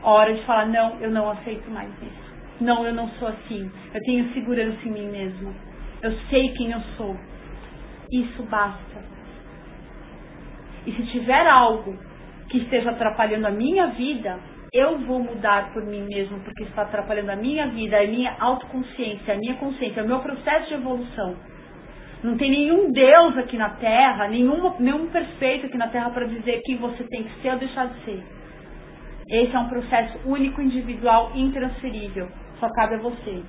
Hora 0.01 0.34
de 0.34 0.41
falar, 0.45 0.66
não, 0.68 0.99
eu 0.99 1.11
não 1.11 1.30
aceito 1.30 1.70
mais 1.70 1.89
isso. 2.01 2.26
Não, 2.61 2.86
eu 2.86 2.93
não 2.93 3.07
sou 3.20 3.28
assim. 3.28 3.70
Eu 3.93 4.01
tenho 4.01 4.34
segurança 4.34 4.80
em 4.88 4.91
mim 4.91 5.07
mesmo. 5.09 5.53
Eu 6.01 6.11
sei 6.30 6.49
quem 6.53 6.72
eu 6.72 6.80
sou. 6.97 7.16
Isso 8.11 8.41
basta. 8.43 9.14
E 10.86 10.92
se 10.92 11.04
tiver 11.08 11.48
algo 11.48 11.98
que 12.50 12.58
esteja 12.60 12.92
atrapalhando 12.92 13.48
a 13.48 13.52
minha 13.52 13.88
vida, 13.88 14.40
eu 14.72 15.00
vou 15.00 15.20
mudar 15.20 15.72
por 15.74 15.84
mim 15.84 16.02
mesmo 16.02 16.40
porque 16.42 16.64
está 16.64 16.84
atrapalhando 16.84 17.32
a 17.32 17.36
minha 17.36 17.68
vida, 17.68 17.98
a 17.98 18.06
minha 18.06 18.36
autoconsciência, 18.40 19.34
a 19.34 19.38
minha 19.38 19.56
consciência, 19.56 20.04
o 20.04 20.08
meu 20.08 20.20
processo 20.20 20.68
de 20.68 20.74
evolução. 20.76 21.36
Não 22.24 22.38
tem 22.38 22.50
nenhum 22.50 22.92
Deus 22.92 23.38
aqui 23.38 23.58
na 23.58 23.70
Terra, 23.70 24.28
nenhum, 24.28 24.74
nenhum 24.80 25.08
perfeito 25.08 25.68
aqui 25.68 25.78
na 25.78 25.88
Terra 25.88 26.10
para 26.10 26.26
dizer 26.26 26.62
quem 26.64 26.78
você 26.78 27.04
tem 27.04 27.24
que 27.24 27.42
ser 27.42 27.52
ou 27.52 27.60
deixar 27.60 27.88
de 27.88 28.04
ser. 28.04 28.24
Esse 29.30 29.56
é 29.56 29.60
um 29.60 29.70
processo 29.70 30.20
único, 30.26 30.62
individual, 30.62 31.32
intransferível. 31.36 32.28
Só 32.60 32.68
cabe 32.70 32.96
a 32.96 33.00
você. 33.00 33.44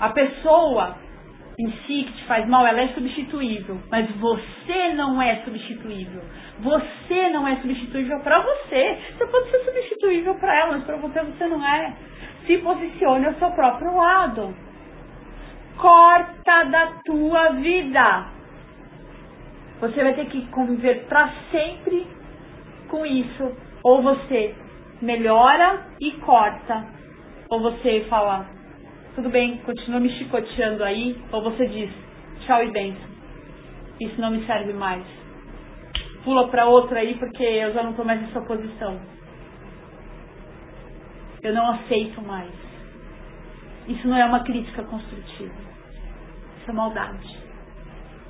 A 0.00 0.08
pessoa 0.10 0.96
em 1.60 1.70
si 1.86 2.04
que 2.04 2.12
te 2.12 2.24
faz 2.24 2.48
mal, 2.48 2.66
ela 2.66 2.80
é 2.80 2.88
substituível, 2.88 3.78
mas 3.90 4.10
você 4.16 4.94
não 4.94 5.20
é 5.20 5.36
substituível. 5.44 6.22
Você 6.60 7.28
não 7.30 7.46
é 7.46 7.56
substituível 7.56 8.20
para 8.20 8.40
você. 8.40 8.98
Você 9.12 9.26
pode 9.26 9.50
ser 9.50 9.64
substituível 9.64 10.34
para 10.36 10.56
ela, 10.56 10.72
mas 10.72 10.84
para 10.84 10.96
você 10.96 11.20
você 11.20 11.46
não 11.46 11.64
é. 11.66 11.92
Se 12.46 12.56
posicione 12.58 13.26
ao 13.26 13.34
seu 13.34 13.50
próprio 13.50 13.94
lado. 13.94 14.54
Corta 15.76 16.64
da 16.64 16.86
tua 17.04 17.50
vida. 17.50 18.26
Você 19.80 20.02
vai 20.02 20.14
ter 20.14 20.26
que 20.26 20.46
conviver 20.48 21.06
para 21.08 21.30
sempre 21.50 22.06
com 22.88 23.04
isso. 23.04 23.56
Ou 23.82 24.02
você 24.02 24.54
melhora 25.00 25.86
e 26.00 26.12
corta, 26.12 26.86
ou 27.48 27.60
você 27.60 28.04
fala, 28.08 28.46
tudo 29.20 29.28
bem, 29.28 29.58
continua 29.58 30.00
me 30.00 30.08
chicoteando 30.16 30.82
aí, 30.82 31.14
ou 31.30 31.42
você 31.42 31.66
diz, 31.66 31.90
tchau 32.46 32.64
e 32.64 32.70
benção. 32.70 33.10
Isso 34.00 34.18
não 34.18 34.30
me 34.30 34.46
serve 34.46 34.72
mais. 34.72 35.04
Pula 36.24 36.48
para 36.48 36.64
outra 36.64 37.00
aí 37.00 37.18
porque 37.18 37.42
eu 37.42 37.74
já 37.74 37.82
não 37.82 37.90
estou 37.90 38.02
mais 38.02 38.18
nessa 38.22 38.40
posição. 38.40 38.98
Eu 41.42 41.52
não 41.52 41.70
aceito 41.70 42.22
mais. 42.22 42.50
Isso 43.88 44.08
não 44.08 44.16
é 44.16 44.24
uma 44.24 44.42
crítica 44.42 44.84
construtiva. 44.84 45.54
Isso 46.58 46.70
é 46.70 46.72
maldade. 46.72 47.38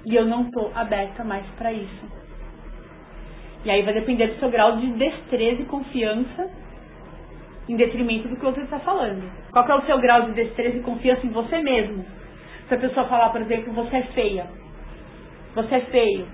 E 0.07 0.17
eu 0.17 0.27
não 0.27 0.49
estou 0.49 0.73
aberta 0.75 1.23
mais 1.23 1.47
para 1.57 1.73
isso. 1.73 2.05
E 3.65 3.71
aí 3.71 3.83
vai 3.83 3.95
depender 3.95 4.27
do 4.27 4.41
seu 4.41 4.51
grau 4.51 4.77
de 4.79 4.89
destreza 4.95 5.63
e 5.63 5.67
confiança 5.67 6.51
em 7.69 7.77
detrimento 7.77 8.29
do 8.29 8.37
que 8.37 8.45
você 8.45 8.63
está 8.63 8.79
falando. 8.81 9.23
Qual 9.53 9.69
é 9.69 9.75
o 9.75 9.87
seu 9.87 9.99
grau 9.99 10.23
de 10.23 10.33
destreza 10.33 10.77
e 10.77 10.83
confiança 10.83 11.27
em 11.27 11.31
você 11.31 11.59
mesmo? 11.63 12.05
Se 12.69 12.75
a 12.75 12.79
pessoa 12.79 13.07
falar, 13.07 13.31
por 13.31 13.41
exemplo, 13.41 13.73
você 13.73 13.97
é 13.97 14.03
feia, 14.15 14.47
você 15.55 15.75
é 15.77 15.81
feio, 15.81 16.27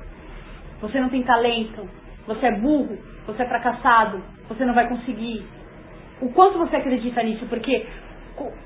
você 0.80 1.00
não 1.00 1.08
tem 1.08 1.22
talento, 1.22 1.88
você 2.26 2.46
é 2.46 2.52
burro, 2.52 2.98
você 3.26 3.42
é 3.42 3.46
fracassado, 3.46 4.22
você 4.48 4.64
não 4.64 4.74
vai 4.74 4.88
conseguir. 4.88 5.44
O 6.20 6.30
quanto 6.32 6.58
você 6.58 6.76
acredita 6.76 7.22
nisso? 7.22 7.46
Porque 7.46 7.86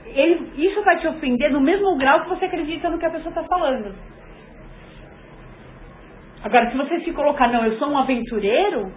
ele, 0.07 0.51
isso 0.57 0.83
vai 0.83 0.99
te 0.99 1.07
ofender 1.07 1.51
no 1.53 1.61
mesmo 1.61 1.97
grau 1.97 2.23
que 2.23 2.29
você 2.29 2.47
acredita 2.47 2.91
no 2.91 2.99
que 2.99 3.07
a 3.07 3.11
pessoa 3.11 3.31
está 3.31 3.45
falando. 3.45 3.95
Agora, 6.43 6.71
se 6.71 6.77
você 6.77 7.01
se 7.01 7.13
colocar, 7.13 7.49
não, 7.49 7.65
eu 7.65 7.79
sou 7.79 7.89
um 7.89 7.99
aventureiro, 7.99 8.91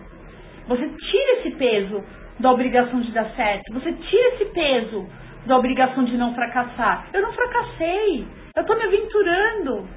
você 0.68 0.88
tira 0.88 1.40
esse 1.40 1.52
peso 1.52 2.04
da 2.40 2.52
obrigação 2.52 3.02
de 3.02 3.12
dar 3.12 3.30
certo. 3.36 3.74
Você 3.74 3.94
tira 3.94 4.28
esse 4.36 4.46
peso 4.46 5.08
da 5.46 5.58
obrigação 5.58 6.04
de 6.04 6.18
não 6.18 6.34
fracassar. 6.34 7.08
Eu 7.14 7.22
não 7.22 7.34
fracassei. 7.34 8.28
Eu 8.56 8.62
estou 8.62 8.78
me 8.78 8.84
aventurando. 8.84 9.88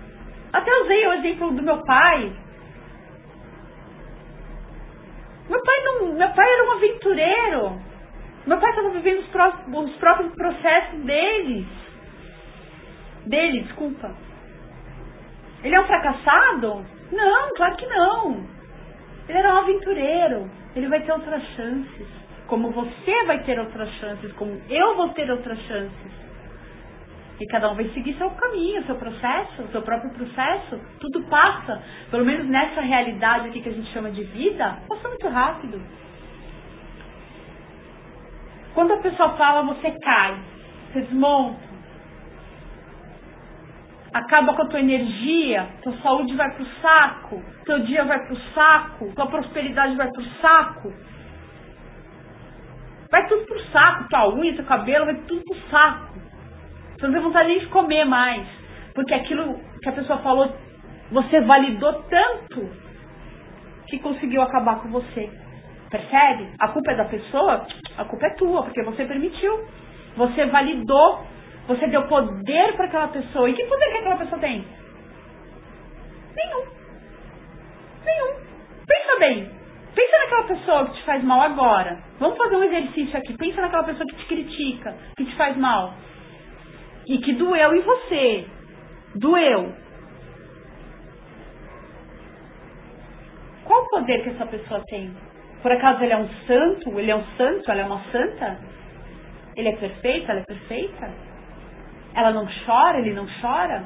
Até 0.53 0.71
usei 0.83 1.07
o 1.07 1.13
exemplo 1.15 1.53
do 1.53 1.63
meu 1.63 1.83
pai. 1.85 2.33
Meu 5.49 5.63
pai, 5.63 5.85
não, 5.85 6.13
meu 6.15 6.29
pai 6.31 6.47
era 6.53 6.69
um 6.69 6.73
aventureiro. 6.73 7.81
Meu 8.47 8.59
pai 8.59 8.71
estava 8.71 8.91
vivendo 8.91 9.21
os, 9.21 9.27
pró 9.29 9.53
os 9.67 9.97
próprios 9.97 10.33
processos 10.35 11.01
deles. 11.05 11.67
Dele, 13.27 13.63
desculpa. 13.63 14.15
Ele 15.63 15.75
é 15.75 15.81
um 15.81 15.87
fracassado? 15.87 16.87
Não, 17.13 17.55
claro 17.57 17.77
que 17.77 17.87
não. 17.87 18.47
Ele 19.29 19.39
era 19.39 19.55
um 19.55 19.59
aventureiro. 19.59 20.51
Ele 20.75 20.89
vai 20.89 21.01
ter 21.03 21.13
outras 21.13 21.43
chances. 21.55 22.26
Como 22.47 22.71
você 22.71 23.25
vai 23.25 23.43
ter 23.45 23.59
outras 23.59 23.91
chances, 23.95 24.33
como 24.35 24.61
eu 24.69 24.97
vou 24.97 25.09
ter 25.11 25.31
outras 25.31 25.59
chances. 25.63 26.27
E 27.39 27.47
cada 27.47 27.71
um 27.71 27.75
vai 27.75 27.85
seguir 27.91 28.15
seu 28.17 28.31
caminho, 28.31 28.85
seu 28.85 28.95
processo, 28.95 29.69
seu 29.71 29.83
próprio 29.83 30.11
processo. 30.15 30.81
Tudo 31.01 31.23
passa, 31.25 31.83
pelo 32.11 32.25
menos 32.25 32.47
nessa 32.47 32.81
realidade 32.81 33.49
aqui 33.49 33.61
que 33.61 33.69
a 33.69 33.73
gente 33.73 33.93
chama 33.93 34.11
de 34.11 34.25
vida, 34.25 34.79
passa 34.89 35.09
muito 35.09 35.29
rápido. 35.29 35.83
Quando 38.75 38.93
a 38.93 38.99
pessoa 38.99 39.31
fala, 39.37 39.63
você 39.63 39.91
cai, 39.91 40.39
você 40.93 41.01
desmonta. 41.01 41.67
Acaba 44.15 44.55
com 44.55 44.63
a 44.63 44.69
tua 44.69 44.81
energia, 44.81 45.69
tua 45.83 45.93
saúde 45.99 46.35
vai 46.35 46.51
pro 46.55 46.65
saco, 46.81 47.43
teu 47.67 47.81
dia 47.81 48.03
vai 48.05 48.19
pro 48.27 48.37
saco, 48.55 49.15
tua 49.15 49.27
prosperidade 49.27 49.95
vai 49.95 50.11
pro 50.11 50.25
saco. 50.41 50.93
Vai 53.11 53.27
tudo 53.29 53.45
pro 53.47 53.61
saco, 53.71 54.09
tua 54.09 54.35
unha, 54.35 54.55
teu 54.55 54.65
cabelo, 54.65 55.07
vai 55.07 55.15
tudo 55.15 55.43
pro 55.45 55.71
saco. 55.71 56.15
Você 56.99 57.07
não 57.07 57.15
tem 57.15 57.23
vontade 57.23 57.49
nem 57.49 57.59
de 57.59 57.67
comer 57.67 58.05
mais. 58.05 58.47
Porque 58.95 59.15
aquilo 59.15 59.61
que 59.83 59.89
a 59.89 59.93
pessoa 59.93 60.19
falou, 60.21 60.51
você 61.13 61.41
validou 61.43 61.93
tanto 62.05 62.69
que 63.89 63.99
conseguiu 63.99 64.43
acabar 64.43 64.81
com 64.81 64.89
você. 64.89 65.31
Percebe? 65.91 66.49
A 66.59 66.69
culpa 66.69 66.93
é 66.93 66.97
da 66.97 67.05
pessoa, 67.05 67.67
a 67.97 68.05
culpa 68.05 68.27
é 68.27 68.35
tua, 68.35 68.63
porque 68.65 68.83
você 68.83 69.05
permitiu. 69.05 69.65
Você 70.17 70.47
validou, 70.47 71.25
você 71.69 71.87
deu 71.89 72.07
poder 72.09 72.75
para 72.75 72.87
aquela 72.87 73.09
pessoa. 73.09 73.49
E 73.49 73.55
que 73.55 73.65
poder 73.67 73.87
que 73.91 73.99
aquela 73.99 74.17
pessoa 74.17 74.41
tem? 74.41 74.65
Nenhum. 76.35 76.65
Nenhum. 78.05 78.35
Pensa 78.87 79.19
bem. 79.19 79.56
Pensa 80.07 80.19
naquela 80.19 80.43
pessoa 80.45 80.87
que 80.87 80.93
te 80.99 81.05
faz 81.05 81.25
mal 81.25 81.41
agora. 81.41 81.99
Vamos 82.21 82.39
fazer 82.39 82.57
um 82.57 82.63
exercício 82.63 83.19
aqui. 83.19 83.37
Pensa 83.37 83.61
naquela 83.61 83.83
pessoa 83.83 84.07
que 84.07 84.17
te 84.17 84.27
critica, 84.27 84.97
que 85.17 85.25
te 85.25 85.35
faz 85.37 85.57
mal 85.57 85.95
e 87.07 87.19
que 87.19 87.33
doeu 87.33 87.75
em 87.75 87.81
você. 87.81 88.47
Doeu. 89.17 89.75
Qual 93.65 93.83
o 93.83 93.89
poder 93.89 94.23
que 94.23 94.29
essa 94.29 94.47
pessoa 94.47 94.81
tem? 94.87 95.13
Por 95.61 95.73
acaso 95.73 96.05
ele 96.05 96.13
é 96.13 96.17
um 96.17 96.29
santo? 96.47 96.99
Ele 97.01 97.11
é 97.11 97.17
um 97.17 97.25
santo? 97.37 97.69
Ela 97.69 97.81
é 97.81 97.85
uma 97.85 98.05
santa? 98.13 98.61
Ele 99.57 99.69
é 99.69 99.77
perfeito? 99.77 100.31
Ela 100.31 100.41
é 100.41 100.45
perfeita? 100.45 101.11
Ela 102.15 102.31
não 102.31 102.47
chora? 102.65 102.99
Ele 103.01 103.13
não 103.13 103.27
chora? 103.41 103.85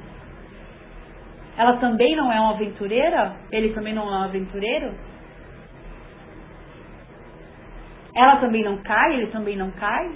Ela 1.57 1.79
também 1.79 2.15
não 2.15 2.31
é 2.31 2.39
uma 2.39 2.51
aventureira? 2.51 3.37
Ele 3.51 3.73
também 3.73 3.95
não 3.95 4.03
é 4.03 4.19
um 4.19 4.25
aventureiro? 4.25 4.95
Ela 8.15 8.37
também 8.37 8.65
não 8.65 8.79
cai? 8.79 9.15
Ele 9.15 9.27
também 9.29 9.57
não 9.57 9.71
cai? 9.73 10.11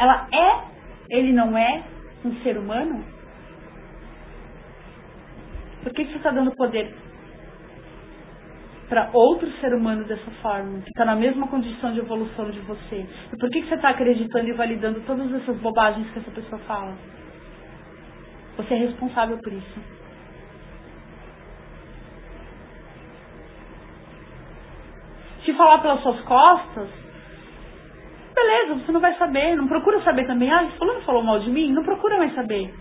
ela 0.00 0.26
é, 0.32 0.64
ele 1.10 1.30
não 1.30 1.56
é 1.58 1.84
um 2.24 2.34
ser 2.36 2.56
humano? 2.56 3.04
Por 5.82 5.92
que 5.92 6.06
você 6.06 6.16
está 6.16 6.30
dando 6.30 6.56
poder 6.56 6.94
para 8.88 9.10
outro 9.12 9.48
ser 9.60 9.74
humano 9.74 10.04
dessa 10.04 10.30
forma, 10.42 10.80
que 10.80 10.88
está 10.88 11.04
na 11.04 11.14
mesma 11.14 11.46
condição 11.48 11.92
de 11.92 12.00
evolução 12.00 12.50
de 12.50 12.60
você? 12.60 13.06
E 13.30 13.38
por 13.38 13.50
que 13.50 13.62
você 13.62 13.74
está 13.74 13.90
acreditando 13.90 14.48
e 14.48 14.54
validando 14.54 15.00
todas 15.02 15.30
essas 15.34 15.58
bobagens 15.58 16.10
que 16.12 16.18
essa 16.18 16.30
pessoa 16.30 16.58
fala? 16.62 16.96
Você 18.56 18.72
é 18.72 18.78
responsável 18.78 19.38
por 19.38 19.52
isso. 19.52 19.99
Se 25.44 25.54
falar 25.54 25.78
pelas 25.78 26.02
suas 26.02 26.20
costas, 26.22 26.88
beleza, 28.34 28.74
você 28.74 28.92
não 28.92 29.00
vai 29.00 29.14
saber. 29.16 29.56
Não 29.56 29.68
procura 29.68 30.00
saber 30.02 30.26
também. 30.26 30.50
Ah, 30.50 30.68
fulano 30.78 31.00
falou 31.02 31.22
mal 31.22 31.38
de 31.40 31.50
mim? 31.50 31.72
Não 31.72 31.82
procura 31.82 32.18
mais 32.18 32.34
saber. 32.34 32.74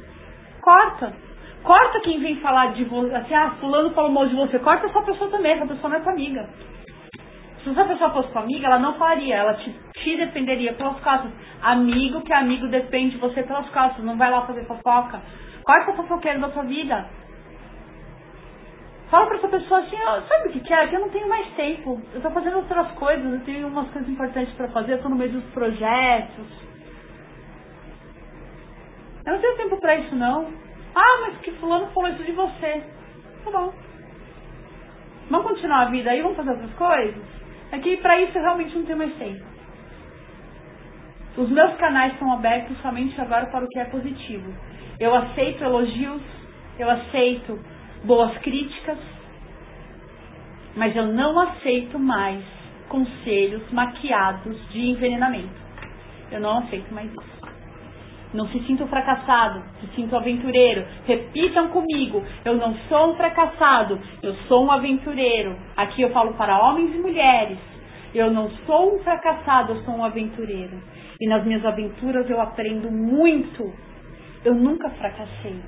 Corta. 0.61 1.13
Corta 1.63 1.99
quem 2.01 2.19
vem 2.19 2.37
falar 2.37 2.73
de 2.73 2.83
você. 2.85 3.13
Assim, 3.15 3.33
ah, 3.33 3.55
fulano 3.59 3.91
falou 3.91 4.11
mal 4.11 4.27
de 4.27 4.35
você. 4.35 4.59
Corta 4.59 4.87
essa 4.87 5.01
pessoa 5.01 5.29
também. 5.29 5.53
Essa 5.53 5.67
pessoa 5.67 5.89
não 5.89 5.97
é 5.97 6.01
tua 6.01 6.11
amiga. 6.11 6.49
Se 7.63 7.69
essa 7.69 7.85
pessoa 7.85 8.11
fosse 8.11 8.31
tua 8.31 8.41
amiga, 8.41 8.67
ela 8.67 8.79
não 8.79 8.95
falaria. 8.95 9.35
Ela 9.35 9.53
te, 9.55 9.71
te 9.93 10.17
defenderia 10.17 10.73
pelas 10.73 10.99
costas. 10.99 11.31
Amigo 11.61 12.21
que 12.21 12.33
amigo 12.33 12.67
defende 12.67 13.17
você 13.17 13.43
pelas 13.43 13.69
costas. 13.69 14.03
Não 14.03 14.17
vai 14.17 14.29
lá 14.29 14.45
fazer 14.45 14.65
fofoca. 14.65 15.21
Corta 15.63 15.91
a 15.91 15.95
fofoqueira 15.95 16.39
da 16.39 16.49
sua 16.51 16.63
vida. 16.63 17.05
Fala 19.09 19.25
pra 19.25 19.37
essa 19.37 19.47
pessoa 19.47 19.79
assim, 19.79 19.97
ó, 20.05 20.21
sabe 20.21 20.49
o 20.49 20.51
que, 20.51 20.59
que 20.59 20.73
é? 20.73 20.87
Que 20.87 20.95
eu 20.95 20.99
não 20.99 21.09
tenho 21.09 21.27
mais 21.27 21.47
tempo. 21.55 21.99
Eu 22.13 22.21
tô 22.21 22.29
fazendo 22.29 22.57
outras 22.57 22.91
coisas, 22.91 23.33
eu 23.33 23.39
tenho 23.41 23.67
umas 23.67 23.89
coisas 23.89 24.09
importantes 24.09 24.53
para 24.53 24.67
fazer, 24.69 24.93
eu 24.93 25.01
tô 25.01 25.09
no 25.09 25.15
meio 25.15 25.31
dos 25.31 25.43
projetos. 25.45 26.47
Eu 29.25 29.33
não 29.33 29.41
tenho 29.41 29.57
tempo 29.57 29.77
pra 29.77 29.95
isso 29.95 30.15
não. 30.15 30.53
Ah, 30.95 31.21
mas 31.21 31.37
que 31.39 31.51
fulano 31.53 31.87
falou 31.87 32.09
isso 32.09 32.23
de 32.23 32.31
você. 32.33 32.83
Tá 33.43 33.51
bom. 33.51 33.73
Vamos 35.29 35.47
continuar 35.47 35.81
a 35.81 35.89
vida 35.89 36.11
aí, 36.11 36.21
vamos 36.21 36.37
fazer 36.37 36.51
outras 36.51 36.73
coisas? 36.73 37.23
É 37.71 37.79
que 37.79 37.97
pra 37.97 38.21
isso 38.21 38.37
eu 38.37 38.41
realmente 38.43 38.75
não 38.75 38.85
tenho 38.85 38.97
mais 38.97 39.15
tempo. 39.15 39.43
Os 41.37 41.49
meus 41.49 41.73
canais 41.77 42.13
estão 42.13 42.31
abertos 42.31 42.77
somente 42.81 43.19
agora 43.19 43.47
para 43.47 43.65
o 43.65 43.69
que 43.69 43.79
é 43.79 43.85
positivo. 43.85 44.53
Eu 44.99 45.15
aceito 45.15 45.63
elogios, 45.63 46.21
eu 46.77 46.89
aceito 46.89 47.59
boas 48.03 48.37
críticas, 48.39 48.97
mas 50.75 50.95
eu 50.95 51.07
não 51.07 51.39
aceito 51.39 51.99
mais 51.99 52.43
conselhos 52.87 53.61
maquiados 53.71 54.57
de 54.69 54.89
envenenamento. 54.89 55.59
Eu 56.31 56.39
não 56.39 56.59
aceito 56.59 56.93
mais 56.93 57.09
isso. 57.11 57.39
Não 58.33 58.47
se 58.49 58.59
sinta 58.65 58.85
fracassado, 58.85 59.63
se 59.79 59.87
sinta 59.95 60.17
aventureiro. 60.17 60.85
Repitam 61.05 61.69
comigo: 61.69 62.23
eu 62.45 62.55
não 62.55 62.75
sou 62.87 63.11
um 63.11 63.15
fracassado, 63.15 63.99
eu 64.21 64.35
sou 64.47 64.65
um 64.65 64.71
aventureiro. 64.71 65.57
Aqui 65.75 66.03
eu 66.03 66.11
falo 66.11 66.33
para 66.35 66.59
homens 66.59 66.93
e 66.93 66.99
mulheres. 66.99 67.57
Eu 68.13 68.31
não 68.31 68.49
sou 68.65 68.95
um 68.95 68.99
fracassado, 68.99 69.73
eu 69.73 69.83
sou 69.83 69.95
um 69.95 70.05
aventureiro. 70.05 70.79
E 71.19 71.27
nas 71.27 71.43
minhas 71.43 71.65
aventuras 71.65 72.29
eu 72.29 72.39
aprendo 72.39 72.91
muito. 72.91 73.73
Eu 74.45 74.53
nunca 74.53 74.89
fracassei. 74.91 75.59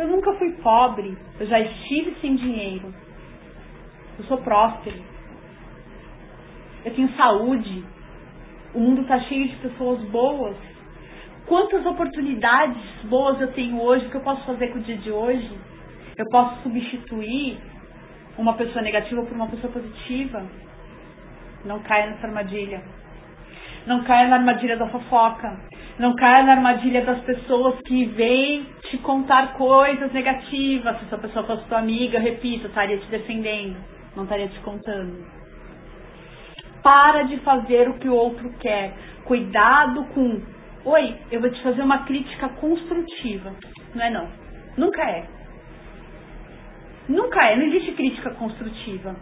Eu 0.00 0.08
nunca 0.08 0.32
fui 0.36 0.50
pobre, 0.62 1.14
eu 1.38 1.46
já 1.46 1.60
estive 1.60 2.16
sem 2.22 2.34
dinheiro. 2.34 2.90
Eu 4.18 4.24
sou 4.24 4.38
próspero. 4.38 4.96
Eu 6.82 6.94
tenho 6.94 7.14
saúde. 7.18 7.84
O 8.72 8.80
mundo 8.80 9.02
está 9.02 9.20
cheio 9.20 9.46
de 9.46 9.56
pessoas 9.56 10.00
boas. 10.04 10.56
Quantas 11.46 11.84
oportunidades 11.84 12.82
boas 13.10 13.38
eu 13.42 13.52
tenho 13.52 13.78
hoje, 13.78 14.06
o 14.06 14.10
que 14.10 14.16
eu 14.16 14.22
posso 14.22 14.42
fazer 14.46 14.68
com 14.68 14.78
o 14.78 14.82
dia 14.82 14.96
de 14.96 15.10
hoje? 15.10 15.50
Eu 16.16 16.26
posso 16.30 16.62
substituir 16.62 17.58
uma 18.38 18.54
pessoa 18.54 18.80
negativa 18.80 19.22
por 19.22 19.34
uma 19.34 19.48
pessoa 19.48 19.70
positiva. 19.70 20.46
Não 21.62 21.78
caia 21.80 22.12
nessa 22.12 22.26
armadilha. 22.26 22.82
Não 23.86 24.02
caia 24.04 24.28
na 24.28 24.36
armadilha 24.36 24.78
da 24.78 24.88
fofoca. 24.88 25.60
Não 26.00 26.16
caia 26.16 26.44
na 26.44 26.52
armadilha 26.52 27.04
das 27.04 27.20
pessoas 27.24 27.78
que 27.82 28.06
vêm 28.06 28.64
te 28.88 28.96
contar 28.96 29.52
coisas 29.52 30.10
negativas. 30.14 30.98
Se 30.98 31.04
essa 31.04 31.18
pessoa 31.18 31.44
fosse 31.44 31.68
tua 31.68 31.78
amiga, 31.78 32.18
repito, 32.18 32.68
estaria 32.68 32.96
te 32.96 33.06
defendendo, 33.08 33.76
não 34.16 34.22
estaria 34.22 34.48
te 34.48 34.58
contando. 34.60 35.22
Para 36.82 37.24
de 37.24 37.36
fazer 37.40 37.86
o 37.90 37.98
que 37.98 38.08
o 38.08 38.14
outro 38.14 38.50
quer. 38.58 38.94
Cuidado 39.26 40.06
com. 40.14 40.40
Oi, 40.86 41.18
eu 41.30 41.38
vou 41.38 41.50
te 41.50 41.62
fazer 41.62 41.82
uma 41.82 41.98
crítica 42.06 42.48
construtiva. 42.48 43.52
Não 43.94 44.02
é 44.02 44.08
não. 44.08 44.26
Nunca 44.78 45.02
é. 45.02 45.28
Nunca 47.10 47.44
é, 47.44 47.56
não 47.56 47.66
existe 47.66 47.92
crítica 47.92 48.30
construtiva. 48.30 49.14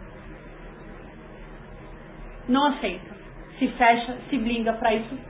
Não 2.47 2.67
aceita. 2.67 3.17
Se 3.57 3.67
fecha, 3.67 4.17
se 4.29 4.37
blinda 4.37 4.71
para 4.71 4.93
isso. 4.93 5.28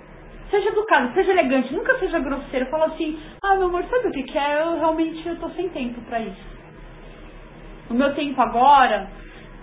Seja 0.49 0.69
educado, 0.69 1.13
seja 1.13 1.31
elegante, 1.31 1.73
nunca 1.73 1.97
seja 1.99 2.19
grosseiro. 2.19 2.65
Fala 2.67 2.87
assim, 2.87 3.19
ah 3.43 3.55
meu 3.55 3.67
amor, 3.67 3.83
sabe 3.83 4.07
o 4.07 4.11
que, 4.11 4.23
que 4.23 4.37
é? 4.37 4.61
Eu 4.61 4.79
realmente 4.79 5.27
eu 5.27 5.39
tô 5.39 5.49
sem 5.49 5.69
tempo 5.69 6.01
para 6.01 6.19
isso. 6.19 6.59
O 7.89 7.93
meu 7.93 8.13
tempo 8.15 8.41
agora 8.41 9.09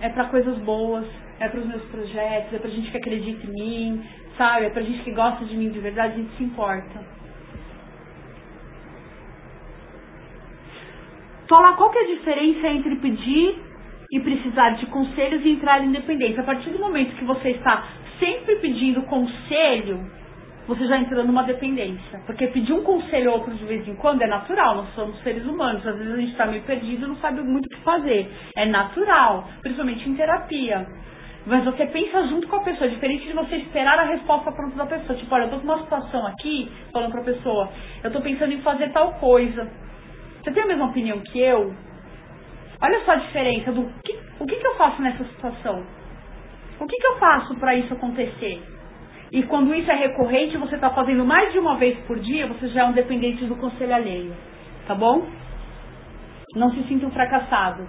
é 0.01 0.09
para 0.09 0.27
coisas 0.27 0.57
boas, 0.59 1.05
é 1.41 1.49
para 1.49 1.61
os 1.61 1.67
meus 1.67 1.83
projetos, 1.85 2.53
é 2.53 2.59
pra 2.59 2.71
gente 2.71 2.91
que 2.91 2.99
acredita 2.99 3.47
em 3.47 3.51
mim, 3.51 4.05
sabe? 4.37 4.67
É 4.67 4.71
pra 4.71 4.83
gente 4.83 5.03
que 5.03 5.13
gosta 5.13 5.45
de 5.45 5.57
mim 5.57 5.71
de 5.71 5.81
verdade, 5.81 6.15
a 6.15 6.17
gente 6.17 6.37
se 6.37 6.45
importa. 6.45 7.17
falar 11.49 11.77
qual 11.77 11.91
que 11.91 11.99
é 11.99 12.03
a 12.03 12.17
diferença 12.17 12.69
entre 12.69 12.97
pedir 12.97 13.57
e 14.11 14.21
precisar 14.21 14.71
de 14.71 14.87
conselhos 14.87 15.45
e 15.45 15.51
entrar 15.51 15.83
em 15.83 15.89
independência. 15.89 16.41
A 16.41 16.45
partir 16.45 16.71
do 16.71 16.79
momento 16.79 17.17
que 17.17 17.25
você 17.25 17.51
está 17.51 17.87
sempre 18.19 18.57
pedindo 18.57 19.03
conselho, 19.03 20.11
você 20.67 20.87
já 20.87 20.99
entrou 20.99 21.25
numa 21.25 21.45
dependência. 21.45 22.21
Porque 22.27 22.49
pedir 22.49 22.73
um 22.73 22.83
conselho 22.83 23.31
ou 23.31 23.39
outro 23.39 23.55
de 23.55 23.65
vez 23.65 23.87
em 23.87 23.95
quando 23.97 24.23
é 24.23 24.27
natural, 24.27 24.77
nós 24.77 24.95
somos 24.95 25.19
seres 25.23 25.45
humanos. 25.45 25.87
Às 25.87 25.97
vezes 25.97 26.13
a 26.13 26.17
gente 26.17 26.33
está 26.33 26.47
meio 26.47 26.63
perdido 26.63 27.05
e 27.05 27.09
não 27.09 27.17
sabe 27.17 27.41
muito 27.43 27.67
o 27.67 27.71
que 27.71 27.81
fazer. 27.83 28.31
É 28.57 28.67
natural, 28.67 29.49
principalmente 29.63 30.09
em 30.09 30.15
terapia. 30.15 30.87
Mas 31.47 31.65
você 31.65 31.87
pensa 31.87 32.27
junto 32.27 32.49
com 32.49 32.57
a 32.57 32.65
pessoa, 32.65 32.91
diferente 32.91 33.25
de 33.25 33.33
você 33.33 33.57
esperar 33.57 33.97
a 34.01 34.07
resposta 34.07 34.51
pronta 34.51 34.77
da 34.77 34.87
pessoa. 34.87 35.17
Tipo, 35.17 35.33
olha, 35.33 35.45
eu 35.45 35.51
tô 35.51 35.59
com 35.59 35.65
uma 35.65 35.79
situação 35.79 36.27
aqui, 36.27 36.69
falando 36.93 37.13
pra 37.13 37.23
pessoa, 37.23 37.71
eu 38.03 38.11
tô 38.11 38.21
pensando 38.21 38.53
em 38.53 38.61
fazer 38.63 38.89
tal 38.89 39.13
coisa. 39.15 39.71
Você 40.43 40.51
tem 40.51 40.65
a 40.65 40.67
mesma 40.67 40.87
opinião 40.87 41.21
que 41.21 41.39
eu? 41.39 41.73
Olha 42.83 43.05
só 43.05 43.13
a 43.13 43.17
diferença 43.17 43.71
do 43.71 43.85
que, 44.03 44.19
o 44.41 44.47
que, 44.47 44.57
que 44.57 44.67
eu 44.67 44.75
faço 44.75 45.01
nessa 45.01 45.25
situação? 45.25 45.87
O 46.81 46.87
que, 46.87 46.97
que 46.97 47.07
eu 47.07 47.19
faço 47.19 47.55
para 47.57 47.75
isso 47.77 47.95
acontecer? 47.95 48.76
E 49.33 49.43
quando 49.45 49.75
isso 49.75 49.91
é 49.91 49.95
recorrente, 49.95 50.57
você 50.57 50.77
está 50.77 50.91
fazendo 50.91 51.25
mais 51.25 51.53
de 51.53 51.59
uma 51.59 51.77
vez 51.77 51.99
por 52.07 52.19
dia, 52.19 52.47
você 52.47 52.69
já 52.69 52.83
é 52.83 52.85
um 52.85 52.93
dependente 52.93 53.45
do 53.45 53.57
conselho 53.57 53.95
alheio. 53.95 54.33
Tá 54.87 54.95
bom? 54.95 55.27
Não 56.55 56.71
se 56.71 56.83
sinta 56.85 57.09
fracassado. 57.11 57.87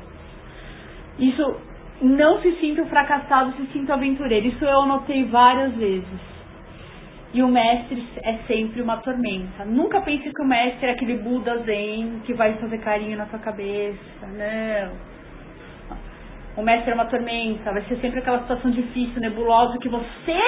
Isso, 1.20 1.62
não 2.02 2.42
se 2.42 2.52
sinta 2.60 2.86
fracassado, 2.86 3.54
se 3.54 3.66
sinta 3.72 3.94
aventureiro. 3.94 4.48
Isso 4.48 4.66
eu 4.66 4.82
anotei 4.82 5.26
várias 5.26 5.74
vezes. 5.76 6.38
E 7.34 7.44
o 7.44 7.48
mestre 7.48 8.04
é 8.24 8.38
sempre 8.48 8.82
uma 8.82 8.98
tormenta. 8.98 9.64
Nunca 9.66 10.02
pense 10.02 10.32
que 10.32 10.42
o 10.42 10.48
mestre 10.48 10.88
é 10.88 10.92
aquele 10.92 11.18
Buda 11.18 11.58
Zen 11.60 12.22
que 12.26 12.34
vai 12.34 12.54
fazer 12.56 12.80
carinho 12.80 13.18
na 13.18 13.28
sua 13.28 13.40
cabeça. 13.40 14.28
Não. 14.28 15.18
O 16.56 16.64
mestre 16.64 16.92
é 16.92 16.94
uma 16.96 17.06
tormenta. 17.06 17.72
Vai 17.72 17.84
ser 17.84 17.98
sempre 17.98 18.20
aquela 18.20 18.40
situação 18.40 18.72
difícil, 18.72 19.22
nebulosa, 19.22 19.78
que 19.78 19.90
você 19.90 20.42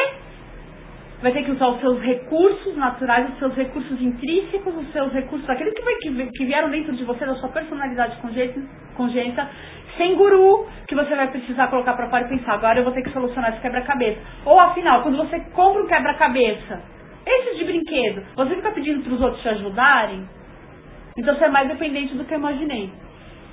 vai 1.22 1.32
ter 1.34 1.44
que 1.44 1.52
usar 1.52 1.68
os 1.68 1.80
seus 1.82 2.00
recursos 2.02 2.76
naturais, 2.78 3.30
os 3.30 3.40
seus 3.40 3.56
recursos 3.56 4.02
intrínsecos, 4.02 4.76
os 4.76 4.92
seus 4.92 5.12
recursos, 5.12 5.50
aqueles 5.50 5.74
que, 5.74 6.26
que 6.32 6.46
vieram 6.46 6.70
dentro 6.70 6.96
de 6.96 7.04
você, 7.04 7.26
da 7.26 7.36
sua 7.36 7.50
personalidade 7.50 8.18
congênita, 8.96 9.50
sem 9.98 10.16
guru, 10.16 10.66
que 10.88 10.96
você 10.96 11.14
vai 11.16 11.30
precisar 11.30 11.68
colocar 11.68 11.94
para 11.94 12.10
fora 12.10 12.26
e 12.26 12.30
pensar, 12.30 12.54
agora 12.54 12.80
eu 12.80 12.84
vou 12.84 12.94
ter 12.94 13.02
que 13.02 13.12
solucionar 13.12 13.52
esse 13.52 13.62
quebra-cabeça. 13.62 14.20
Ou 14.46 14.58
afinal, 14.60 15.04
quando 15.04 15.18
você 15.18 15.40
compra 15.54 15.84
um 15.84 15.88
quebra-cabeça, 15.88 16.82
esses 17.26 17.58
de 17.58 17.66
brinquedo, 17.66 18.24
você 18.36 18.56
fica 18.56 18.72
pedindo 18.72 19.04
para 19.04 19.14
os 19.14 19.22
outros 19.22 19.42
te 19.42 19.50
ajudarem, 19.50 20.26
então 21.18 21.36
você 21.36 21.46
é 21.46 21.50
mais 21.50 21.68
dependente 21.68 22.16
do 22.16 22.24
que 22.24 22.34
eu 22.34 22.40
imaginei. 22.40 22.90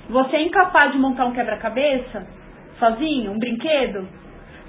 Você 0.09 0.37
é 0.37 0.41
incapaz 0.41 0.93
de 0.93 0.97
montar 0.97 1.25
um 1.25 1.33
quebra-cabeça 1.33 2.25
sozinho, 2.79 3.31
um 3.31 3.39
brinquedo, 3.39 4.07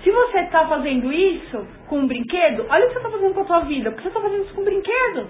se 0.02 0.10
você 0.10 0.38
está 0.40 0.66
fazendo 0.66 1.12
isso 1.12 1.66
com 1.88 2.00
um 2.00 2.06
brinquedo, 2.06 2.66
olha 2.68 2.84
o 2.84 2.88
que 2.88 2.94
você 2.94 2.98
está 2.98 3.10
fazendo 3.10 3.34
com 3.34 3.40
a 3.40 3.46
sua 3.46 3.60
vida, 3.60 3.90
porque 3.90 4.02
você 4.02 4.08
está 4.08 4.20
fazendo 4.20 4.44
isso 4.44 4.54
com 4.54 4.60
um 4.60 4.64
brinquedo. 4.64 5.26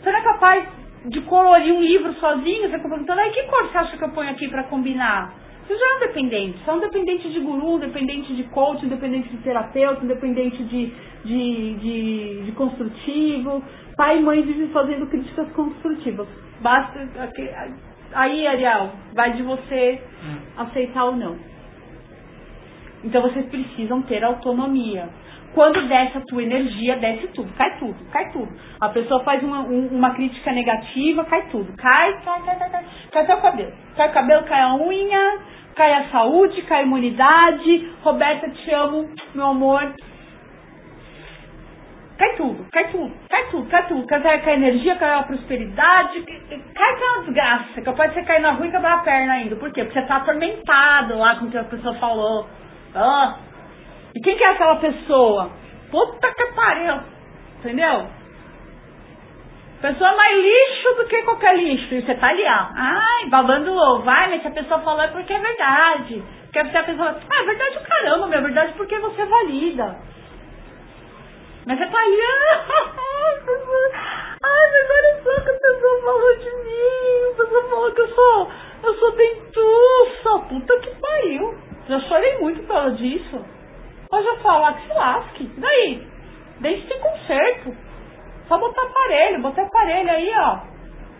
Você 0.00 0.12
não 0.12 0.18
é 0.18 0.22
capaz 0.22 0.68
de 1.06 1.20
colorir 1.22 1.74
um 1.74 1.80
livro 1.80 2.12
sozinho, 2.14 2.68
você 2.68 2.76
está 2.76 2.88
perguntando, 2.88 3.20
aí 3.20 3.30
que 3.32 3.42
cor 3.44 3.68
você 3.68 3.78
acha 3.78 3.96
que 3.96 4.04
eu 4.04 4.10
ponho 4.10 4.30
aqui 4.30 4.48
para 4.48 4.64
combinar? 4.64 5.34
Você 5.66 5.76
já 5.76 5.84
é 5.84 5.96
um 5.96 6.00
dependente, 6.00 6.58
você 6.58 6.70
é 6.70 6.72
um 6.72 6.80
dependente 6.80 7.28
de 7.30 7.40
guru, 7.40 7.78
dependente 7.78 8.34
de 8.34 8.44
coach, 8.44 8.84
dependente 8.86 9.28
de 9.28 9.36
terapeuta, 9.38 10.04
dependente 10.06 10.62
de, 10.64 10.92
de, 11.24 11.74
de, 11.74 12.42
de 12.44 12.52
construtivo. 12.52 13.62
Pai 13.96 14.18
e 14.18 14.22
mãe 14.22 14.42
vivem 14.42 14.68
fazendo 14.68 15.06
críticas 15.06 15.50
construtivas. 15.52 16.26
Basta. 16.60 17.08
Aí, 18.14 18.46
Ariel, 18.46 18.90
vai 19.14 19.32
de 19.32 19.42
você 19.42 20.00
hum. 20.24 20.62
aceitar 20.62 21.04
ou 21.04 21.16
não. 21.16 21.51
Então 23.04 23.22
vocês 23.22 23.46
precisam 23.46 24.02
ter 24.02 24.22
autonomia. 24.24 25.08
Quando 25.54 25.86
desce 25.86 26.16
a 26.16 26.22
tua 26.22 26.42
energia, 26.42 26.96
desce 26.96 27.28
tudo, 27.28 27.52
cai 27.52 27.78
tudo, 27.78 27.96
cai 28.10 28.30
tudo. 28.32 28.48
A 28.80 28.88
pessoa 28.88 29.22
faz 29.22 29.42
uma, 29.42 29.60
um, 29.60 29.88
uma 29.88 30.14
crítica 30.14 30.50
negativa, 30.50 31.24
cai 31.26 31.42
tudo. 31.48 31.70
Cai, 31.76 32.20
cai, 32.24 32.42
cai, 32.42 32.58
cai, 32.58 32.70
cai. 32.70 32.84
Cai 33.12 33.22
até 33.22 33.34
o 33.34 33.40
cabelo. 33.40 33.72
Cai 33.96 34.08
o 34.08 34.12
cabelo, 34.12 34.44
cai 34.44 34.60
a 34.60 34.74
unha, 34.74 35.38
cai 35.74 35.92
a 35.92 36.08
saúde, 36.08 36.62
cai 36.62 36.80
a 36.80 36.82
imunidade. 36.84 37.90
Roberta, 38.02 38.48
te 38.48 38.72
amo, 38.72 39.10
meu 39.34 39.46
amor. 39.46 39.94
Cai 42.16 42.36
tudo, 42.36 42.64
cai 42.70 42.88
tudo, 42.90 43.12
cai 43.28 43.50
tudo, 43.50 43.68
cai 43.68 43.86
tudo. 43.88 44.06
Cai, 44.06 44.22
cai, 44.22 44.54
a 44.54 44.56
energia, 44.56 44.96
cai 44.96 45.18
a 45.18 45.22
prosperidade, 45.24 46.22
cai, 46.22 46.94
uma 46.94 47.24
desgraça. 47.24 47.82
Capaz 47.82 48.10
de 48.10 48.20
você 48.20 48.26
cair 48.26 48.40
na 48.40 48.52
rua 48.52 48.68
e 48.68 48.70
quebrar 48.70 48.94
a 48.94 49.02
perna 49.02 49.34
ainda. 49.34 49.56
Por 49.56 49.70
quê? 49.70 49.84
Porque 49.84 50.00
você 50.00 50.06
tá 50.06 50.16
atormentado 50.16 51.18
lá 51.18 51.36
com 51.36 51.46
o 51.46 51.50
que 51.50 51.58
a 51.58 51.64
pessoa 51.64 51.94
falou. 51.96 52.46
Ah. 52.94 53.38
E 54.14 54.20
quem 54.20 54.36
que 54.36 54.44
é 54.44 54.50
aquela 54.50 54.76
pessoa? 54.76 55.50
Puta 55.90 56.34
que 56.34 56.46
pariu. 56.54 57.00
Entendeu? 57.58 58.06
Pessoa 59.80 60.16
mais 60.16 60.36
lixo 60.36 60.94
do 60.96 61.06
que 61.06 61.22
qualquer 61.22 61.56
lixo. 61.56 61.94
E 61.94 62.02
você 62.02 62.14
tá 62.14 62.28
ali, 62.28 62.44
ó. 62.44 62.66
Ai, 62.76 63.26
babando 63.28 63.72
ovo. 63.72 64.04
Mas 64.04 64.40
se 64.40 64.48
a 64.48 64.52
pessoa 64.52 64.80
falou 64.80 65.02
é 65.02 65.08
porque 65.08 65.32
é 65.32 65.38
verdade. 65.38 66.22
Porque 66.44 66.58
a 66.58 66.84
pessoa 66.84 67.08
ah, 67.08 67.40
é 67.40 67.44
verdade 67.44 67.78
o 67.78 67.88
caramba, 67.88 68.26
meu, 68.26 68.38
é 68.38 68.42
verdade 68.42 68.72
porque 68.74 68.98
você 68.98 69.24
valida. 69.24 69.96
Mas 71.66 71.78
você 71.78 71.86
tá 71.86 71.98
ali, 71.98 72.20
ai, 74.42 74.70
mas 74.72 74.90
olha 74.90 75.22
só 75.22 75.40
que 75.40 75.50
a 75.50 75.54
pessoa 75.54 76.02
falou 76.04 76.38
de 76.38 76.50
mim. 76.50 77.32
A 77.32 77.36
pessoa 77.36 77.68
falou 77.68 77.92
que 77.92 78.00
eu 78.02 78.08
sou, 78.14 78.52
eu 78.84 78.94
sou 78.94 79.12
dentuça. 79.12 80.38
Puta 80.48 80.80
que 80.80 80.90
pariu. 81.00 81.71
Já 81.88 82.00
chorei 82.00 82.38
muito 82.38 82.60
por 82.62 82.68
causa 82.68 82.96
disso. 82.96 83.44
Hoje 84.10 84.26
eu 84.26 84.36
falo, 84.38 84.66
ah, 84.66 84.72
que 84.74 84.86
se 84.86 84.94
lasque. 84.94 85.44
E 85.44 85.60
daí? 85.60 86.06
Deixe 86.60 86.86
de 86.86 86.98
conserto. 87.00 87.76
Só 88.48 88.58
botar 88.58 88.82
aparelho, 88.82 89.42
botar 89.42 89.62
aparelho 89.62 90.10
aí, 90.10 90.30
ó. 90.36 90.72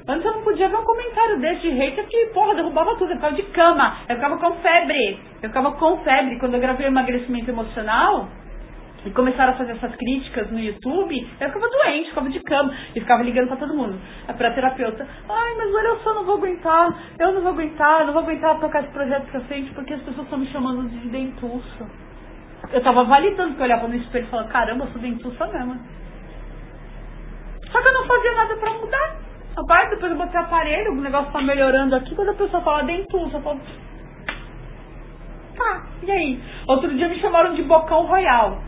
Antes 0.09 0.25
eu 0.25 0.33
não 0.33 0.43
podia 0.43 0.69
ver 0.69 0.77
um 0.77 0.85
comentário 0.85 1.39
desse 1.39 1.63
de 1.63 1.71
hater 1.71 2.07
que, 2.07 2.27
porra, 2.35 2.55
derrubava 2.55 2.97
tudo. 2.97 3.13
Eu 3.13 3.17
ficava 3.17 3.35
de 3.35 3.43
cama. 3.45 3.99
Eu 4.09 4.17
ficava 4.17 4.37
com 4.37 4.53
febre. 4.57 5.21
Eu 5.43 5.49
ficava 5.49 5.73
com 5.73 5.99
febre. 5.99 6.39
Quando 6.39 6.55
eu 6.55 6.61
gravei 6.61 6.87
emagrecimento 6.87 7.51
emocional, 7.51 8.29
e 9.05 9.11
começaram 9.11 9.53
a 9.53 9.57
fazer 9.57 9.73
essas 9.73 9.95
críticas 9.97 10.51
no 10.51 10.59
YouTube, 10.59 11.29
eu 11.41 11.49
ficava 11.49 11.69
doente, 11.69 12.09
ficava 12.11 12.29
de 12.29 12.41
cama 12.41 12.75
e 12.95 13.01
ficava 13.01 13.23
ligando 13.23 13.49
para 13.49 13.57
todo 13.57 13.75
mundo, 13.75 13.99
pra 14.37 14.53
terapeuta. 14.53 15.07
Ai, 15.29 15.55
mas 15.57 15.75
olha, 15.75 15.89
eu 15.89 15.99
só 16.01 16.15
não 16.15 16.25
vou 16.25 16.37
aguentar, 16.37 16.95
eu 17.19 17.33
não 17.33 17.43
vou 17.43 17.53
aguentar, 17.53 18.07
não 18.07 18.13
vou 18.13 18.23
aguentar 18.23 18.61
tocar 18.61 18.83
esse 18.83 18.93
projeto 18.93 19.31
pra 19.31 19.41
frente 19.43 19.73
porque 19.73 19.95
as 19.95 20.03
pessoas 20.03 20.25
estão 20.25 20.39
me 20.39 20.47
chamando 20.47 20.89
de 20.89 21.09
dentuça. 21.09 21.91
Eu 22.73 22.83
tava 22.83 23.05
validando, 23.05 23.51
porque 23.51 23.63
eu 23.63 23.67
olhava 23.67 23.89
no 23.89 23.97
espelho 23.97 24.25
e 24.25 24.31
falava, 24.31 24.49
caramba, 24.49 24.85
eu 24.85 24.93
sou 24.93 25.01
dentuça 25.01 25.47
mesmo. 25.49 25.81
Só 27.71 27.83
que 27.83 27.89
eu 27.89 27.93
não 27.93 28.07
fazia 28.07 28.33
nada 28.35 28.57
pra 28.57 28.75
mudar. 28.75 29.17
Rapaz, 29.57 29.91
depois 29.91 30.13
eu 30.13 30.19
botei 30.19 30.41
aparelho, 30.41 30.93
o 30.93 31.01
negócio 31.01 31.33
tá 31.33 31.41
melhorando 31.43 31.95
aqui, 31.95 32.15
quando 32.15 32.31
a 32.31 32.35
pessoa 32.35 32.63
fala 32.63 32.85
dentuça, 32.85 33.37
eu 33.37 33.43
falo, 33.43 33.61
tá, 35.57 35.87
e 36.03 36.11
aí? 36.11 36.43
Outro 36.67 36.89
dia 36.95 37.09
me 37.09 37.21
chamaram 37.21 37.53
de 37.53 37.63
bocão 37.63 38.07
royal. 38.07 38.63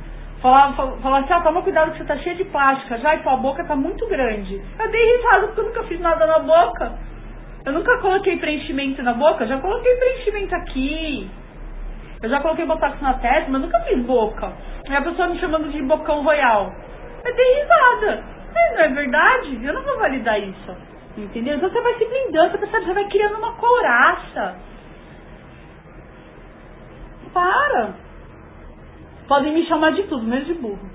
Falava, 0.44 0.98
falava 0.98 1.24
assim, 1.24 1.32
ah, 1.32 1.40
toma 1.40 1.62
cuidado 1.62 1.92
que 1.92 1.96
você 1.96 2.04
tá 2.04 2.18
cheia 2.18 2.36
de 2.36 2.44
plástica 2.44 2.98
já 2.98 3.14
e 3.14 3.22
tua 3.22 3.34
boca 3.38 3.64
tá 3.64 3.74
muito 3.74 4.06
grande. 4.06 4.62
Eu 4.78 4.90
dei 4.90 5.16
risada 5.16 5.46
porque 5.46 5.60
eu 5.62 5.64
nunca 5.64 5.82
fiz 5.84 5.98
nada 6.00 6.26
na 6.26 6.38
boca. 6.40 6.98
Eu 7.64 7.72
nunca 7.72 7.98
coloquei 8.02 8.36
preenchimento 8.36 9.02
na 9.02 9.14
boca, 9.14 9.46
já 9.46 9.58
coloquei 9.58 9.96
preenchimento 9.96 10.54
aqui. 10.54 11.30
Eu 12.22 12.28
já 12.28 12.40
coloquei 12.40 12.66
botox 12.66 13.00
na 13.00 13.14
testa, 13.14 13.50
mas 13.50 13.62
nunca 13.62 13.80
fiz 13.84 13.98
boca. 14.04 14.52
Aí 14.86 14.94
a 14.94 15.00
pessoa 15.00 15.28
me 15.28 15.38
chamando 15.38 15.70
de 15.70 15.80
bocão 15.80 16.22
royal. 16.22 16.70
Eu 17.24 17.34
dei 17.34 17.62
risada. 17.62 18.24
Mas 18.52 18.72
não 18.74 18.80
é 18.82 18.88
verdade? 18.88 19.64
Eu 19.64 19.72
não 19.72 19.82
vou 19.82 19.98
validar 19.98 20.38
isso. 20.38 20.76
Entendeu? 21.16 21.56
Então 21.56 21.70
você 21.70 21.80
vai 21.80 21.94
se 21.94 22.04
blindando, 22.04 22.58
você 22.58 22.66
já 22.86 22.92
vai 22.92 23.08
criando 23.08 23.38
uma 23.38 23.54
couraça. 23.54 24.56
Para. 27.32 28.03
Podem 29.28 29.52
me 29.52 29.66
chamar 29.66 29.92
de 29.92 30.02
tudo, 30.04 30.22
menos 30.22 30.46
de 30.46 30.54
burro. 30.54 30.94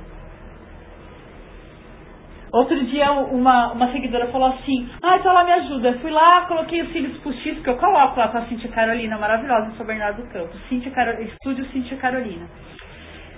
Outro 2.51 2.83
dia 2.85 3.11
uma, 3.11 3.73
uma 3.73 3.91
seguidora 3.91 4.27
falou 4.27 4.49
assim, 4.49 4.89
ah, 5.03 5.17
então 5.17 5.31
ela 5.31 5.43
me 5.43 5.51
ajuda. 5.53 5.89
Eu 5.89 5.99
fui 5.99 6.09
lá, 6.09 6.45
coloquei 6.47 6.81
os 6.81 6.91
cílios 6.91 7.17
postiços, 7.19 7.61
que 7.63 7.69
eu 7.69 7.77
coloco 7.77 8.19
lá 8.19 8.27
com 8.29 8.39
a 8.39 8.45
Cintia 8.45 8.71
Carolina, 8.71 9.17
maravilhosa, 9.17 9.71
São 9.77 9.85
Bernardo 9.85 10.23
do 10.23 10.29
Campo. 10.29 10.49
Cintia. 10.67 10.91
Estúdio 11.21 11.65
Cintia 11.65 11.97
Carolina. 11.97 12.47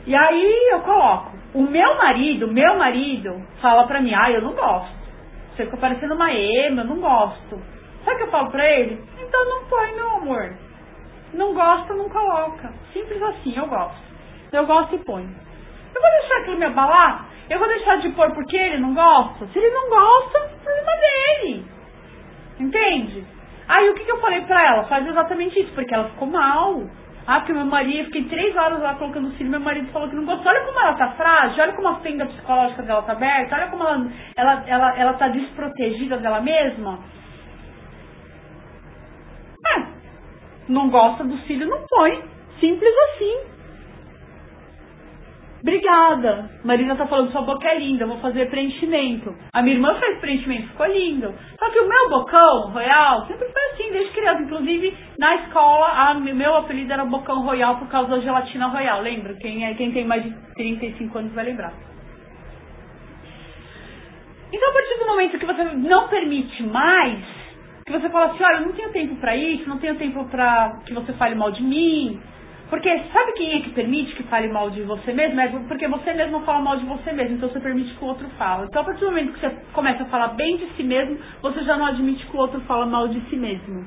E 0.06 0.16
aí 0.16 0.70
eu 0.72 0.80
coloco. 0.82 1.32
O 1.54 1.62
meu 1.64 1.98
marido, 1.98 2.48
meu 2.48 2.78
marido, 2.78 3.46
fala 3.62 3.86
pra 3.86 4.02
mim, 4.02 4.14
ah, 4.14 4.32
eu 4.32 4.42
não 4.42 4.54
gosto. 4.54 4.96
Você 5.56 5.66
fica 5.66 5.78
parecendo 5.78 6.16
uma 6.16 6.32
ema, 6.32 6.82
eu 6.82 6.88
não 6.88 7.02
gosto. 7.02 7.62
Sabe 8.06 8.16
o 8.16 8.18
que 8.18 8.24
eu 8.24 8.32
falo 8.32 8.50
pra 8.50 8.66
ele? 8.66 9.04
Então 9.20 9.46
não 9.46 9.66
põe, 9.66 9.94
meu 9.94 10.10
amor. 10.12 10.54
Não 11.34 11.54
gosta, 11.54 11.94
não 11.94 12.10
coloca. 12.10 12.74
Simples 12.94 13.22
assim, 13.22 13.58
eu 13.58 13.68
gosto. 13.68 14.11
Eu 14.52 14.66
gosto 14.66 14.96
e 14.96 15.00
ponho. 15.00 15.30
Eu 15.96 16.02
vou 16.02 16.12
deixar 16.20 16.38
aquilo 16.42 16.58
me 16.58 16.66
abalar? 16.66 17.26
Eu 17.50 17.60
vou 17.60 17.68
deixar 17.68 17.98
de 17.98 18.10
pôr 18.10 18.32
porque 18.32 18.56
ele 18.56 18.78
não 18.78 18.94
gosta? 18.94 19.48
Se 19.48 19.60
ele 19.60 19.70
não 19.72 19.90
gosta, 19.90 20.40
problema 20.64 20.92
dele. 21.02 21.66
Entende? 22.60 23.26
Aí 23.68 23.90
o 23.90 23.94
que, 23.94 24.04
que 24.04 24.12
eu 24.12 24.20
falei 24.20 24.42
pra 24.42 24.62
ela? 24.68 24.84
Faz 24.86 25.08
exatamente 25.08 25.60
isso, 25.60 25.74
porque 25.74 25.94
ela 25.94 26.10
ficou 26.10 26.28
mal. 26.28 26.82
Ah, 27.26 27.40
porque 27.40 27.54
meu 27.54 27.66
marido, 27.66 28.06
fiquei 28.06 28.26
três 28.26 28.56
horas 28.56 28.82
lá 28.82 28.96
colocando 28.96 29.28
o 29.28 29.32
cílio, 29.34 29.52
meu 29.52 29.60
marido 29.60 29.92
falou 29.92 30.10
que 30.10 30.16
não 30.16 30.26
gostou. 30.26 30.52
Olha 30.52 30.66
como 30.66 30.80
ela 30.80 30.94
tá 30.96 31.12
frágil, 31.12 31.64
olha 31.64 31.74
como 31.74 31.88
a 31.88 32.00
fenda 32.00 32.26
psicológica 32.26 32.84
dela 32.84 33.04
tá 33.04 33.12
aberta, 33.14 33.56
olha 33.56 33.68
como 33.68 33.84
ela, 33.84 34.08
ela, 34.36 34.64
ela, 34.68 34.98
ela 34.98 35.14
tá 35.14 35.28
desprotegida 35.28 36.18
dela 36.18 36.42
mesma. 36.42 37.00
É, 39.76 39.84
não 40.68 40.90
gosta 40.90 41.24
do 41.24 41.38
cílio, 41.40 41.68
não 41.68 41.86
põe. 41.88 42.24
Simples 42.60 42.94
assim. 43.14 43.52
Obrigada. 45.62 46.50
Marina 46.64 46.96
tá 46.96 47.06
falando 47.06 47.32
sua 47.32 47.44
boca 47.44 47.68
é 47.68 47.78
linda, 47.78 48.08
vou 48.08 48.18
fazer 48.18 48.50
preenchimento. 48.50 49.36
A 49.54 49.62
minha 49.62 49.76
irmã 49.76 49.94
fez 50.00 50.20
preenchimento, 50.20 50.70
ficou 50.70 50.88
lindo. 50.88 51.34
Só 51.60 51.70
que 51.70 51.80
o 51.80 51.88
meu 51.88 52.10
bocão 52.10 52.72
royal 52.72 53.28
sempre 53.28 53.48
foi 53.48 53.62
assim, 53.72 53.94
desde 53.94 54.12
criança. 54.12 54.42
Inclusive, 54.42 54.98
na 55.20 55.36
escola, 55.36 56.14
o 56.14 56.20
meu 56.20 56.56
apelido 56.56 56.92
era 56.92 57.06
bocão 57.06 57.44
royal 57.44 57.78
por 57.78 57.88
causa 57.90 58.10
da 58.10 58.20
gelatina 58.20 58.68
royal. 58.68 59.02
Lembra? 59.02 59.36
Quem, 59.36 59.66
é, 59.66 59.76
quem 59.76 59.92
tem 59.92 60.04
mais 60.04 60.24
de 60.24 60.32
35 60.56 61.18
anos 61.20 61.34
vai 61.34 61.46
lembrar. 61.46 61.74
Então, 64.52 64.70
a 64.70 64.74
partir 64.74 65.00
do 65.00 65.06
momento 65.06 65.40
que 65.40 65.46
você 65.46 65.64
não 65.64 66.08
permite 66.10 66.64
mais, 66.64 67.24
que 67.86 67.92
você 67.92 68.10
fala 68.10 68.34
assim, 68.34 68.44
olha, 68.44 68.58
eu 68.58 68.66
não 68.66 68.74
tenho 68.74 68.92
tempo 68.92 69.16
para 69.18 69.36
isso, 69.36 69.70
não 69.70 69.78
tenho 69.78 69.96
tempo 69.96 70.26
para 70.26 70.80
que 70.86 70.94
você 70.94 71.14
fale 71.14 71.36
mal 71.36 71.52
de 71.52 71.64
mim, 71.64 72.20
porque 72.72 72.90
sabe 73.12 73.34
quem 73.34 73.54
é 73.54 73.62
que 73.64 73.72
permite 73.72 74.16
que 74.16 74.24
fale 74.24 74.48
mal 74.48 74.72
de 74.72 74.82
você 74.84 75.12
mesmo? 75.12 75.42
É 75.42 75.50
porque 75.68 75.90
você 75.90 76.14
mesmo 76.14 76.40
fala 76.46 76.62
mal 76.62 76.78
de 76.78 76.86
você 76.86 77.12
mesmo, 77.12 77.36
então 77.36 77.50
você 77.50 77.60
permite 77.60 77.94
que 77.94 78.02
o 78.02 78.08
outro 78.08 78.30
fale. 78.38 78.68
Então 78.68 78.82
a 78.82 78.86
partir 78.86 79.02
do 79.02 79.08
momento 79.08 79.34
que 79.34 79.42
você 79.42 79.50
começa 79.74 80.04
a 80.04 80.06
falar 80.06 80.30
bem 80.30 80.56
de 80.56 80.68
si 80.78 80.84
mesmo, 80.84 81.20
você 81.42 81.66
já 81.66 81.76
não 81.76 81.86
admite 81.86 82.26
que 82.26 82.34
o 82.34 82.40
outro 82.40 82.62
fala 82.62 82.86
mal 82.86 83.10
de 83.10 83.20
si 83.30 83.36
mesmo. 83.36 83.86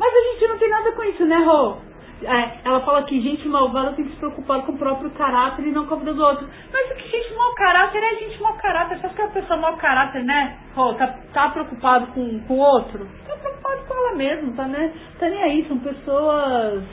Mas 0.00 0.10
a 0.10 0.32
gente 0.32 0.48
não 0.48 0.58
tem 0.58 0.70
nada 0.70 0.92
com 0.92 1.04
isso, 1.04 1.26
né, 1.26 1.36
Rô? 1.36 1.87
É, 2.22 2.58
ela 2.64 2.80
fala 2.80 3.04
que 3.04 3.20
gente 3.20 3.46
malvada 3.48 3.92
tem 3.92 4.04
que 4.04 4.10
se 4.10 4.16
preocupar 4.16 4.62
com 4.66 4.72
o 4.72 4.78
próprio 4.78 5.10
caráter 5.10 5.66
e 5.66 5.70
não 5.70 5.86
com 5.86 5.94
a 5.94 5.98
vida 5.98 6.14
do 6.14 6.22
outro. 6.22 6.48
Mas 6.72 6.90
o 6.90 6.94
que 6.96 7.08
gente 7.08 7.34
mau 7.34 7.54
caráter 7.54 8.02
é 8.02 8.16
gente 8.16 8.42
mau 8.42 8.54
caráter. 8.54 9.00
Só 9.00 9.08
que 9.08 9.22
a 9.22 9.28
pessoa 9.28 9.58
mau 9.58 9.76
caráter, 9.76 10.24
né? 10.24 10.58
Rô, 10.74 10.94
tá, 10.94 11.06
tá 11.32 11.50
preocupado 11.50 12.08
com, 12.08 12.40
com 12.40 12.54
o 12.54 12.58
outro? 12.58 13.08
Tá 13.26 13.36
preocupado 13.36 13.84
com 13.86 13.94
ela 13.94 14.16
mesma, 14.16 14.52
tá, 14.54 14.66
né? 14.66 14.92
Tá 15.18 15.28
nem 15.28 15.42
aí, 15.42 15.68
são 15.68 15.78
pessoas. 15.78 16.84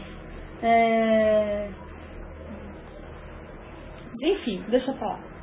É... 0.62 1.70
Enfim, 4.22 4.64
deixa 4.70 4.92
eu 4.92 4.96
falar 4.96 5.35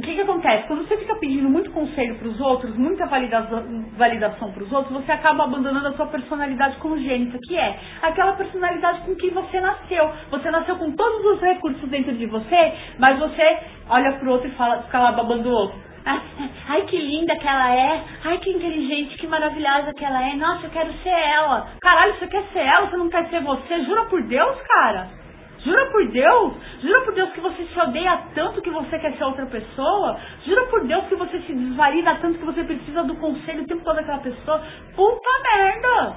o 0.00 0.02
que, 0.02 0.14
que 0.14 0.20
acontece? 0.22 0.66
Quando 0.66 0.88
você 0.88 0.96
fica 0.96 1.14
pedindo 1.16 1.48
muito 1.50 1.70
conselho 1.72 2.14
para 2.16 2.28
os 2.28 2.40
outros, 2.40 2.74
muita 2.74 3.04
validação, 3.06 3.84
validação 3.98 4.50
para 4.50 4.64
os 4.64 4.72
outros, 4.72 4.94
você 4.94 5.12
acaba 5.12 5.44
abandonando 5.44 5.88
a 5.88 5.92
sua 5.92 6.06
personalidade 6.06 6.78
congênita, 6.78 7.38
que 7.42 7.54
é 7.54 7.78
aquela 8.00 8.32
personalidade 8.32 9.02
com 9.02 9.14
que 9.14 9.28
você 9.28 9.60
nasceu. 9.60 10.10
Você 10.30 10.50
nasceu 10.50 10.76
com 10.76 10.90
todos 10.92 11.34
os 11.34 11.40
recursos 11.42 11.86
dentro 11.90 12.14
de 12.14 12.24
você, 12.24 12.72
mas 12.98 13.18
você 13.18 13.58
olha 13.90 14.12
para 14.14 14.26
o 14.26 14.32
outro 14.32 14.48
e 14.48 14.52
fala, 14.52 14.82
fica 14.84 14.98
lá 14.98 15.12
babando 15.12 15.50
o 15.50 15.52
outro. 15.52 15.78
Ah, 16.06 16.22
ai, 16.70 16.82
que 16.86 16.96
linda 16.96 17.36
que 17.36 17.46
ela 17.46 17.76
é. 17.76 18.02
Ai, 18.24 18.38
que 18.38 18.50
inteligente, 18.50 19.18
que 19.18 19.26
maravilhosa 19.26 19.92
que 19.92 20.04
ela 20.04 20.26
é. 20.26 20.34
Nossa, 20.34 20.64
eu 20.64 20.70
quero 20.70 20.92
ser 21.02 21.10
ela. 21.10 21.68
Caralho, 21.78 22.14
você 22.14 22.26
quer 22.26 22.42
ser 22.54 22.60
ela? 22.60 22.88
Você 22.88 22.96
não 22.96 23.10
quer 23.10 23.28
ser 23.28 23.42
você? 23.42 23.84
Jura 23.84 24.06
por 24.06 24.22
Deus, 24.22 24.56
cara? 24.62 25.19
Jura 25.64 25.86
por 25.90 26.06
Deus? 26.08 26.54
Jura 26.80 27.00
por 27.02 27.14
Deus 27.14 27.30
que 27.32 27.40
você 27.40 27.64
se 27.64 27.78
odeia 27.78 28.22
tanto 28.34 28.62
que 28.62 28.70
você 28.70 28.98
quer 28.98 29.12
ser 29.12 29.24
outra 29.24 29.44
pessoa? 29.46 30.18
Jura 30.46 30.64
por 30.66 30.86
Deus 30.86 31.04
que 31.06 31.16
você 31.16 31.38
se 31.40 31.52
desvalida 31.52 32.16
tanto 32.16 32.38
que 32.38 32.46
você 32.46 32.64
precisa 32.64 33.04
do 33.04 33.14
conselho 33.16 33.62
o 33.62 33.66
tempo 33.66 33.84
todo 33.84 33.96
daquela 33.96 34.18
pessoa? 34.18 34.62
Puta 34.96 35.30
merda! 35.54 36.16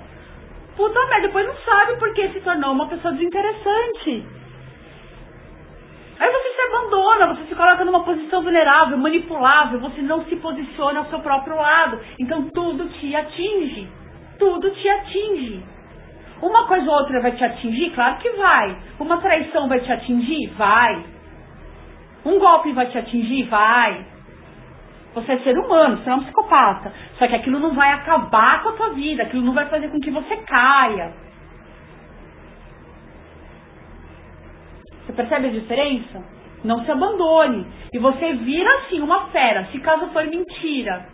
Puta 0.78 1.00
merda, 1.08 1.28
depois 1.28 1.46
não 1.46 1.56
sabe 1.58 1.98
por 1.98 2.14
que 2.14 2.30
se 2.30 2.40
tornou 2.42 2.72
uma 2.72 2.88
pessoa 2.88 3.14
desinteressante. 3.14 4.26
Aí 6.20 6.32
você 6.32 6.54
se 6.54 6.62
abandona, 6.62 7.34
você 7.34 7.44
se 7.48 7.56
coloca 7.56 7.84
numa 7.84 8.04
posição 8.06 8.42
vulnerável, 8.42 8.98
manipulável, 8.98 9.80
você 9.80 10.02
não 10.02 10.24
se 10.26 10.38
posiciona 10.38 11.00
ao 11.00 11.06
seu 11.08 11.20
próprio 11.20 11.58
lado. 11.58 12.00
Então 12.18 12.50
tudo 12.50 12.88
te 12.88 13.14
atinge. 13.14 13.90
Tudo 14.40 14.72
te 14.72 14.88
atinge. 14.88 15.73
Uma 16.44 16.68
coisa 16.68 16.86
ou 16.92 16.98
outra 16.98 17.22
vai 17.22 17.32
te 17.32 17.42
atingir? 17.42 17.92
Claro 17.92 18.18
que 18.18 18.30
vai. 18.32 18.78
Uma 19.00 19.18
traição 19.22 19.70
vai 19.70 19.80
te 19.80 19.90
atingir? 19.90 20.50
Vai. 20.58 21.06
Um 22.26 22.38
golpe 22.38 22.74
vai 22.74 22.88
te 22.88 22.98
atingir? 22.98 23.44
Vai. 23.44 24.06
Você 25.14 25.32
é 25.32 25.40
ser 25.40 25.58
humano, 25.58 25.98
você 25.98 26.10
é 26.10 26.16
um 26.16 26.24
psicopata. 26.24 26.92
Só 27.18 27.28
que 27.28 27.36
aquilo 27.36 27.60
não 27.60 27.74
vai 27.74 27.92
acabar 27.92 28.62
com 28.62 28.70
a 28.70 28.74
tua 28.74 28.90
vida, 28.90 29.24
aquilo 29.24 29.42
não 29.42 29.54
vai 29.54 29.68
fazer 29.68 29.88
com 29.88 30.02
que 30.02 30.12
você 30.12 30.36
caia. 30.36 31.14
Você 35.06 35.14
percebe 35.14 35.48
a 35.48 35.52
diferença? 35.52 36.26
Não 36.62 36.84
se 36.84 36.92
abandone. 36.92 37.66
E 37.94 38.00
você 38.00 38.34
vira 38.34 38.70
assim 38.80 39.00
uma 39.00 39.28
fera, 39.28 39.66
se 39.72 39.80
caso 39.80 40.08
for 40.08 40.26
mentira. 40.26 41.06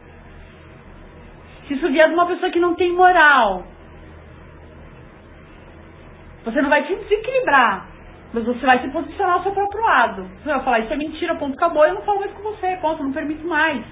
Se 1.67 1.75
isso 1.75 1.87
vier 1.89 2.07
de 2.07 2.15
uma 2.15 2.25
pessoa 2.25 2.51
que 2.51 2.59
não 2.59 2.73
tem 2.73 2.91
moral, 2.93 3.63
você 6.43 6.61
não 6.61 6.69
vai 6.69 6.83
te 6.83 6.95
desequilibrar, 6.95 7.87
mas 8.33 8.45
você 8.45 8.65
vai 8.65 8.79
se 8.79 8.89
posicionar 8.89 9.35
ao 9.35 9.43
seu 9.43 9.51
próprio 9.51 9.81
lado. 9.81 10.23
Você 10.43 10.49
vai 10.49 10.63
falar, 10.63 10.79
isso 10.79 10.93
é 10.93 10.97
mentira, 10.97 11.35
ponto, 11.35 11.55
acabou, 11.55 11.85
eu 11.85 11.95
não 11.95 12.01
falo 12.03 12.19
mais 12.19 12.31
com 12.31 12.43
você, 12.43 12.77
ponto, 12.81 13.03
não 13.03 13.11
permito 13.11 13.45
mais. 13.47 13.83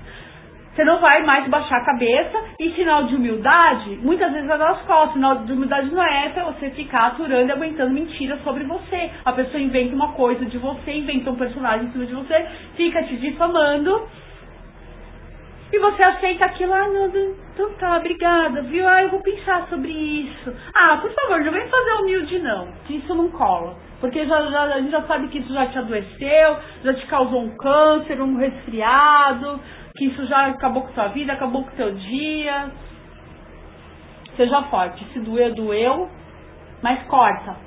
Você 0.78 0.84
não 0.84 1.00
vai 1.00 1.24
mais 1.24 1.48
baixar 1.48 1.78
a 1.78 1.86
cabeça 1.86 2.38
e 2.60 2.72
sinal 2.74 3.06
de 3.06 3.16
humildade, 3.16 3.98
muitas 4.04 4.32
vezes 4.32 4.48
vai 4.48 4.60
dar 4.60 4.74
as 4.74 4.82
costas. 4.84 5.14
Sinal 5.14 5.38
de 5.38 5.52
humildade 5.52 5.90
não 5.90 6.04
é 6.04 6.30
pra 6.30 6.44
você 6.44 6.70
ficar 6.70 7.08
aturando 7.08 7.50
e 7.50 7.52
aguentando 7.52 7.92
mentiras 7.92 8.40
sobre 8.44 8.64
você. 8.64 9.10
A 9.26 9.34
pessoa 9.34 9.60
inventa 9.60 9.96
uma 9.96 10.10
coisa 10.10 10.46
de 10.46 10.60
você, 10.60 10.92
inventa 10.92 11.32
um 11.32 11.36
personagem 11.36 11.88
em 11.88 11.92
cima 11.92 12.06
de 12.06 12.14
você, 12.14 12.46
fica 12.76 13.02
te 13.02 13.16
difamando 13.18 14.08
e 15.72 15.80
você 15.80 16.02
aceita 16.02 16.46
aquilo, 16.46 16.74
ah, 16.74 16.88
não, 16.88 17.08
então 17.08 17.74
tá, 17.74 17.98
obrigada, 17.98 18.62
viu? 18.62 18.88
Ah, 18.88 19.02
eu 19.02 19.10
vou 19.10 19.22
pensar 19.22 19.68
sobre 19.68 19.92
isso. 19.92 20.56
Ah, 20.74 20.98
por 20.98 21.12
favor, 21.12 21.44
não 21.44 21.52
vem 21.52 21.68
fazer 21.68 21.92
humilde 22.02 22.40
não, 22.40 22.72
que 22.86 22.96
isso 22.96 23.14
não 23.14 23.30
cola. 23.30 23.76
Porque 24.00 24.26
já, 24.26 24.42
já, 24.46 24.64
a 24.64 24.80
gente 24.80 24.92
já 24.92 25.02
sabe 25.04 25.28
que 25.28 25.40
isso 25.40 25.54
já 25.54 25.66
te 25.66 25.78
adoeceu, 25.78 26.58
já 26.84 26.94
te 26.94 27.06
causou 27.08 27.42
um 27.42 27.58
câncer, 27.58 28.22
um 28.22 28.38
resfriado, 28.38 29.60
que 29.98 30.06
isso 30.06 30.26
já 30.28 30.48
acabou 30.48 30.84
com 30.84 30.94
sua 30.94 31.08
vida, 31.08 31.34
acabou 31.34 31.64
com 31.64 31.76
seu 31.76 31.94
dia. 31.94 32.72
Seja 34.38 34.62
forte, 34.64 35.04
se 35.12 35.20
doeu, 35.20 35.54
doeu, 35.54 36.10
mas 36.82 37.04
corta. 37.08 37.58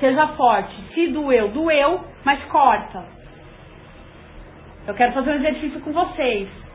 Seja 0.00 0.26
forte, 0.28 0.74
se 0.92 1.06
doeu, 1.08 1.48
doeu, 1.48 2.00
mas 2.24 2.44
corta. 2.46 3.04
Eu 4.86 4.94
quero 4.94 5.12
fazer 5.12 5.30
um 5.30 5.36
exercício 5.36 5.80
com 5.80 5.92
vocês. 5.92 6.67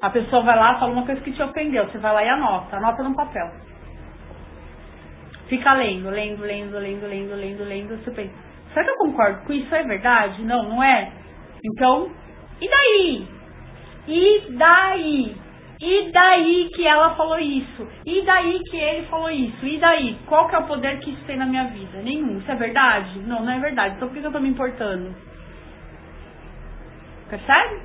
A 0.00 0.10
pessoa 0.10 0.42
vai 0.42 0.56
lá, 0.56 0.78
fala 0.78 0.92
uma 0.92 1.04
coisa 1.04 1.20
que 1.20 1.32
te 1.32 1.42
ofendeu, 1.42 1.86
você 1.86 1.98
vai 1.98 2.12
lá 2.12 2.24
e 2.24 2.28
anota, 2.28 2.76
anota 2.76 3.02
no 3.02 3.16
papel. 3.16 3.50
Fica 5.48 5.72
lendo, 5.72 6.10
lendo, 6.10 6.42
lendo, 6.42 6.78
lendo, 6.78 7.06
lendo, 7.06 7.34
lendo, 7.34 7.64
lendo, 7.64 8.04
você 8.04 8.10
pensa, 8.10 8.34
será 8.72 8.84
que 8.84 8.90
eu 8.90 8.96
concordo 8.96 9.44
com 9.44 9.52
isso? 9.52 9.74
É 9.74 9.82
verdade? 9.82 10.44
Não, 10.44 10.62
não 10.68 10.82
é? 10.82 11.10
Então, 11.64 12.10
e 12.60 12.68
daí? 12.68 13.28
E 14.06 14.52
daí? 14.52 15.36
E 15.80 16.10
daí 16.12 16.70
que 16.74 16.86
ela 16.86 17.14
falou 17.14 17.38
isso? 17.38 17.88
E 18.04 18.22
daí 18.22 18.60
que 18.64 18.76
ele 18.76 19.06
falou 19.06 19.30
isso? 19.30 19.64
E 19.64 19.78
daí? 19.78 20.18
Qual 20.26 20.48
que 20.48 20.56
é 20.56 20.58
o 20.58 20.66
poder 20.66 20.98
que 20.98 21.10
isso 21.10 21.24
tem 21.24 21.36
na 21.36 21.46
minha 21.46 21.64
vida? 21.68 22.02
Nenhum. 22.02 22.38
Isso 22.38 22.50
é 22.50 22.56
verdade? 22.56 23.20
Não, 23.20 23.44
não 23.44 23.52
é 23.52 23.60
verdade. 23.60 23.94
Então 23.94 24.08
por 24.08 24.18
que 24.18 24.26
eu 24.26 24.32
tô 24.32 24.40
me 24.40 24.48
importando? 24.48 25.14
Percebe? 27.30 27.80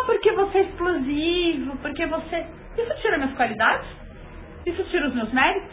Ah, 0.00 0.06
porque 0.06 0.32
você 0.32 0.58
é 0.58 0.62
explosivo, 0.62 1.76
porque 1.78 2.06
você. 2.06 2.46
Isso 2.76 2.94
tira 3.02 3.18
minhas 3.18 3.34
qualidades? 3.34 3.88
Isso 4.64 4.82
tira 4.84 5.08
os 5.08 5.14
meus 5.14 5.32
méritos? 5.32 5.72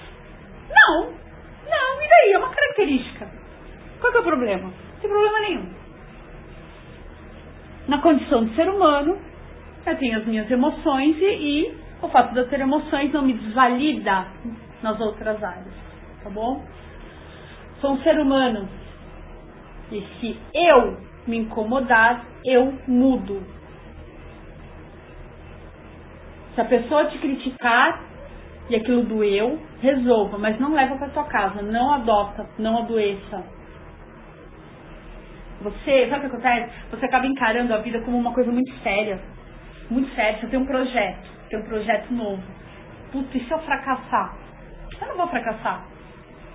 Não. 0.70 1.06
Não, 1.06 2.02
e 2.02 2.10
daí? 2.10 2.34
É 2.34 2.38
uma 2.38 2.50
característica. 2.50 3.30
Qual 4.00 4.12
que 4.12 4.18
é 4.18 4.22
o 4.22 4.24
problema? 4.24 4.72
Sem 5.02 5.10
problema 5.10 5.40
nenhum. 5.42 5.70
Na 7.88 8.00
condição 8.00 8.46
de 8.46 8.56
ser 8.56 8.70
humano, 8.70 9.18
eu 9.86 9.98
tenho 9.98 10.18
as 10.20 10.26
minhas 10.26 10.50
emoções 10.52 11.16
e, 11.20 11.26
e 11.26 11.78
o 12.02 12.10
fato 12.10 12.34
de 12.34 12.40
eu 12.40 12.50
ter 12.50 12.60
emoções 12.60 13.12
não 13.14 13.22
me 13.22 13.34
desvalida 13.34 14.28
nas 14.84 15.00
outras 15.00 15.42
áreas, 15.42 15.74
tá 16.24 16.30
bom? 16.30 16.64
Sou 17.80 17.94
um 17.94 18.02
ser 18.02 18.20
humano. 18.20 18.68
E 19.92 20.02
se 20.20 20.38
eu 20.54 20.98
me 21.26 21.38
incomodar, 21.38 22.26
eu 22.44 22.78
mudo. 22.88 23.42
Se 26.58 26.62
a 26.62 26.66
pessoa 26.66 27.06
te 27.06 27.20
criticar 27.20 28.02
e 28.68 28.76
aquilo 28.76 29.04
doeu, 29.04 29.62
resolva, 29.80 30.40
mas 30.40 30.60
não 30.60 30.74
leva 30.74 30.98
para 30.98 31.10
tua 31.10 31.26
casa, 31.26 31.62
não 31.62 31.94
adota, 31.94 32.50
não 32.58 32.80
adoeça. 32.80 33.44
Você, 35.62 36.10
sabe 36.10 36.26
o 36.26 36.30
que 36.32 36.36
acontece? 36.36 36.74
Você 36.90 37.06
acaba 37.06 37.28
encarando 37.28 37.76
a 37.76 37.78
vida 37.78 38.02
como 38.02 38.18
uma 38.18 38.34
coisa 38.34 38.52
muito 38.52 38.74
séria. 38.80 39.22
Muito 39.88 40.10
séria. 40.16 40.40
Você 40.40 40.48
tem 40.48 40.60
um 40.60 40.66
projeto, 40.66 41.30
tem 41.48 41.60
um 41.60 41.66
projeto 41.66 42.12
novo. 42.12 42.42
Putz, 43.12 43.36
e 43.36 43.40
se 43.40 43.52
eu 43.52 43.60
fracassar? 43.60 44.36
Eu 45.00 45.10
não 45.10 45.18
vou 45.18 45.28
fracassar. 45.28 45.86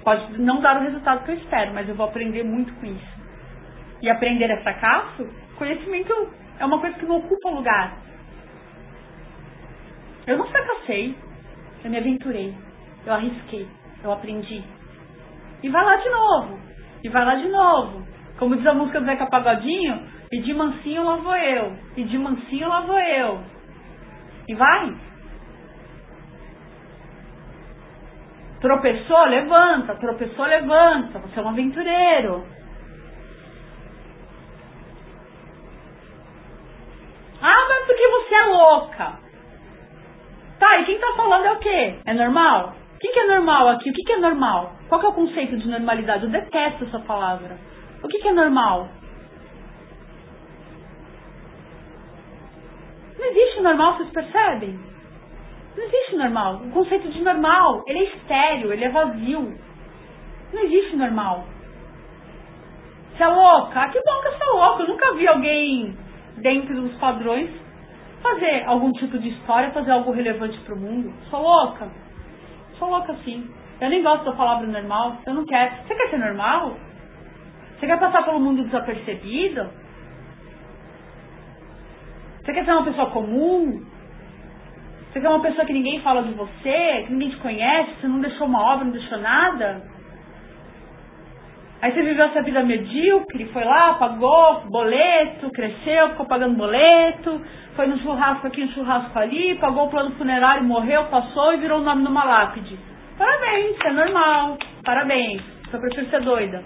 Pode 0.03 0.43
não 0.43 0.61
dar 0.61 0.79
o 0.79 0.83
resultado 0.83 1.25
que 1.25 1.31
eu 1.31 1.37
espero, 1.37 1.73
mas 1.75 1.89
eu 1.89 1.95
vou 1.95 2.07
aprender 2.07 2.43
muito 2.43 2.75
com 2.75 2.87
isso. 2.87 3.23
E 4.03 4.11
aprender 4.11 4.51
é 4.51 4.57
fracasso? 4.65 5.29
Conhecimento 5.57 6.13
é 6.59 6.67
uma 6.67 6.81
coisa 6.81 6.99
que 6.99 7.07
não 7.07 7.19
ocupa 7.19 7.51
lugar. 7.51 8.03
Eu 10.27 10.39
não 10.39 10.47
fracassei, 10.47 11.17
eu 11.85 11.91
me 11.91 11.99
aventurei, 11.99 12.55
eu 13.05 13.13
arrisquei, 13.13 13.69
eu 14.05 14.13
aprendi. 14.13 14.63
E 15.63 15.69
vai 15.69 15.85
lá 15.85 15.97
de 15.97 16.09
novo, 16.09 16.59
e 17.03 17.09
vai 17.09 17.25
lá 17.25 17.35
de 17.37 17.49
novo. 17.49 18.07
Como 18.39 18.57
diz 18.57 18.67
a 18.67 18.75
música 18.75 19.01
do 19.01 19.07
Zeca 19.07 19.27
Pagodinho, 19.27 20.07
e 20.31 20.41
de 20.41 20.55
mansinho 20.55 21.05
lá 21.05 21.17
vou 21.17 21.37
eu, 21.37 21.77
e 21.97 22.05
de 22.05 22.19
mansinho 22.19 22.69
lá 22.69 22.81
vou 22.81 22.99
eu. 22.99 23.41
E 24.49 24.55
vai. 24.55 24.95
Tropeçou, 28.61 29.25
levanta, 29.25 29.97
tropeçou, 29.97 30.45
levanta. 30.45 31.19
Você 31.19 31.41
é 31.41 31.43
um 31.43 31.49
aventureiro. 31.49 32.47
Ah, 37.43 37.67
mas 37.69 37.87
porque 37.87 38.09
você 38.09 38.35
é 38.37 38.45
louca. 38.47 39.32
Tá, 40.63 40.79
e 40.79 40.85
quem 40.85 40.97
tá 40.97 41.13
falando 41.17 41.45
é 41.45 41.53
o 41.55 41.59
quê? 41.59 41.99
É 42.07 42.15
normal? 42.15 42.77
O 42.95 42.99
que, 43.01 43.09
que 43.09 43.19
é 43.19 43.27
normal 43.27 43.71
aqui? 43.71 43.91
O 43.91 43.93
que, 43.93 44.05
que 44.05 44.13
é 44.13 44.19
normal? 44.19 44.77
Qual 44.89 45.01
que 45.01 45.07
é 45.09 45.09
o 45.09 45.13
conceito 45.13 45.57
de 45.59 45.69
normalidade? 45.69 46.23
Eu 46.23 46.31
detesto 46.31 46.85
essa 46.85 47.01
palavra. 47.01 47.59
O 48.01 48.07
que, 48.07 48.21
que 48.21 48.29
é 48.29 48.33
normal? 48.33 48.89
Não 53.19 53.27
existe 53.27 53.61
normal, 53.61 53.97
vocês 53.97 54.11
percebem? 54.11 54.79
Não 55.77 55.83
existe 55.83 56.15
normal. 56.15 56.55
O 56.65 56.71
conceito 56.71 57.11
de 57.11 57.23
normal, 57.23 57.83
ele 57.89 57.99
é 57.99 58.05
estéreo, 58.05 58.73
ele 58.73 58.85
é 58.85 58.89
vazio. 58.89 59.59
Não 60.53 60.63
existe 60.63 60.95
normal. 60.95 61.45
Você 63.17 63.25
é 63.25 63.27
louca? 63.27 63.81
Ah, 63.81 63.89
que 63.89 64.01
bom 64.01 64.21
que 64.23 64.31
você 64.31 64.45
é 64.45 64.53
louca. 64.53 64.83
Eu 64.85 64.89
nunca 64.91 65.15
vi 65.15 65.27
alguém 65.27 65.99
dentro 66.37 66.81
dos 66.83 66.97
padrões 66.99 67.51
fazer 68.23 68.65
algum 68.67 68.93
tipo 68.93 69.19
de 69.19 69.29
história, 69.29 69.71
fazer 69.73 69.91
algo 69.91 70.13
relevante 70.13 70.59
para 70.61 70.75
o 70.75 70.79
mundo. 70.79 71.13
Sou 71.29 71.43
louca. 71.43 71.89
Sou 72.79 72.89
louca 72.89 73.15
sim. 73.25 73.49
Eu 73.81 73.91
nem 73.91 74.03
gosto 74.03 74.25
da 74.25 74.33
palavra 74.33 74.67
normal. 74.67 75.19
Eu 75.27 75.35
não 75.35 75.45
quero. 75.45 75.75
Você 75.87 75.95
quer 75.95 76.11
ser 76.11 76.19
normal? 76.19 76.77
Você 77.79 77.87
quer 77.87 77.99
passar 77.99 78.23
pelo 78.25 78.41
mundo 78.41 78.65
desapercebido? 78.65 79.69
Você 82.41 82.53
quer 82.53 82.65
ser 82.65 82.73
uma 82.73 82.85
pessoa 82.85 83.11
comum? 83.11 83.85
Você 85.13 85.21
quer 85.21 85.29
uma 85.29 85.43
pessoa 85.43 85.67
que 85.67 85.73
ninguém 85.73 86.01
fala 86.01 86.23
de 86.23 86.33
você, 86.33 87.05
que 87.07 87.13
ninguém 87.13 87.31
te 87.31 87.37
conhece, 87.37 88.01
você 88.01 88.09
não 88.09 88.21
deixou 88.21 88.47
uma 88.47 88.63
obra, 88.63 88.85
não 88.85 88.93
deixou 88.93 89.19
nada? 89.19 89.83
Aí 91.83 91.91
você 91.93 92.01
viveu 92.01 92.27
essa 92.27 92.43
vida 92.43 92.63
medíocre, 92.63 93.45
foi 93.47 93.65
lá, 93.65 93.95
pagou 93.95 94.61
boleto, 94.71 95.51
cresceu, 95.51 96.11
ficou 96.11 96.27
pagando 96.27 96.57
boleto, 96.57 97.41
foi 97.75 97.89
no 97.89 97.99
churrasco 97.99 98.47
aqui, 98.47 98.65
no 98.65 98.71
churrasco 98.71 99.19
ali, 99.19 99.57
pagou 99.57 99.87
o 99.87 99.91
plano 99.91 100.13
funerário, 100.13 100.63
morreu, 100.63 101.07
passou 101.07 101.55
e 101.55 101.57
virou 101.57 101.81
o 101.81 101.83
nome 101.83 102.05
numa 102.05 102.23
lápide. 102.23 102.79
Parabéns, 103.19 103.77
é 103.85 103.91
normal. 103.91 104.59
Parabéns. 104.85 105.43
Só 105.73 105.79
prefiro 105.79 106.09
ser 106.09 106.21
doida. 106.21 106.63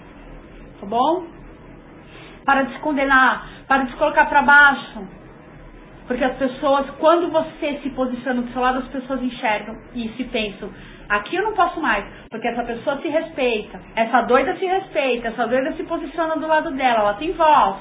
Tá 0.79 0.85
bom? 0.85 1.25
Para 2.45 2.61
de 2.61 2.73
se 2.73 2.79
condenar, 2.79 3.47
para 3.67 3.85
de 3.85 3.91
se 3.91 3.97
colocar 3.97 4.27
para 4.27 4.43
baixo. 4.43 5.07
Porque 6.05 6.23
as 6.23 6.37
pessoas, 6.37 6.91
quando 6.99 7.31
você 7.31 7.79
se 7.81 7.89
posiciona 7.89 8.43
do 8.43 8.51
seu 8.53 8.61
lado, 8.61 8.79
as 8.79 8.87
pessoas 8.89 9.21
enxergam 9.23 9.75
e 9.95 10.09
se 10.09 10.23
pensam, 10.25 10.69
aqui 11.09 11.35
eu 11.35 11.43
não 11.43 11.53
posso 11.53 11.79
mais, 11.81 12.05
porque 12.29 12.47
essa 12.47 12.63
pessoa 12.63 13.01
se 13.01 13.07
respeita, 13.07 13.79
essa 13.95 14.21
doida 14.21 14.55
se 14.57 14.65
respeita, 14.65 15.29
essa 15.29 15.47
doida 15.47 15.73
se 15.73 15.83
posiciona 15.83 16.35
do 16.35 16.47
lado 16.47 16.71
dela, 16.71 16.99
ela 16.99 17.13
tem 17.15 17.31
voz. 17.33 17.77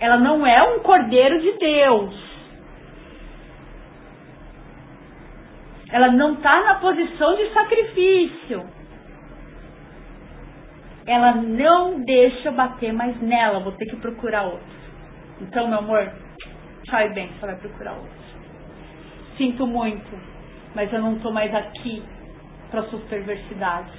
Ela 0.00 0.16
não 0.16 0.46
é 0.46 0.62
um 0.62 0.80
cordeiro 0.80 1.40
de 1.40 1.52
Deus. 1.58 2.28
Ela 5.90 6.12
não 6.12 6.34
está 6.34 6.62
na 6.62 6.74
posição 6.76 7.34
de 7.34 7.52
sacrifício. 7.52 8.68
Ela 11.06 11.32
não 11.32 12.00
deixa 12.04 12.50
bater 12.52 12.92
mais 12.92 13.20
nela, 13.20 13.60
vou 13.60 13.72
ter 13.72 13.86
que 13.86 13.96
procurar 13.96 14.42
outro. 14.42 14.78
Então, 15.40 15.66
meu 15.66 15.78
amor, 15.78 16.12
Sai 16.90 17.10
bem, 17.10 17.28
você 17.28 17.46
vai 17.46 17.56
procurar 17.56 17.92
outro. 17.92 18.18
Sinto 19.36 19.66
muito, 19.66 20.08
mas 20.78 20.92
eu 20.92 21.02
não 21.02 21.16
estou 21.16 21.32
mais 21.32 21.52
aqui 21.52 22.00
para 22.70 22.84
suas 22.84 23.02
perversidades. 23.08 23.92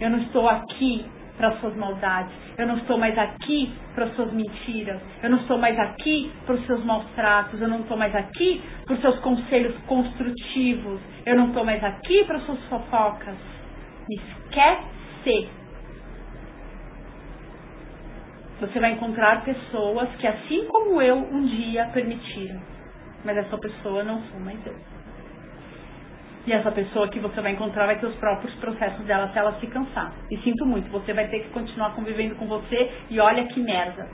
Eu 0.00 0.08
não 0.08 0.18
estou 0.20 0.48
aqui 0.48 1.04
para 1.36 1.52
suas 1.58 1.76
maldades. 1.76 2.32
Eu 2.56 2.66
não 2.66 2.78
estou 2.78 2.96
mais 2.96 3.18
aqui 3.18 3.70
para 3.94 4.08
suas 4.14 4.32
mentiras. 4.32 4.98
Eu 5.22 5.28
não 5.28 5.36
estou 5.36 5.58
mais 5.58 5.78
aqui 5.78 6.32
para 6.46 6.54
os 6.54 6.64
seus 6.64 6.82
maus 6.86 7.04
tratos. 7.14 7.60
Eu 7.60 7.68
não 7.68 7.80
estou 7.80 7.98
mais 7.98 8.16
aqui 8.16 8.62
para 8.86 8.94
os 8.94 9.00
seus 9.02 9.18
conselhos 9.18 9.76
construtivos. 9.86 11.02
Eu 11.26 11.36
não 11.36 11.48
estou 11.48 11.66
mais 11.66 11.84
aqui 11.84 12.24
para 12.24 12.40
suas 12.40 12.64
fofocas. 12.64 13.36
Me 14.08 14.16
esquece. 14.16 15.50
você 18.58 18.80
vai 18.80 18.92
encontrar 18.92 19.44
pessoas 19.44 20.08
que, 20.16 20.26
assim 20.26 20.66
como 20.68 21.02
eu, 21.02 21.16
um 21.16 21.44
dia 21.44 21.90
permitiram. 21.92 22.62
Mas 23.22 23.36
essa 23.36 23.58
pessoa 23.58 24.02
não 24.02 24.22
sou 24.30 24.40
mais 24.40 24.64
eu. 24.64 24.91
E 26.46 26.52
essa 26.52 26.72
pessoa 26.72 27.08
que 27.08 27.20
você 27.20 27.40
vai 27.40 27.52
encontrar 27.52 27.86
vai 27.86 27.98
ter 27.98 28.06
os 28.06 28.16
próprios 28.16 28.52
processos 28.56 29.04
dela 29.06 29.24
até 29.24 29.38
ela 29.38 29.58
se 29.60 29.66
cansar. 29.68 30.12
E 30.30 30.36
sinto 30.38 30.66
muito, 30.66 30.90
você 30.90 31.12
vai 31.12 31.28
ter 31.28 31.40
que 31.40 31.50
continuar 31.50 31.94
convivendo 31.94 32.34
com 32.34 32.46
você 32.46 32.90
e 33.08 33.20
olha 33.20 33.46
que 33.46 33.60
merda. 33.60 34.08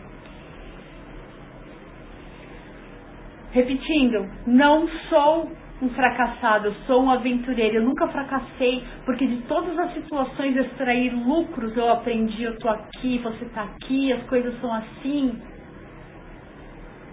Repetindo, 3.50 4.28
não 4.46 4.86
sou 5.08 5.50
um 5.80 5.88
fracassado, 5.90 6.66
eu 6.68 6.74
sou 6.86 7.02
um 7.02 7.10
aventureiro. 7.10 7.76
Eu 7.76 7.82
nunca 7.82 8.08
fracassei, 8.08 8.84
porque 9.04 9.26
de 9.26 9.42
todas 9.42 9.78
as 9.78 9.94
situações 9.94 10.56
extrair 10.56 11.14
lucros 11.14 11.76
eu 11.76 11.88
aprendi. 11.90 12.42
Eu 12.42 12.58
tô 12.58 12.68
aqui, 12.68 13.18
você 13.18 13.46
tá 13.46 13.62
aqui, 13.62 14.12
as 14.12 14.22
coisas 14.24 14.58
são 14.60 14.72
assim. 14.72 15.40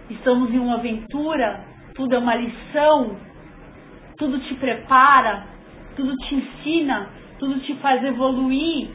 Estamos 0.09 0.53
em 0.53 0.59
uma 0.59 0.75
aventura, 0.75 1.63
tudo 1.95 2.15
é 2.15 2.19
uma 2.19 2.35
lição, 2.35 3.15
tudo 4.17 4.39
te 4.39 4.55
prepara, 4.55 5.43
tudo 5.95 6.15
te 6.15 6.35
ensina, 6.35 7.09
tudo 7.39 7.59
te 7.61 7.73
faz 7.75 8.03
evoluir. 8.03 8.89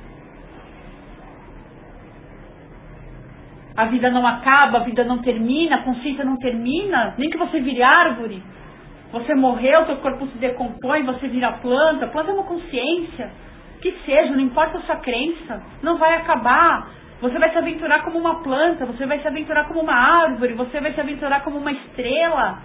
A 3.76 3.86
vida 3.86 4.10
não 4.10 4.26
acaba, 4.26 4.78
a 4.78 4.82
vida 4.82 5.04
não 5.04 5.18
termina, 5.18 5.76
a 5.76 5.82
consciência 5.82 6.24
não 6.24 6.36
termina, 6.36 7.14
nem 7.16 7.30
que 7.30 7.38
você 7.38 7.60
vire 7.60 7.82
árvore. 7.82 8.42
Você 9.12 9.34
morreu, 9.34 9.86
seu 9.86 9.96
corpo 9.96 10.26
se 10.28 10.38
decompõe, 10.38 11.02
você 11.02 11.26
vira 11.28 11.52
planta. 11.52 12.06
Planta 12.08 12.30
é 12.30 12.34
uma 12.34 12.44
consciência. 12.44 13.30
Que 13.80 13.92
seja, 14.04 14.32
não 14.32 14.40
importa 14.40 14.78
a 14.78 14.82
sua 14.82 14.96
crença, 14.96 15.62
não 15.82 15.96
vai 15.96 16.14
acabar. 16.14 16.90
Você 17.20 17.38
vai 17.38 17.50
se 17.50 17.58
aventurar 17.58 18.02
como 18.02 18.18
uma 18.18 18.42
planta, 18.42 18.86
você 18.86 19.06
vai 19.06 19.18
se 19.20 19.26
aventurar 19.26 19.66
como 19.66 19.80
uma 19.80 19.94
árvore, 19.94 20.54
você 20.54 20.80
vai 20.80 20.92
se 20.92 21.00
aventurar 21.00 21.42
como 21.42 21.58
uma 21.58 21.72
estrela. 21.72 22.58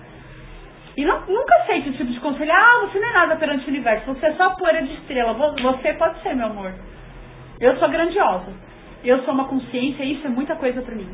E 0.97 1.03
não, 1.03 1.25
nunca 1.27 1.55
aceite 1.57 1.89
esse 1.89 1.97
tipo 1.97 2.11
de 2.11 2.19
conselho. 2.19 2.51
Ah, 2.51 2.87
você 2.87 2.99
não 2.99 3.09
é 3.09 3.13
nada 3.13 3.35
perante 3.35 3.65
o 3.65 3.69
universo, 3.69 4.13
você 4.13 4.27
é 4.27 4.33
só 4.33 4.51
poeira 4.51 4.83
de 4.83 4.93
estrela. 4.93 5.33
Você 5.33 5.93
pode 5.93 6.21
ser, 6.21 6.35
meu 6.35 6.47
amor. 6.47 6.73
Eu 7.59 7.77
sou 7.77 7.89
grandiosa. 7.89 8.53
Eu 9.03 9.23
sou 9.23 9.33
uma 9.33 9.45
consciência 9.45 10.03
e 10.03 10.13
isso 10.13 10.25
é 10.25 10.29
muita 10.29 10.55
coisa 10.55 10.81
para 10.81 10.95
mim. 10.95 11.09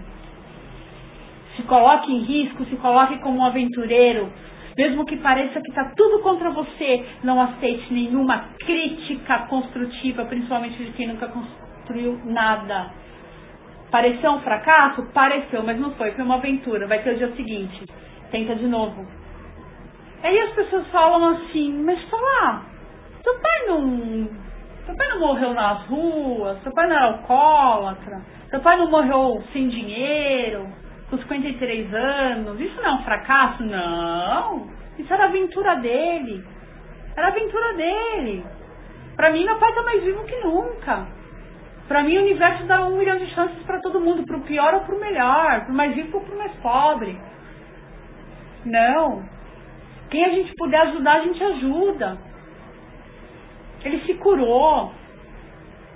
Se 1.55 1.63
coloque 1.63 2.11
em 2.11 2.19
risco, 2.19 2.63
se 2.65 2.75
coloque 2.77 3.17
como 3.19 3.39
um 3.39 3.45
aventureiro, 3.45 4.31
mesmo 4.77 5.05
que 5.05 5.17
pareça 5.17 5.59
que 5.59 5.69
está 5.69 5.91
tudo 5.95 6.19
contra 6.19 6.49
você, 6.51 7.05
não 7.23 7.41
aceite 7.41 7.93
nenhuma 7.93 8.45
crítica 8.59 9.39
construtiva, 9.49 10.23
principalmente 10.25 10.83
de 10.83 10.91
quem 10.91 11.07
nunca 11.07 11.27
construiu 11.27 12.21
nada. 12.25 12.91
Pareceu 13.91 14.31
um 14.31 14.39
fracasso? 14.39 15.11
Pareceu, 15.11 15.61
mas 15.63 15.77
não 15.77 15.91
foi. 15.95 16.11
Foi 16.11 16.23
uma 16.23 16.35
aventura. 16.35 16.87
Vai 16.87 16.99
ter 16.99 17.13
o 17.13 17.17
dia 17.17 17.35
seguinte. 17.35 17.83
Tenta 18.31 18.55
de 18.55 18.67
novo. 18.67 19.05
Aí 20.23 20.39
as 20.39 20.51
pessoas 20.51 20.87
falam 20.87 21.29
assim, 21.29 21.83
mas 21.83 22.01
fala, 22.09 22.61
seu 23.23 23.33
pai 23.39 23.67
não. 23.67 24.29
Seu 24.85 24.95
pai 24.95 25.07
não 25.09 25.19
morreu 25.19 25.53
nas 25.53 25.85
ruas, 25.85 26.61
seu 26.63 26.71
pai 26.73 26.87
não 26.87 26.95
era 26.95 27.05
alcoólatra, 27.05 28.21
seu 28.49 28.59
pai 28.59 28.77
não 28.77 28.89
morreu 28.89 29.43
sem 29.53 29.69
dinheiro, 29.69 30.67
com 31.09 31.17
53 31.17 31.93
anos, 31.93 32.59
isso 32.59 32.81
não 32.81 32.89
é 32.89 32.93
um 32.93 33.03
fracasso? 33.03 33.63
Não! 33.63 34.67
Isso 34.97 35.13
era 35.13 35.25
aventura 35.25 35.75
dele. 35.75 36.43
Era 37.15 37.27
a 37.27 37.29
aventura 37.29 37.73
dele. 37.73 38.45
Para 39.15 39.31
mim, 39.31 39.45
meu 39.45 39.57
pai 39.57 39.73
tá 39.73 39.83
mais 39.83 40.03
vivo 40.03 40.23
que 40.23 40.35
nunca. 40.37 41.07
Para 41.87 42.03
mim, 42.03 42.17
o 42.17 42.21
universo 42.21 42.63
dá 42.65 42.85
um 42.85 42.97
milhão 42.97 43.17
de 43.17 43.27
chances 43.35 43.61
para 43.63 43.81
todo 43.81 43.99
mundo, 43.99 44.25
pro 44.25 44.41
pior 44.41 44.73
ou 44.73 44.81
pro 44.81 44.99
melhor, 44.99 45.65
pro 45.65 45.73
mais 45.73 45.93
rico 45.95 46.17
ou 46.17 46.23
pro 46.23 46.37
mais 46.37 46.53
pobre. 46.61 47.19
Não. 48.65 49.23
Quem 50.11 50.25
a 50.25 50.29
gente 50.29 50.53
puder 50.55 50.81
ajudar, 50.81 51.13
a 51.13 51.23
gente 51.23 51.41
ajuda. 51.41 52.17
Ele 53.83 54.01
se 54.01 54.13
curou. 54.15 54.91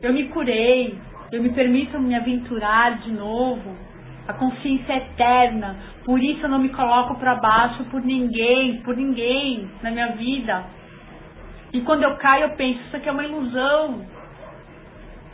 Eu 0.02 0.14
me 0.14 0.30
curei. 0.30 0.98
Eu 1.32 1.44
me 1.44 1.50
permito 1.50 2.00
me 2.00 2.16
aventurar 2.16 3.00
de 3.00 3.12
novo. 3.12 3.76
A 4.26 4.34
consciência 4.34 4.94
é 4.94 4.98
eterna. 4.98 5.76
Por 6.06 6.24
isso 6.24 6.44
eu 6.44 6.50
não 6.50 6.60
me 6.60 6.70
coloco 6.70 7.16
para 7.16 7.36
baixo 7.36 7.84
por 7.86 8.02
ninguém, 8.02 8.82
por 8.82 8.96
ninguém 8.96 9.70
na 9.84 9.92
minha 9.92 10.14
vida. 10.14 10.64
E 11.74 11.82
quando 11.82 12.04
eu 12.04 12.16
caio, 12.16 12.44
eu 12.44 12.50
penso, 12.52 12.80
isso 12.88 12.96
aqui 12.96 13.10
é 13.10 13.12
uma 13.12 13.26
ilusão. 13.26 14.06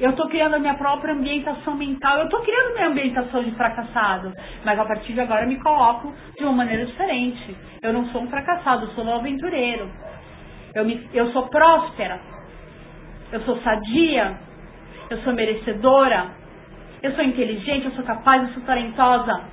Eu 0.01 0.09
estou 0.09 0.27
criando 0.27 0.55
a 0.55 0.59
minha 0.59 0.73
própria 0.73 1.13
ambientação 1.13 1.75
mental. 1.75 2.17
Eu 2.17 2.23
estou 2.23 2.41
criando 2.41 2.73
minha 2.73 2.87
ambientação 2.87 3.43
de 3.43 3.51
fracassado. 3.51 4.33
Mas 4.65 4.79
a 4.79 4.83
partir 4.83 5.13
de 5.13 5.21
agora 5.21 5.43
eu 5.43 5.47
me 5.47 5.59
coloco 5.59 6.11
de 6.35 6.43
uma 6.43 6.53
maneira 6.53 6.87
diferente. 6.87 7.55
Eu 7.83 7.93
não 7.93 8.07
sou 8.07 8.23
um 8.23 8.27
fracassado, 8.27 8.85
eu 8.85 8.89
sou 8.89 9.05
um 9.05 9.15
aventureiro. 9.15 9.87
Eu, 10.73 10.85
me, 10.85 11.07
eu 11.13 11.31
sou 11.31 11.47
próspera. 11.49 12.19
Eu 13.31 13.41
sou 13.41 13.61
sadia. 13.61 14.39
Eu 15.07 15.19
sou 15.19 15.33
merecedora. 15.33 16.31
Eu 17.03 17.13
sou 17.13 17.23
inteligente, 17.23 17.85
eu 17.85 17.91
sou 17.91 18.03
capaz, 18.03 18.41
eu 18.41 18.53
sou 18.55 18.63
talentosa. 18.63 19.43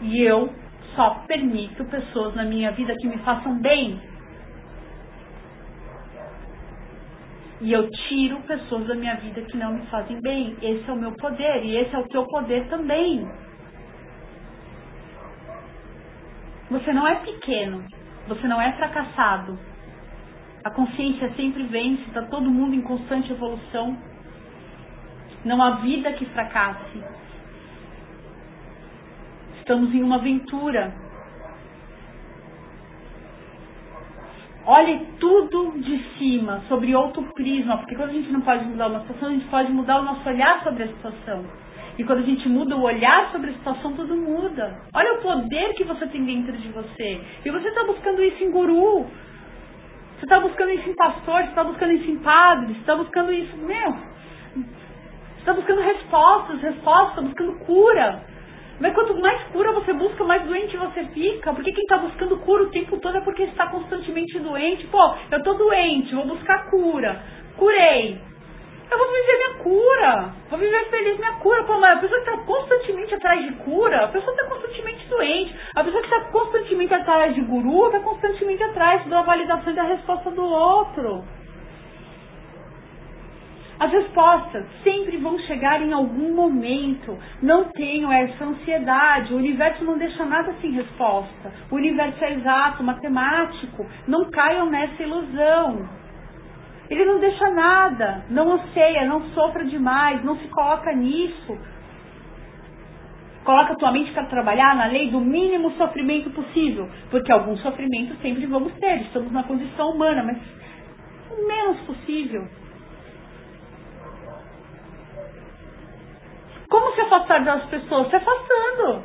E 0.00 0.22
eu 0.22 0.50
só 0.96 1.10
permito 1.26 1.84
pessoas 1.84 2.34
na 2.34 2.44
minha 2.44 2.70
vida 2.72 2.94
que 2.98 3.06
me 3.06 3.18
façam 3.18 3.60
bem. 3.60 4.00
E 7.60 7.72
eu 7.72 7.90
tiro 7.90 8.40
pessoas 8.42 8.86
da 8.86 8.94
minha 8.94 9.16
vida 9.16 9.42
que 9.42 9.56
não 9.56 9.74
me 9.74 9.86
fazem 9.86 10.20
bem. 10.20 10.56
Esse 10.62 10.88
é 10.88 10.92
o 10.92 10.96
meu 10.96 11.12
poder 11.12 11.64
e 11.64 11.76
esse 11.76 11.94
é 11.94 11.98
o 11.98 12.08
teu 12.08 12.24
poder 12.26 12.68
também. 12.68 13.28
Você 16.70 16.92
não 16.92 17.06
é 17.06 17.16
pequeno, 17.16 17.84
você 18.28 18.46
não 18.46 18.60
é 18.60 18.72
fracassado. 18.72 19.58
A 20.62 20.70
consciência 20.70 21.32
sempre 21.34 21.64
vence, 21.64 22.02
está 22.02 22.22
todo 22.22 22.50
mundo 22.50 22.74
em 22.74 22.82
constante 22.82 23.32
evolução. 23.32 23.96
Não 25.44 25.62
há 25.62 25.76
vida 25.76 26.12
que 26.12 26.26
fracasse. 26.26 27.02
Estamos 29.58 29.92
em 29.94 30.02
uma 30.02 30.16
aventura 30.16 30.94
Olhe 34.70 35.00
tudo 35.18 35.78
de 35.78 35.98
cima, 36.18 36.60
sobre 36.68 36.94
outro 36.94 37.22
prisma, 37.32 37.78
porque 37.78 37.94
quando 37.94 38.10
a 38.10 38.12
gente 38.12 38.30
não 38.30 38.42
pode 38.42 38.66
mudar 38.66 38.88
uma 38.88 39.00
situação, 39.00 39.28
a 39.28 39.32
gente 39.32 39.46
pode 39.46 39.72
mudar 39.72 39.98
o 39.98 40.02
nosso 40.02 40.28
olhar 40.28 40.62
sobre 40.62 40.82
a 40.82 40.88
situação. 40.88 41.46
E 41.96 42.04
quando 42.04 42.18
a 42.18 42.26
gente 42.26 42.46
muda 42.50 42.76
o 42.76 42.82
olhar 42.82 43.32
sobre 43.32 43.48
a 43.48 43.54
situação, 43.54 43.94
tudo 43.94 44.14
muda. 44.14 44.78
Olha 44.92 45.14
o 45.14 45.22
poder 45.22 45.72
que 45.72 45.84
você 45.84 46.06
tem 46.08 46.22
dentro 46.22 46.52
de 46.52 46.68
você. 46.68 47.18
E 47.46 47.50
você 47.50 47.66
está 47.66 47.82
buscando 47.84 48.22
isso 48.22 48.44
em 48.44 48.50
guru. 48.50 49.06
Você 50.18 50.26
está 50.26 50.38
buscando 50.38 50.70
isso 50.72 50.90
em 50.90 50.94
pastor, 50.94 51.44
você 51.44 51.48
está 51.48 51.64
buscando 51.64 51.92
isso 51.92 52.10
em 52.10 52.18
padre, 52.18 52.74
você 52.74 52.80
está 52.80 52.94
buscando 52.94 53.32
isso, 53.32 53.56
meu. 53.56 53.92
Você 54.52 55.38
está 55.38 55.54
buscando 55.54 55.80
respostas, 55.80 56.60
respostas, 56.60 57.24
buscando 57.24 57.58
cura. 57.64 58.22
Mas 58.80 58.94
quanto 58.94 59.18
mais 59.20 59.42
cura 59.48 59.72
você 59.72 59.92
busca, 59.92 60.24
mais 60.24 60.44
doente 60.44 60.76
você 60.76 61.04
fica. 61.06 61.52
Porque 61.52 61.72
quem 61.72 61.82
está 61.82 61.98
buscando 61.98 62.36
cura 62.38 62.62
o 62.64 62.70
tempo 62.70 62.96
todo 62.98 63.16
é 63.16 63.20
porque 63.20 63.42
está 63.42 63.66
constantemente 63.66 64.38
doente. 64.38 64.86
Pô, 64.86 65.14
eu 65.30 65.42
tô 65.42 65.54
doente, 65.54 66.14
vou 66.14 66.26
buscar 66.26 66.70
cura. 66.70 67.20
Curei. 67.56 68.20
Eu 68.90 68.96
vou 68.96 69.06
viver 69.08 69.36
minha 69.36 69.54
cura. 69.62 70.34
Vou 70.48 70.58
viver 70.58 70.84
feliz 70.90 71.18
minha 71.18 71.32
cura. 71.34 71.64
Pô, 71.64 71.78
mas 71.78 71.98
a 71.98 72.00
pessoa 72.00 72.20
que 72.22 72.30
está 72.30 72.44
constantemente 72.44 73.14
atrás 73.14 73.44
de 73.46 73.52
cura, 73.64 74.04
a 74.04 74.08
pessoa 74.08 74.32
está 74.32 74.46
constantemente 74.46 75.08
doente. 75.08 75.54
A 75.74 75.84
pessoa 75.84 76.02
que 76.02 76.14
está 76.14 76.30
constantemente 76.30 76.94
atrás 76.94 77.34
de 77.34 77.40
guru, 77.42 77.86
está 77.86 78.00
constantemente 78.00 78.62
atrás 78.62 79.04
da 79.06 79.22
validação 79.22 79.72
e 79.72 79.76
da 79.76 79.82
resposta 79.82 80.30
do 80.30 80.44
outro. 80.44 81.24
As 83.80 83.92
respostas 83.92 84.66
sempre 84.82 85.18
vão 85.18 85.38
chegar 85.40 85.80
em 85.80 85.92
algum 85.92 86.34
momento. 86.34 87.16
Não 87.40 87.64
tenham 87.66 88.10
essa 88.12 88.44
ansiedade. 88.44 89.32
O 89.32 89.36
universo 89.36 89.84
não 89.84 89.96
deixa 89.96 90.24
nada 90.24 90.52
sem 90.60 90.72
resposta. 90.72 91.52
O 91.70 91.76
universo 91.76 92.22
é 92.24 92.32
exato, 92.34 92.82
matemático. 92.82 93.86
Não 94.08 94.30
caiam 94.30 94.68
nessa 94.68 95.00
ilusão. 95.00 95.88
Ele 96.90 97.04
não 97.04 97.20
deixa 97.20 97.50
nada. 97.50 98.24
Não 98.30 98.54
anseia, 98.54 99.06
não 99.06 99.22
sofra 99.30 99.64
demais, 99.64 100.24
não 100.24 100.36
se 100.38 100.48
coloca 100.48 100.92
nisso. 100.92 101.56
Coloca 103.44 103.76
tua 103.76 103.92
mente 103.92 104.10
para 104.10 104.26
trabalhar 104.26 104.74
na 104.74 104.86
lei 104.86 105.08
do 105.08 105.20
mínimo 105.20 105.70
sofrimento 105.72 106.30
possível. 106.30 106.88
Porque 107.12 107.30
algum 107.30 107.56
sofrimento 107.58 108.16
sempre 108.20 108.44
vamos 108.46 108.72
ter. 108.74 109.02
Estamos 109.02 109.30
na 109.30 109.44
condição 109.44 109.90
humana, 109.90 110.24
mas 110.24 110.38
o 111.30 111.46
menos 111.46 111.78
possível. 111.82 112.44
Como 116.70 116.94
se 116.94 117.00
afastar 117.00 117.44
das 117.44 117.64
pessoas? 117.66 118.08
Se 118.10 118.16
afastando. 118.16 119.02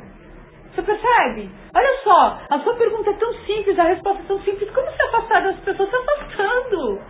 Você 0.74 0.82
percebe? 0.82 1.50
Olha 1.74 1.98
só, 2.02 2.40
a 2.50 2.58
sua 2.60 2.74
pergunta 2.74 3.10
é 3.10 3.14
tão 3.14 3.32
simples, 3.46 3.78
a 3.78 3.84
resposta 3.84 4.22
é 4.22 4.26
tão 4.26 4.40
simples. 4.42 4.70
Como 4.70 4.90
se 4.90 5.02
afastar 5.02 5.42
das 5.42 5.60
pessoas? 5.60 5.88
Se 5.88 5.96
afastando. 5.96 7.00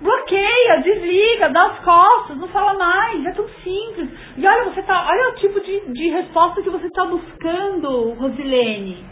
Bloqueia, 0.00 0.80
desliga, 0.82 1.48
dá 1.48 1.66
as 1.66 1.78
costas, 1.80 2.36
não 2.36 2.46
fala 2.48 2.74
mais, 2.74 3.26
é 3.26 3.32
tão 3.32 3.48
simples. 3.64 4.08
E 4.36 4.46
olha, 4.46 4.64
você 4.70 4.80
tá, 4.82 5.08
olha 5.08 5.30
o 5.30 5.34
tipo 5.36 5.60
de, 5.60 5.92
de 5.92 6.08
resposta 6.10 6.62
que 6.62 6.70
você 6.70 6.86
está 6.86 7.04
buscando, 7.04 8.12
Rosilene. 8.12 9.04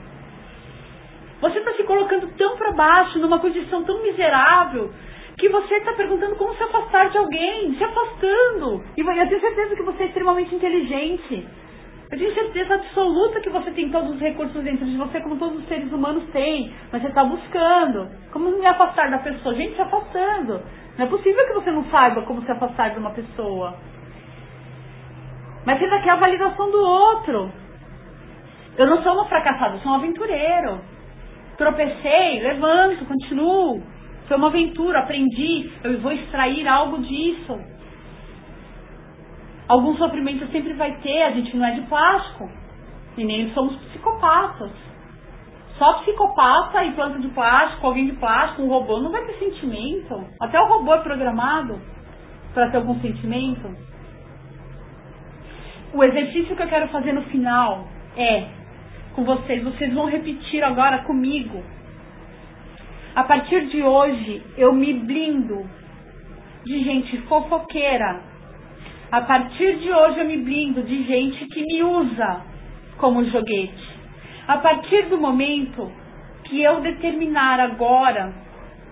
Você 1.41 1.59
está 1.59 1.73
se 1.75 1.83
colocando 1.83 2.29
tão 2.39 2.57
para 2.57 2.73
baixo, 2.73 3.19
numa 3.19 3.41
condição 3.41 3.83
tão 3.85 4.01
miserável, 4.01 4.93
que 5.39 5.49
você 5.49 5.75
está 5.77 5.93
perguntando 5.93 6.37
como 6.37 6.55
se 6.55 6.63
afastar 6.63 7.11
de 7.11 7.19
alguém, 7.19 7.75
se 7.75 7.85
afastando. 7.85 8.83
E 8.97 9.01
eu 9.01 9.29
tenho 9.29 9.41
certeza 9.41 9.77
que 9.77 9.83
você 9.83 10.05
é 10.05 10.07
extremamente 10.07 10.55
inteligente. 10.55 11.47
Eu 12.11 12.19
tenho 12.19 12.35
certeza 12.35 12.75
absoluta 12.75 13.41
que 13.41 13.51
você 13.51 13.71
tem 13.73 13.91
todos 13.91 14.13
os 14.13 14.21
recursos 14.21 14.63
dentro 14.63 14.87
de 14.87 14.97
você, 14.97 15.21
como 15.21 15.37
todos 15.37 15.59
os 15.59 15.69
seres 15.69 15.93
humanos 15.93 16.25
têm. 16.31 16.73
Mas 16.91 17.03
você 17.03 17.09
está 17.09 17.25
buscando. 17.25 18.09
Como 18.33 18.51
me 18.51 18.65
afastar 18.65 19.11
da 19.11 19.19
pessoa? 19.19 19.55
Gente, 19.55 19.75
se 19.75 19.83
afastando. 19.83 20.63
Não 20.97 21.05
é 21.05 21.09
possível 21.09 21.47
que 21.47 21.55
você 21.55 21.71
não 21.71 21.85
saiba 21.91 22.23
como 22.23 22.43
se 22.43 22.51
afastar 22.51 22.91
de 22.91 22.99
uma 22.99 23.11
pessoa. 23.11 23.75
Mas 25.67 25.79
você 25.79 25.85
ainda 25.85 26.01
quer 26.01 26.11
a 26.11 26.17
validação 26.17 26.71
do 26.71 26.79
outro. 26.79 27.51
Eu 28.79 28.87
não 28.87 29.03
sou 29.03 29.13
uma 29.13 29.27
fracassada, 29.27 29.75
eu 29.75 29.81
sou 29.81 29.93
um 29.93 29.97
aventureiro. 29.97 30.81
Tropecei, 31.59 32.41
levanto, 32.41 33.05
continuo. 33.05 33.83
Foi 34.27 34.37
uma 34.37 34.49
aventura, 34.49 35.01
aprendi, 35.01 35.71
eu 35.85 36.01
vou 36.01 36.13
extrair 36.13 36.67
algo 36.67 36.99
disso. 36.99 37.59
Algum 39.69 39.97
sofrimento 39.97 40.47
sempre 40.51 40.73
vai 40.75 40.97
ter, 41.01 41.23
a 41.23 41.31
gente 41.33 41.57
não 41.57 41.65
é 41.65 41.73
de 41.73 41.83
plástico. 41.83 42.51
E 43.17 43.25
nem 43.25 43.53
somos 43.53 43.77
psicopatas. 43.77 44.73
Só 45.79 46.01
psicopata 46.01 46.85
e 46.85 46.93
planta 46.93 47.19
de 47.19 47.29
plástico, 47.29 47.87
alguém 47.87 48.07
de 48.07 48.13
plástico, 48.13 48.63
um 48.63 48.69
robô, 48.69 49.01
não 49.01 49.13
vai 49.13 49.25
ter 49.27 49.35
sentimento. 49.35 50.27
Até 50.41 50.61
o 50.61 50.69
robô 50.69 50.95
é 50.95 51.01
programado 51.01 51.79
para 52.53 52.71
ter 52.71 52.79
algum 52.79 52.99
sentimento. 53.01 53.69
O 55.93 56.03
exercício 56.03 56.57
que 56.57 56.63
eu 56.63 56.69
quero 56.69 56.89
fazer 56.89 57.13
no 57.13 57.23
final 57.23 57.87
é 58.17 58.49
com 59.15 59.25
vocês, 59.25 59.63
vocês 59.63 59.93
vão 59.95 60.07
repetir 60.07 60.63
agora 60.63 60.99
comigo 61.05 61.63
a 63.17 63.25
partir 63.25 63.69
de 63.69 63.83
hoje, 63.83 64.43
eu 64.59 64.75
me 64.75 64.93
blindo 64.93 65.67
de 66.67 66.85
gente 66.85 67.17
fofoqueira. 67.23 68.21
A 69.11 69.23
partir 69.23 69.79
de 69.79 69.91
hoje, 69.91 70.21
eu 70.21 70.27
me 70.27 70.37
blindo 70.37 70.83
de 70.83 71.03
gente 71.05 71.47
que 71.47 71.63
me 71.63 71.83
usa 71.83 72.43
como 72.99 73.25
joguete. 73.25 73.97
A 74.47 74.59
partir 74.59 75.07
do 75.07 75.17
momento 75.17 75.91
que 76.45 76.61
eu 76.61 76.83
determinar 76.83 77.59
agora, 77.59 78.35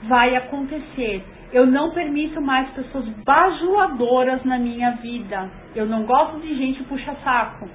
vai 0.05 0.35
acontecer. 0.35 1.23
Eu 1.53 1.67
não 1.67 1.91
permito 1.91 2.41
mais 2.41 2.71
pessoas 2.71 3.07
bajuladoras 3.27 4.43
na 4.43 4.59
minha 4.59 4.93
vida. 4.93 5.51
Eu 5.77 5.85
não 5.85 6.05
gosto 6.05 6.41
de 6.41 6.57
gente 6.57 6.83
puxa-saco. 6.85 7.69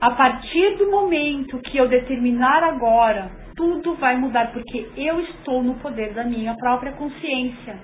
A 0.00 0.10
partir 0.10 0.76
do 0.76 0.90
momento 0.90 1.56
que 1.58 1.78
eu 1.78 1.86
determinar 1.86 2.64
agora, 2.64 3.37
tudo 3.58 3.96
vai 3.96 4.16
mudar, 4.16 4.52
porque 4.52 4.88
eu 4.96 5.20
estou 5.20 5.64
no 5.64 5.74
poder 5.74 6.14
da 6.14 6.22
minha 6.22 6.54
própria 6.54 6.92
consciência. 6.92 7.76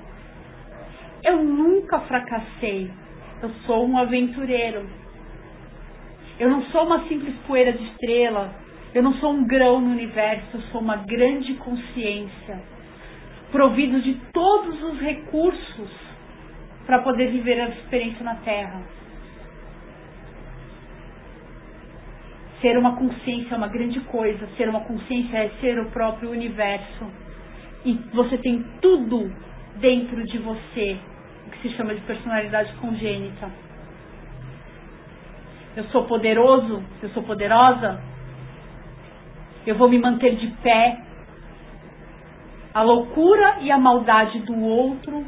Eu 1.25 1.43
nunca 1.43 1.99
fracassei. 2.01 2.89
Eu 3.43 3.51
sou 3.67 3.85
um 3.85 3.99
aventureiro. 3.99 4.89
Eu 6.39 6.49
não 6.49 6.63
sou 6.67 6.87
uma 6.87 7.09
simples 7.09 7.35
poeira 7.49 7.73
de 7.73 7.83
estrela. 7.87 8.55
Eu 8.95 9.03
não 9.03 9.15
sou 9.15 9.33
um 9.33 9.45
grão 9.45 9.81
no 9.81 9.91
universo. 9.91 10.47
Eu 10.55 10.61
sou 10.71 10.81
uma 10.81 10.99
grande 10.99 11.55
consciência, 11.55 12.63
provido 13.51 14.01
de 14.01 14.15
todos 14.33 14.81
os 14.81 15.01
recursos 15.01 15.91
para 16.87 17.01
poder 17.01 17.33
viver 17.33 17.61
a 17.61 17.69
experiência 17.71 18.23
na 18.23 18.37
Terra. 18.37 18.81
Ser 22.61 22.79
uma 22.79 22.97
consciência 22.97 23.55
é 23.55 23.57
uma 23.57 23.69
grande 23.69 24.01
coisa. 24.01 24.47
Ser 24.57 24.69
uma 24.69 24.81
consciência 24.81 25.37
é 25.37 25.49
ser 25.61 25.79
o 25.79 25.91
próprio 25.91 26.31
universo. 26.31 27.07
E 27.85 27.95
você 28.13 28.39
tem 28.39 28.65
tudo 28.81 29.31
dentro 29.77 30.25
de 30.25 30.39
você, 30.39 30.97
o 31.47 31.51
que 31.51 31.69
se 31.69 31.77
chama 31.77 31.95
de 31.95 32.01
personalidade 32.03 32.73
congênita. 32.75 33.51
Eu 35.77 35.85
sou 35.87 36.05
poderoso, 36.05 36.83
eu 37.03 37.11
sou 37.11 37.23
poderosa, 37.25 38.01
eu 39.67 39.75
vou 39.77 39.89
me 39.89 39.99
manter 39.99 40.37
de 40.37 40.47
pé. 40.63 40.99
A 42.73 42.83
loucura 42.83 43.59
e 43.61 43.71
a 43.71 43.79
maldade 43.79 44.39
do 44.41 44.59
outro 44.59 45.25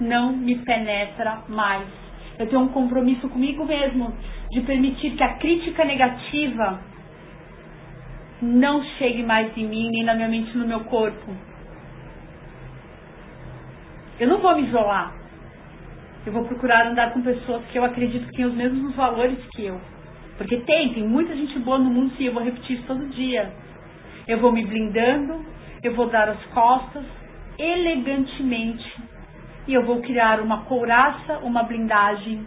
não 0.00 0.32
me 0.32 0.56
penetra 0.58 1.42
mais. 1.48 1.86
Eu 2.38 2.48
tenho 2.48 2.62
um 2.62 2.68
compromisso 2.68 3.28
comigo 3.28 3.64
mesmo 3.64 4.12
de 4.52 4.60
permitir 4.60 5.16
que 5.16 5.24
a 5.24 5.34
crítica 5.38 5.82
negativa 5.82 6.78
não 8.42 8.84
chegue 8.98 9.22
mais 9.22 9.56
em 9.56 9.66
mim, 9.66 9.90
nem 9.90 10.04
na 10.04 10.14
minha 10.14 10.28
mente, 10.28 10.56
no 10.58 10.68
meu 10.68 10.80
corpo. 10.80 11.34
Eu 14.20 14.28
não 14.28 14.38
vou 14.40 14.54
me 14.54 14.68
isolar. 14.68 15.14
Eu 16.26 16.34
vou 16.34 16.44
procurar 16.44 16.86
andar 16.86 17.14
com 17.14 17.22
pessoas 17.22 17.64
que 17.72 17.78
eu 17.78 17.84
acredito 17.84 18.26
que 18.26 18.36
têm 18.36 18.44
os 18.44 18.54
mesmos 18.54 18.94
valores 18.94 19.38
que 19.52 19.64
eu. 19.64 19.80
Porque 20.36 20.58
tem, 20.58 20.92
tem 20.92 21.08
muita 21.08 21.34
gente 21.34 21.58
boa 21.60 21.78
no 21.78 21.90
mundo, 21.90 22.14
sim, 22.16 22.24
eu 22.24 22.34
vou 22.34 22.42
repetir 22.42 22.76
isso 22.76 22.86
todo 22.86 23.08
dia. 23.08 23.50
Eu 24.28 24.38
vou 24.38 24.52
me 24.52 24.66
blindando, 24.66 25.46
eu 25.82 25.94
vou 25.94 26.10
dar 26.10 26.28
as 26.28 26.44
costas 26.46 27.04
elegantemente 27.58 29.02
e 29.66 29.72
eu 29.72 29.84
vou 29.86 30.02
criar 30.02 30.40
uma 30.40 30.64
couraça, 30.64 31.38
uma 31.38 31.62
blindagem 31.62 32.46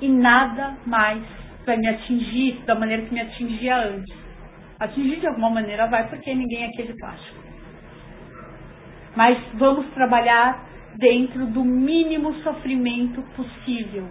e 0.00 0.08
nada 0.08 0.76
mais 0.86 1.22
vai 1.64 1.76
me 1.76 1.88
atingir 1.88 2.62
da 2.66 2.74
maneira 2.74 3.02
que 3.02 3.14
me 3.14 3.20
atingia 3.20 3.76
antes. 3.76 4.16
Atingir 4.78 5.20
de 5.20 5.26
alguma 5.26 5.50
maneira 5.50 5.86
vai, 5.86 6.08
porque 6.08 6.34
ninguém 6.34 6.64
é 6.64 6.68
de 6.68 6.94
plástico. 6.94 7.38
Mas 9.14 9.38
vamos 9.54 9.86
trabalhar 9.88 10.64
dentro 10.96 11.46
do 11.46 11.64
mínimo 11.64 12.34
sofrimento 12.42 13.22
possível. 13.36 14.08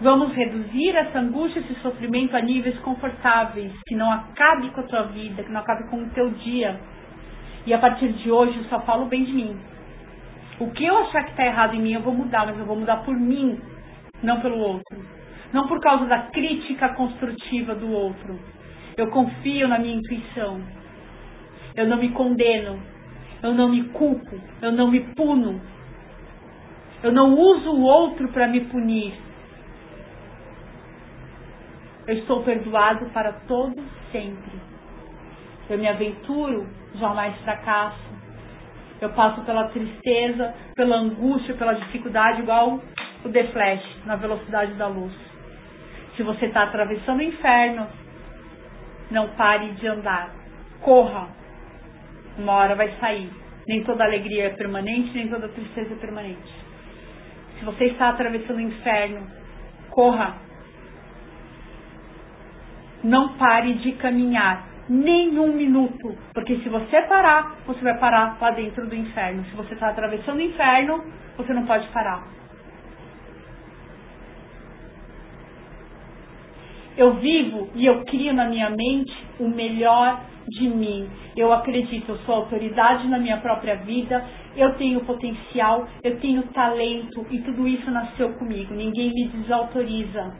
Vamos 0.00 0.32
reduzir 0.32 0.94
essa 0.94 1.18
angústia, 1.18 1.58
esse 1.58 1.74
sofrimento 1.80 2.36
a 2.36 2.40
níveis 2.40 2.78
confortáveis, 2.80 3.72
que 3.86 3.96
não 3.96 4.12
acabe 4.12 4.70
com 4.70 4.80
a 4.80 4.84
tua 4.84 5.02
vida, 5.04 5.42
que 5.42 5.50
não 5.50 5.60
acabe 5.60 5.88
com 5.90 6.02
o 6.02 6.10
teu 6.10 6.30
dia. 6.30 6.78
E 7.66 7.74
a 7.74 7.78
partir 7.78 8.12
de 8.12 8.30
hoje 8.30 8.56
eu 8.58 8.64
só 8.64 8.80
falo 8.80 9.06
bem 9.06 9.24
de 9.24 9.32
mim. 9.32 9.58
O 10.60 10.70
que 10.70 10.84
eu 10.84 10.96
achar 10.98 11.24
que 11.24 11.30
está 11.30 11.44
errado 11.44 11.74
em 11.74 11.80
mim, 11.80 11.92
eu 11.92 12.00
vou 12.00 12.14
mudar, 12.14 12.46
mas 12.46 12.58
eu 12.58 12.64
vou 12.64 12.76
mudar 12.76 12.98
por 12.98 13.14
mim, 13.14 13.60
não 14.22 14.40
pelo 14.40 14.58
outro. 14.58 14.98
Não 15.52 15.66
por 15.66 15.80
causa 15.80 16.06
da 16.06 16.18
crítica 16.30 16.90
construtiva 16.90 17.74
do 17.74 17.90
outro. 17.90 18.38
Eu 18.96 19.10
confio 19.10 19.68
na 19.68 19.78
minha 19.78 19.96
intuição. 19.96 20.60
Eu 21.76 21.86
não 21.86 21.96
me 21.96 22.10
condeno. 22.10 22.80
Eu 23.42 23.54
não 23.54 23.68
me 23.68 23.84
culpo. 23.84 24.38
Eu 24.60 24.72
não 24.72 24.90
me 24.90 25.00
puno. 25.14 25.60
Eu 27.02 27.12
não 27.12 27.34
uso 27.34 27.70
o 27.70 27.82
outro 27.82 28.28
para 28.28 28.48
me 28.48 28.62
punir. 28.62 29.14
Eu 32.06 32.18
estou 32.18 32.42
perdoado 32.42 33.06
para 33.10 33.32
todo 33.46 33.76
sempre. 34.10 34.58
Eu 35.70 35.78
me 35.78 35.86
aventuro, 35.86 36.66
jamais 36.94 37.36
fracasso. 37.42 38.08
Eu 39.00 39.10
passo 39.10 39.42
pela 39.42 39.68
tristeza, 39.68 40.54
pela 40.74 40.96
angústia, 40.96 41.54
pela 41.54 41.74
dificuldade, 41.74 42.40
igual 42.40 42.80
o 43.24 43.28
The 43.28 43.48
na 44.04 44.16
velocidade 44.16 44.74
da 44.74 44.86
luz. 44.86 45.12
Se 46.16 46.22
você 46.22 46.46
está 46.46 46.64
atravessando 46.64 47.20
o 47.20 47.22
inferno, 47.22 47.86
não 49.10 49.28
pare 49.28 49.72
de 49.72 49.86
andar. 49.86 50.30
Corra. 50.80 51.28
Uma 52.36 52.52
hora 52.52 52.74
vai 52.74 52.92
sair. 53.00 53.30
Nem 53.66 53.84
toda 53.84 54.04
alegria 54.04 54.46
é 54.46 54.50
permanente, 54.50 55.12
nem 55.14 55.28
toda 55.28 55.48
tristeza 55.48 55.92
é 55.92 55.96
permanente. 55.96 56.52
Se 57.58 57.64
você 57.64 57.86
está 57.86 58.10
atravessando 58.10 58.56
o 58.56 58.60
inferno, 58.60 59.26
corra. 59.90 60.36
Não 63.02 63.36
pare 63.36 63.74
de 63.74 63.92
caminhar 63.92 64.66
nem 64.88 65.38
um 65.38 65.52
minuto, 65.52 66.16
porque 66.32 66.56
se 66.60 66.68
você 66.68 67.02
parar, 67.02 67.56
você 67.66 67.80
vai 67.82 67.98
parar 67.98 68.38
lá 68.40 68.50
dentro 68.52 68.86
do 68.86 68.94
inferno. 68.94 69.44
Se 69.44 69.54
você 69.54 69.74
está 69.74 69.90
atravessando 69.90 70.38
o 70.38 70.42
inferno, 70.42 71.04
você 71.36 71.52
não 71.52 71.66
pode 71.66 71.86
parar. 71.88 72.24
Eu 76.98 77.14
vivo 77.14 77.68
e 77.76 77.86
eu 77.86 78.04
crio 78.04 78.34
na 78.34 78.46
minha 78.46 78.68
mente 78.70 79.14
o 79.38 79.48
melhor 79.48 80.20
de 80.48 80.68
mim. 80.68 81.08
Eu 81.36 81.52
acredito, 81.52 82.08
eu 82.08 82.18
sou 82.26 82.34
autoridade 82.34 83.06
na 83.06 83.20
minha 83.20 83.36
própria 83.36 83.76
vida, 83.76 84.26
eu 84.56 84.74
tenho 84.74 85.04
potencial, 85.04 85.86
eu 86.02 86.18
tenho 86.18 86.42
talento 86.48 87.24
e 87.30 87.38
tudo 87.38 87.68
isso 87.68 87.88
nasceu 87.88 88.32
comigo. 88.32 88.74
Ninguém 88.74 89.12
me 89.14 89.28
desautoriza. 89.28 90.34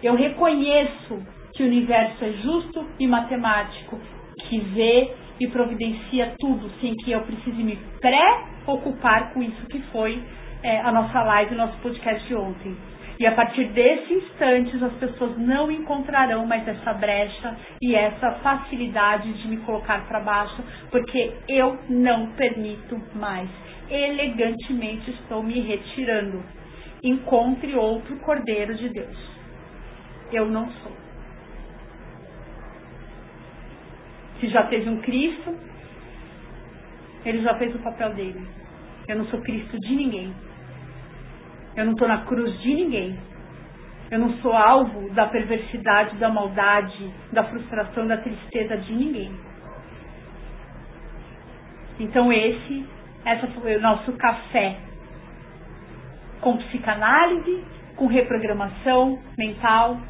Eu 0.00 0.14
reconheço 0.14 1.20
que 1.54 1.64
o 1.64 1.66
universo 1.66 2.24
é 2.24 2.30
justo 2.34 2.86
e 3.00 3.06
matemático, 3.08 3.98
que 4.48 4.60
vê 4.60 5.12
e 5.40 5.48
providencia 5.48 6.34
tudo 6.38 6.70
sem 6.80 6.94
que 6.94 7.10
eu 7.10 7.22
precise 7.22 7.60
me 7.64 7.76
preocupar 8.00 9.32
com 9.32 9.42
isso 9.42 9.66
que 9.66 9.80
foi 9.90 10.22
é, 10.62 10.80
a 10.80 10.92
nossa 10.92 11.20
live, 11.20 11.54
o 11.54 11.58
nosso 11.58 11.76
podcast 11.78 12.24
de 12.28 12.34
ontem. 12.36 12.76
E 13.20 13.26
a 13.26 13.32
partir 13.32 13.66
desse 13.66 14.14
instante, 14.14 14.82
as 14.82 14.94
pessoas 14.94 15.36
não 15.36 15.70
encontrarão 15.70 16.46
mais 16.46 16.66
essa 16.66 16.94
brecha 16.94 17.54
e 17.78 17.94
essa 17.94 18.32
facilidade 18.36 19.30
de 19.34 19.46
me 19.46 19.58
colocar 19.58 20.08
para 20.08 20.20
baixo, 20.20 20.64
porque 20.90 21.34
eu 21.46 21.78
não 21.90 22.32
permito 22.32 22.98
mais. 23.14 23.46
Elegantemente 23.90 25.10
estou 25.10 25.42
me 25.42 25.60
retirando. 25.60 26.42
Encontre 27.02 27.74
outro 27.74 28.16
Cordeiro 28.20 28.74
de 28.74 28.88
Deus. 28.88 29.30
Eu 30.32 30.46
não 30.46 30.70
sou. 30.70 30.92
Se 34.40 34.48
já 34.48 34.62
teve 34.62 34.88
um 34.88 34.98
Cristo, 35.02 35.54
ele 37.26 37.42
já 37.42 37.54
fez 37.56 37.74
o 37.74 37.80
papel 37.80 38.14
dele. 38.14 38.48
Eu 39.06 39.16
não 39.16 39.26
sou 39.26 39.42
Cristo 39.42 39.78
de 39.78 39.94
ninguém. 39.94 40.34
Eu 41.76 41.84
não 41.84 41.92
estou 41.92 42.08
na 42.08 42.24
cruz 42.24 42.60
de 42.60 42.74
ninguém. 42.74 43.18
Eu 44.10 44.18
não 44.18 44.32
sou 44.38 44.52
alvo 44.52 45.08
da 45.10 45.26
perversidade, 45.26 46.16
da 46.16 46.28
maldade, 46.28 47.12
da 47.32 47.44
frustração, 47.44 48.06
da 48.08 48.16
tristeza 48.16 48.76
de 48.78 48.92
ninguém. 48.92 49.32
Então 52.00 52.32
esse, 52.32 52.86
essa 53.24 53.46
foi 53.48 53.76
o 53.76 53.80
nosso 53.80 54.12
café 54.14 54.78
com 56.40 56.56
psicanálise, 56.56 57.62
com 57.94 58.06
reprogramação 58.06 59.20
mental, 59.38 60.00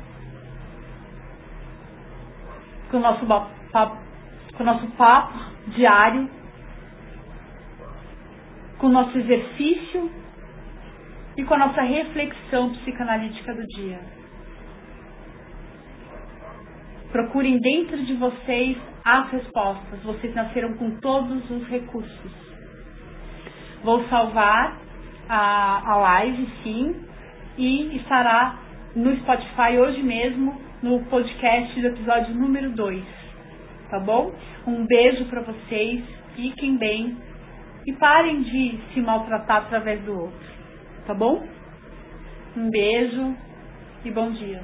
com 2.90 2.98
o 2.98 3.00
nosso 3.00 3.26
papo, 3.72 3.98
com 4.56 4.62
o 4.62 4.66
nosso 4.66 4.86
papo 4.92 5.38
diário, 5.68 6.30
com 8.78 8.86
o 8.86 8.90
nosso 8.90 9.18
exercício 9.18 10.19
e 11.36 11.44
com 11.44 11.54
a 11.54 11.58
nossa 11.58 11.82
reflexão 11.82 12.70
psicanalítica 12.74 13.54
do 13.54 13.62
dia. 13.66 14.00
Procurem 17.12 17.58
dentro 17.58 18.04
de 18.04 18.14
vocês 18.14 18.76
as 19.04 19.30
respostas. 19.30 20.02
Vocês 20.02 20.34
nasceram 20.34 20.74
com 20.74 20.90
todos 21.00 21.50
os 21.50 21.66
recursos. 21.68 22.32
Vou 23.82 24.06
salvar 24.08 24.78
a, 25.28 25.92
a 25.92 25.96
live, 25.96 26.48
sim, 26.62 26.94
e 27.56 27.96
estará 27.96 28.58
no 28.94 29.16
Spotify 29.18 29.78
hoje 29.78 30.02
mesmo, 30.02 30.60
no 30.82 31.00
podcast 31.04 31.80
do 31.80 31.86
episódio 31.86 32.34
número 32.34 32.70
2. 32.70 33.04
tá 33.90 33.98
bom? 34.00 34.32
Um 34.66 34.86
beijo 34.86 35.24
para 35.26 35.42
vocês, 35.42 36.02
fiquem 36.34 36.76
bem 36.76 37.16
e 37.86 37.92
parem 37.94 38.42
de 38.42 38.78
se 38.92 39.00
maltratar 39.00 39.58
através 39.58 40.02
do 40.02 40.18
outro, 40.18 40.49
tá 41.10 41.14
bom? 41.14 41.44
Um 42.56 42.70
beijo 42.70 43.34
e 44.04 44.12
bom 44.12 44.30
dia. 44.30 44.62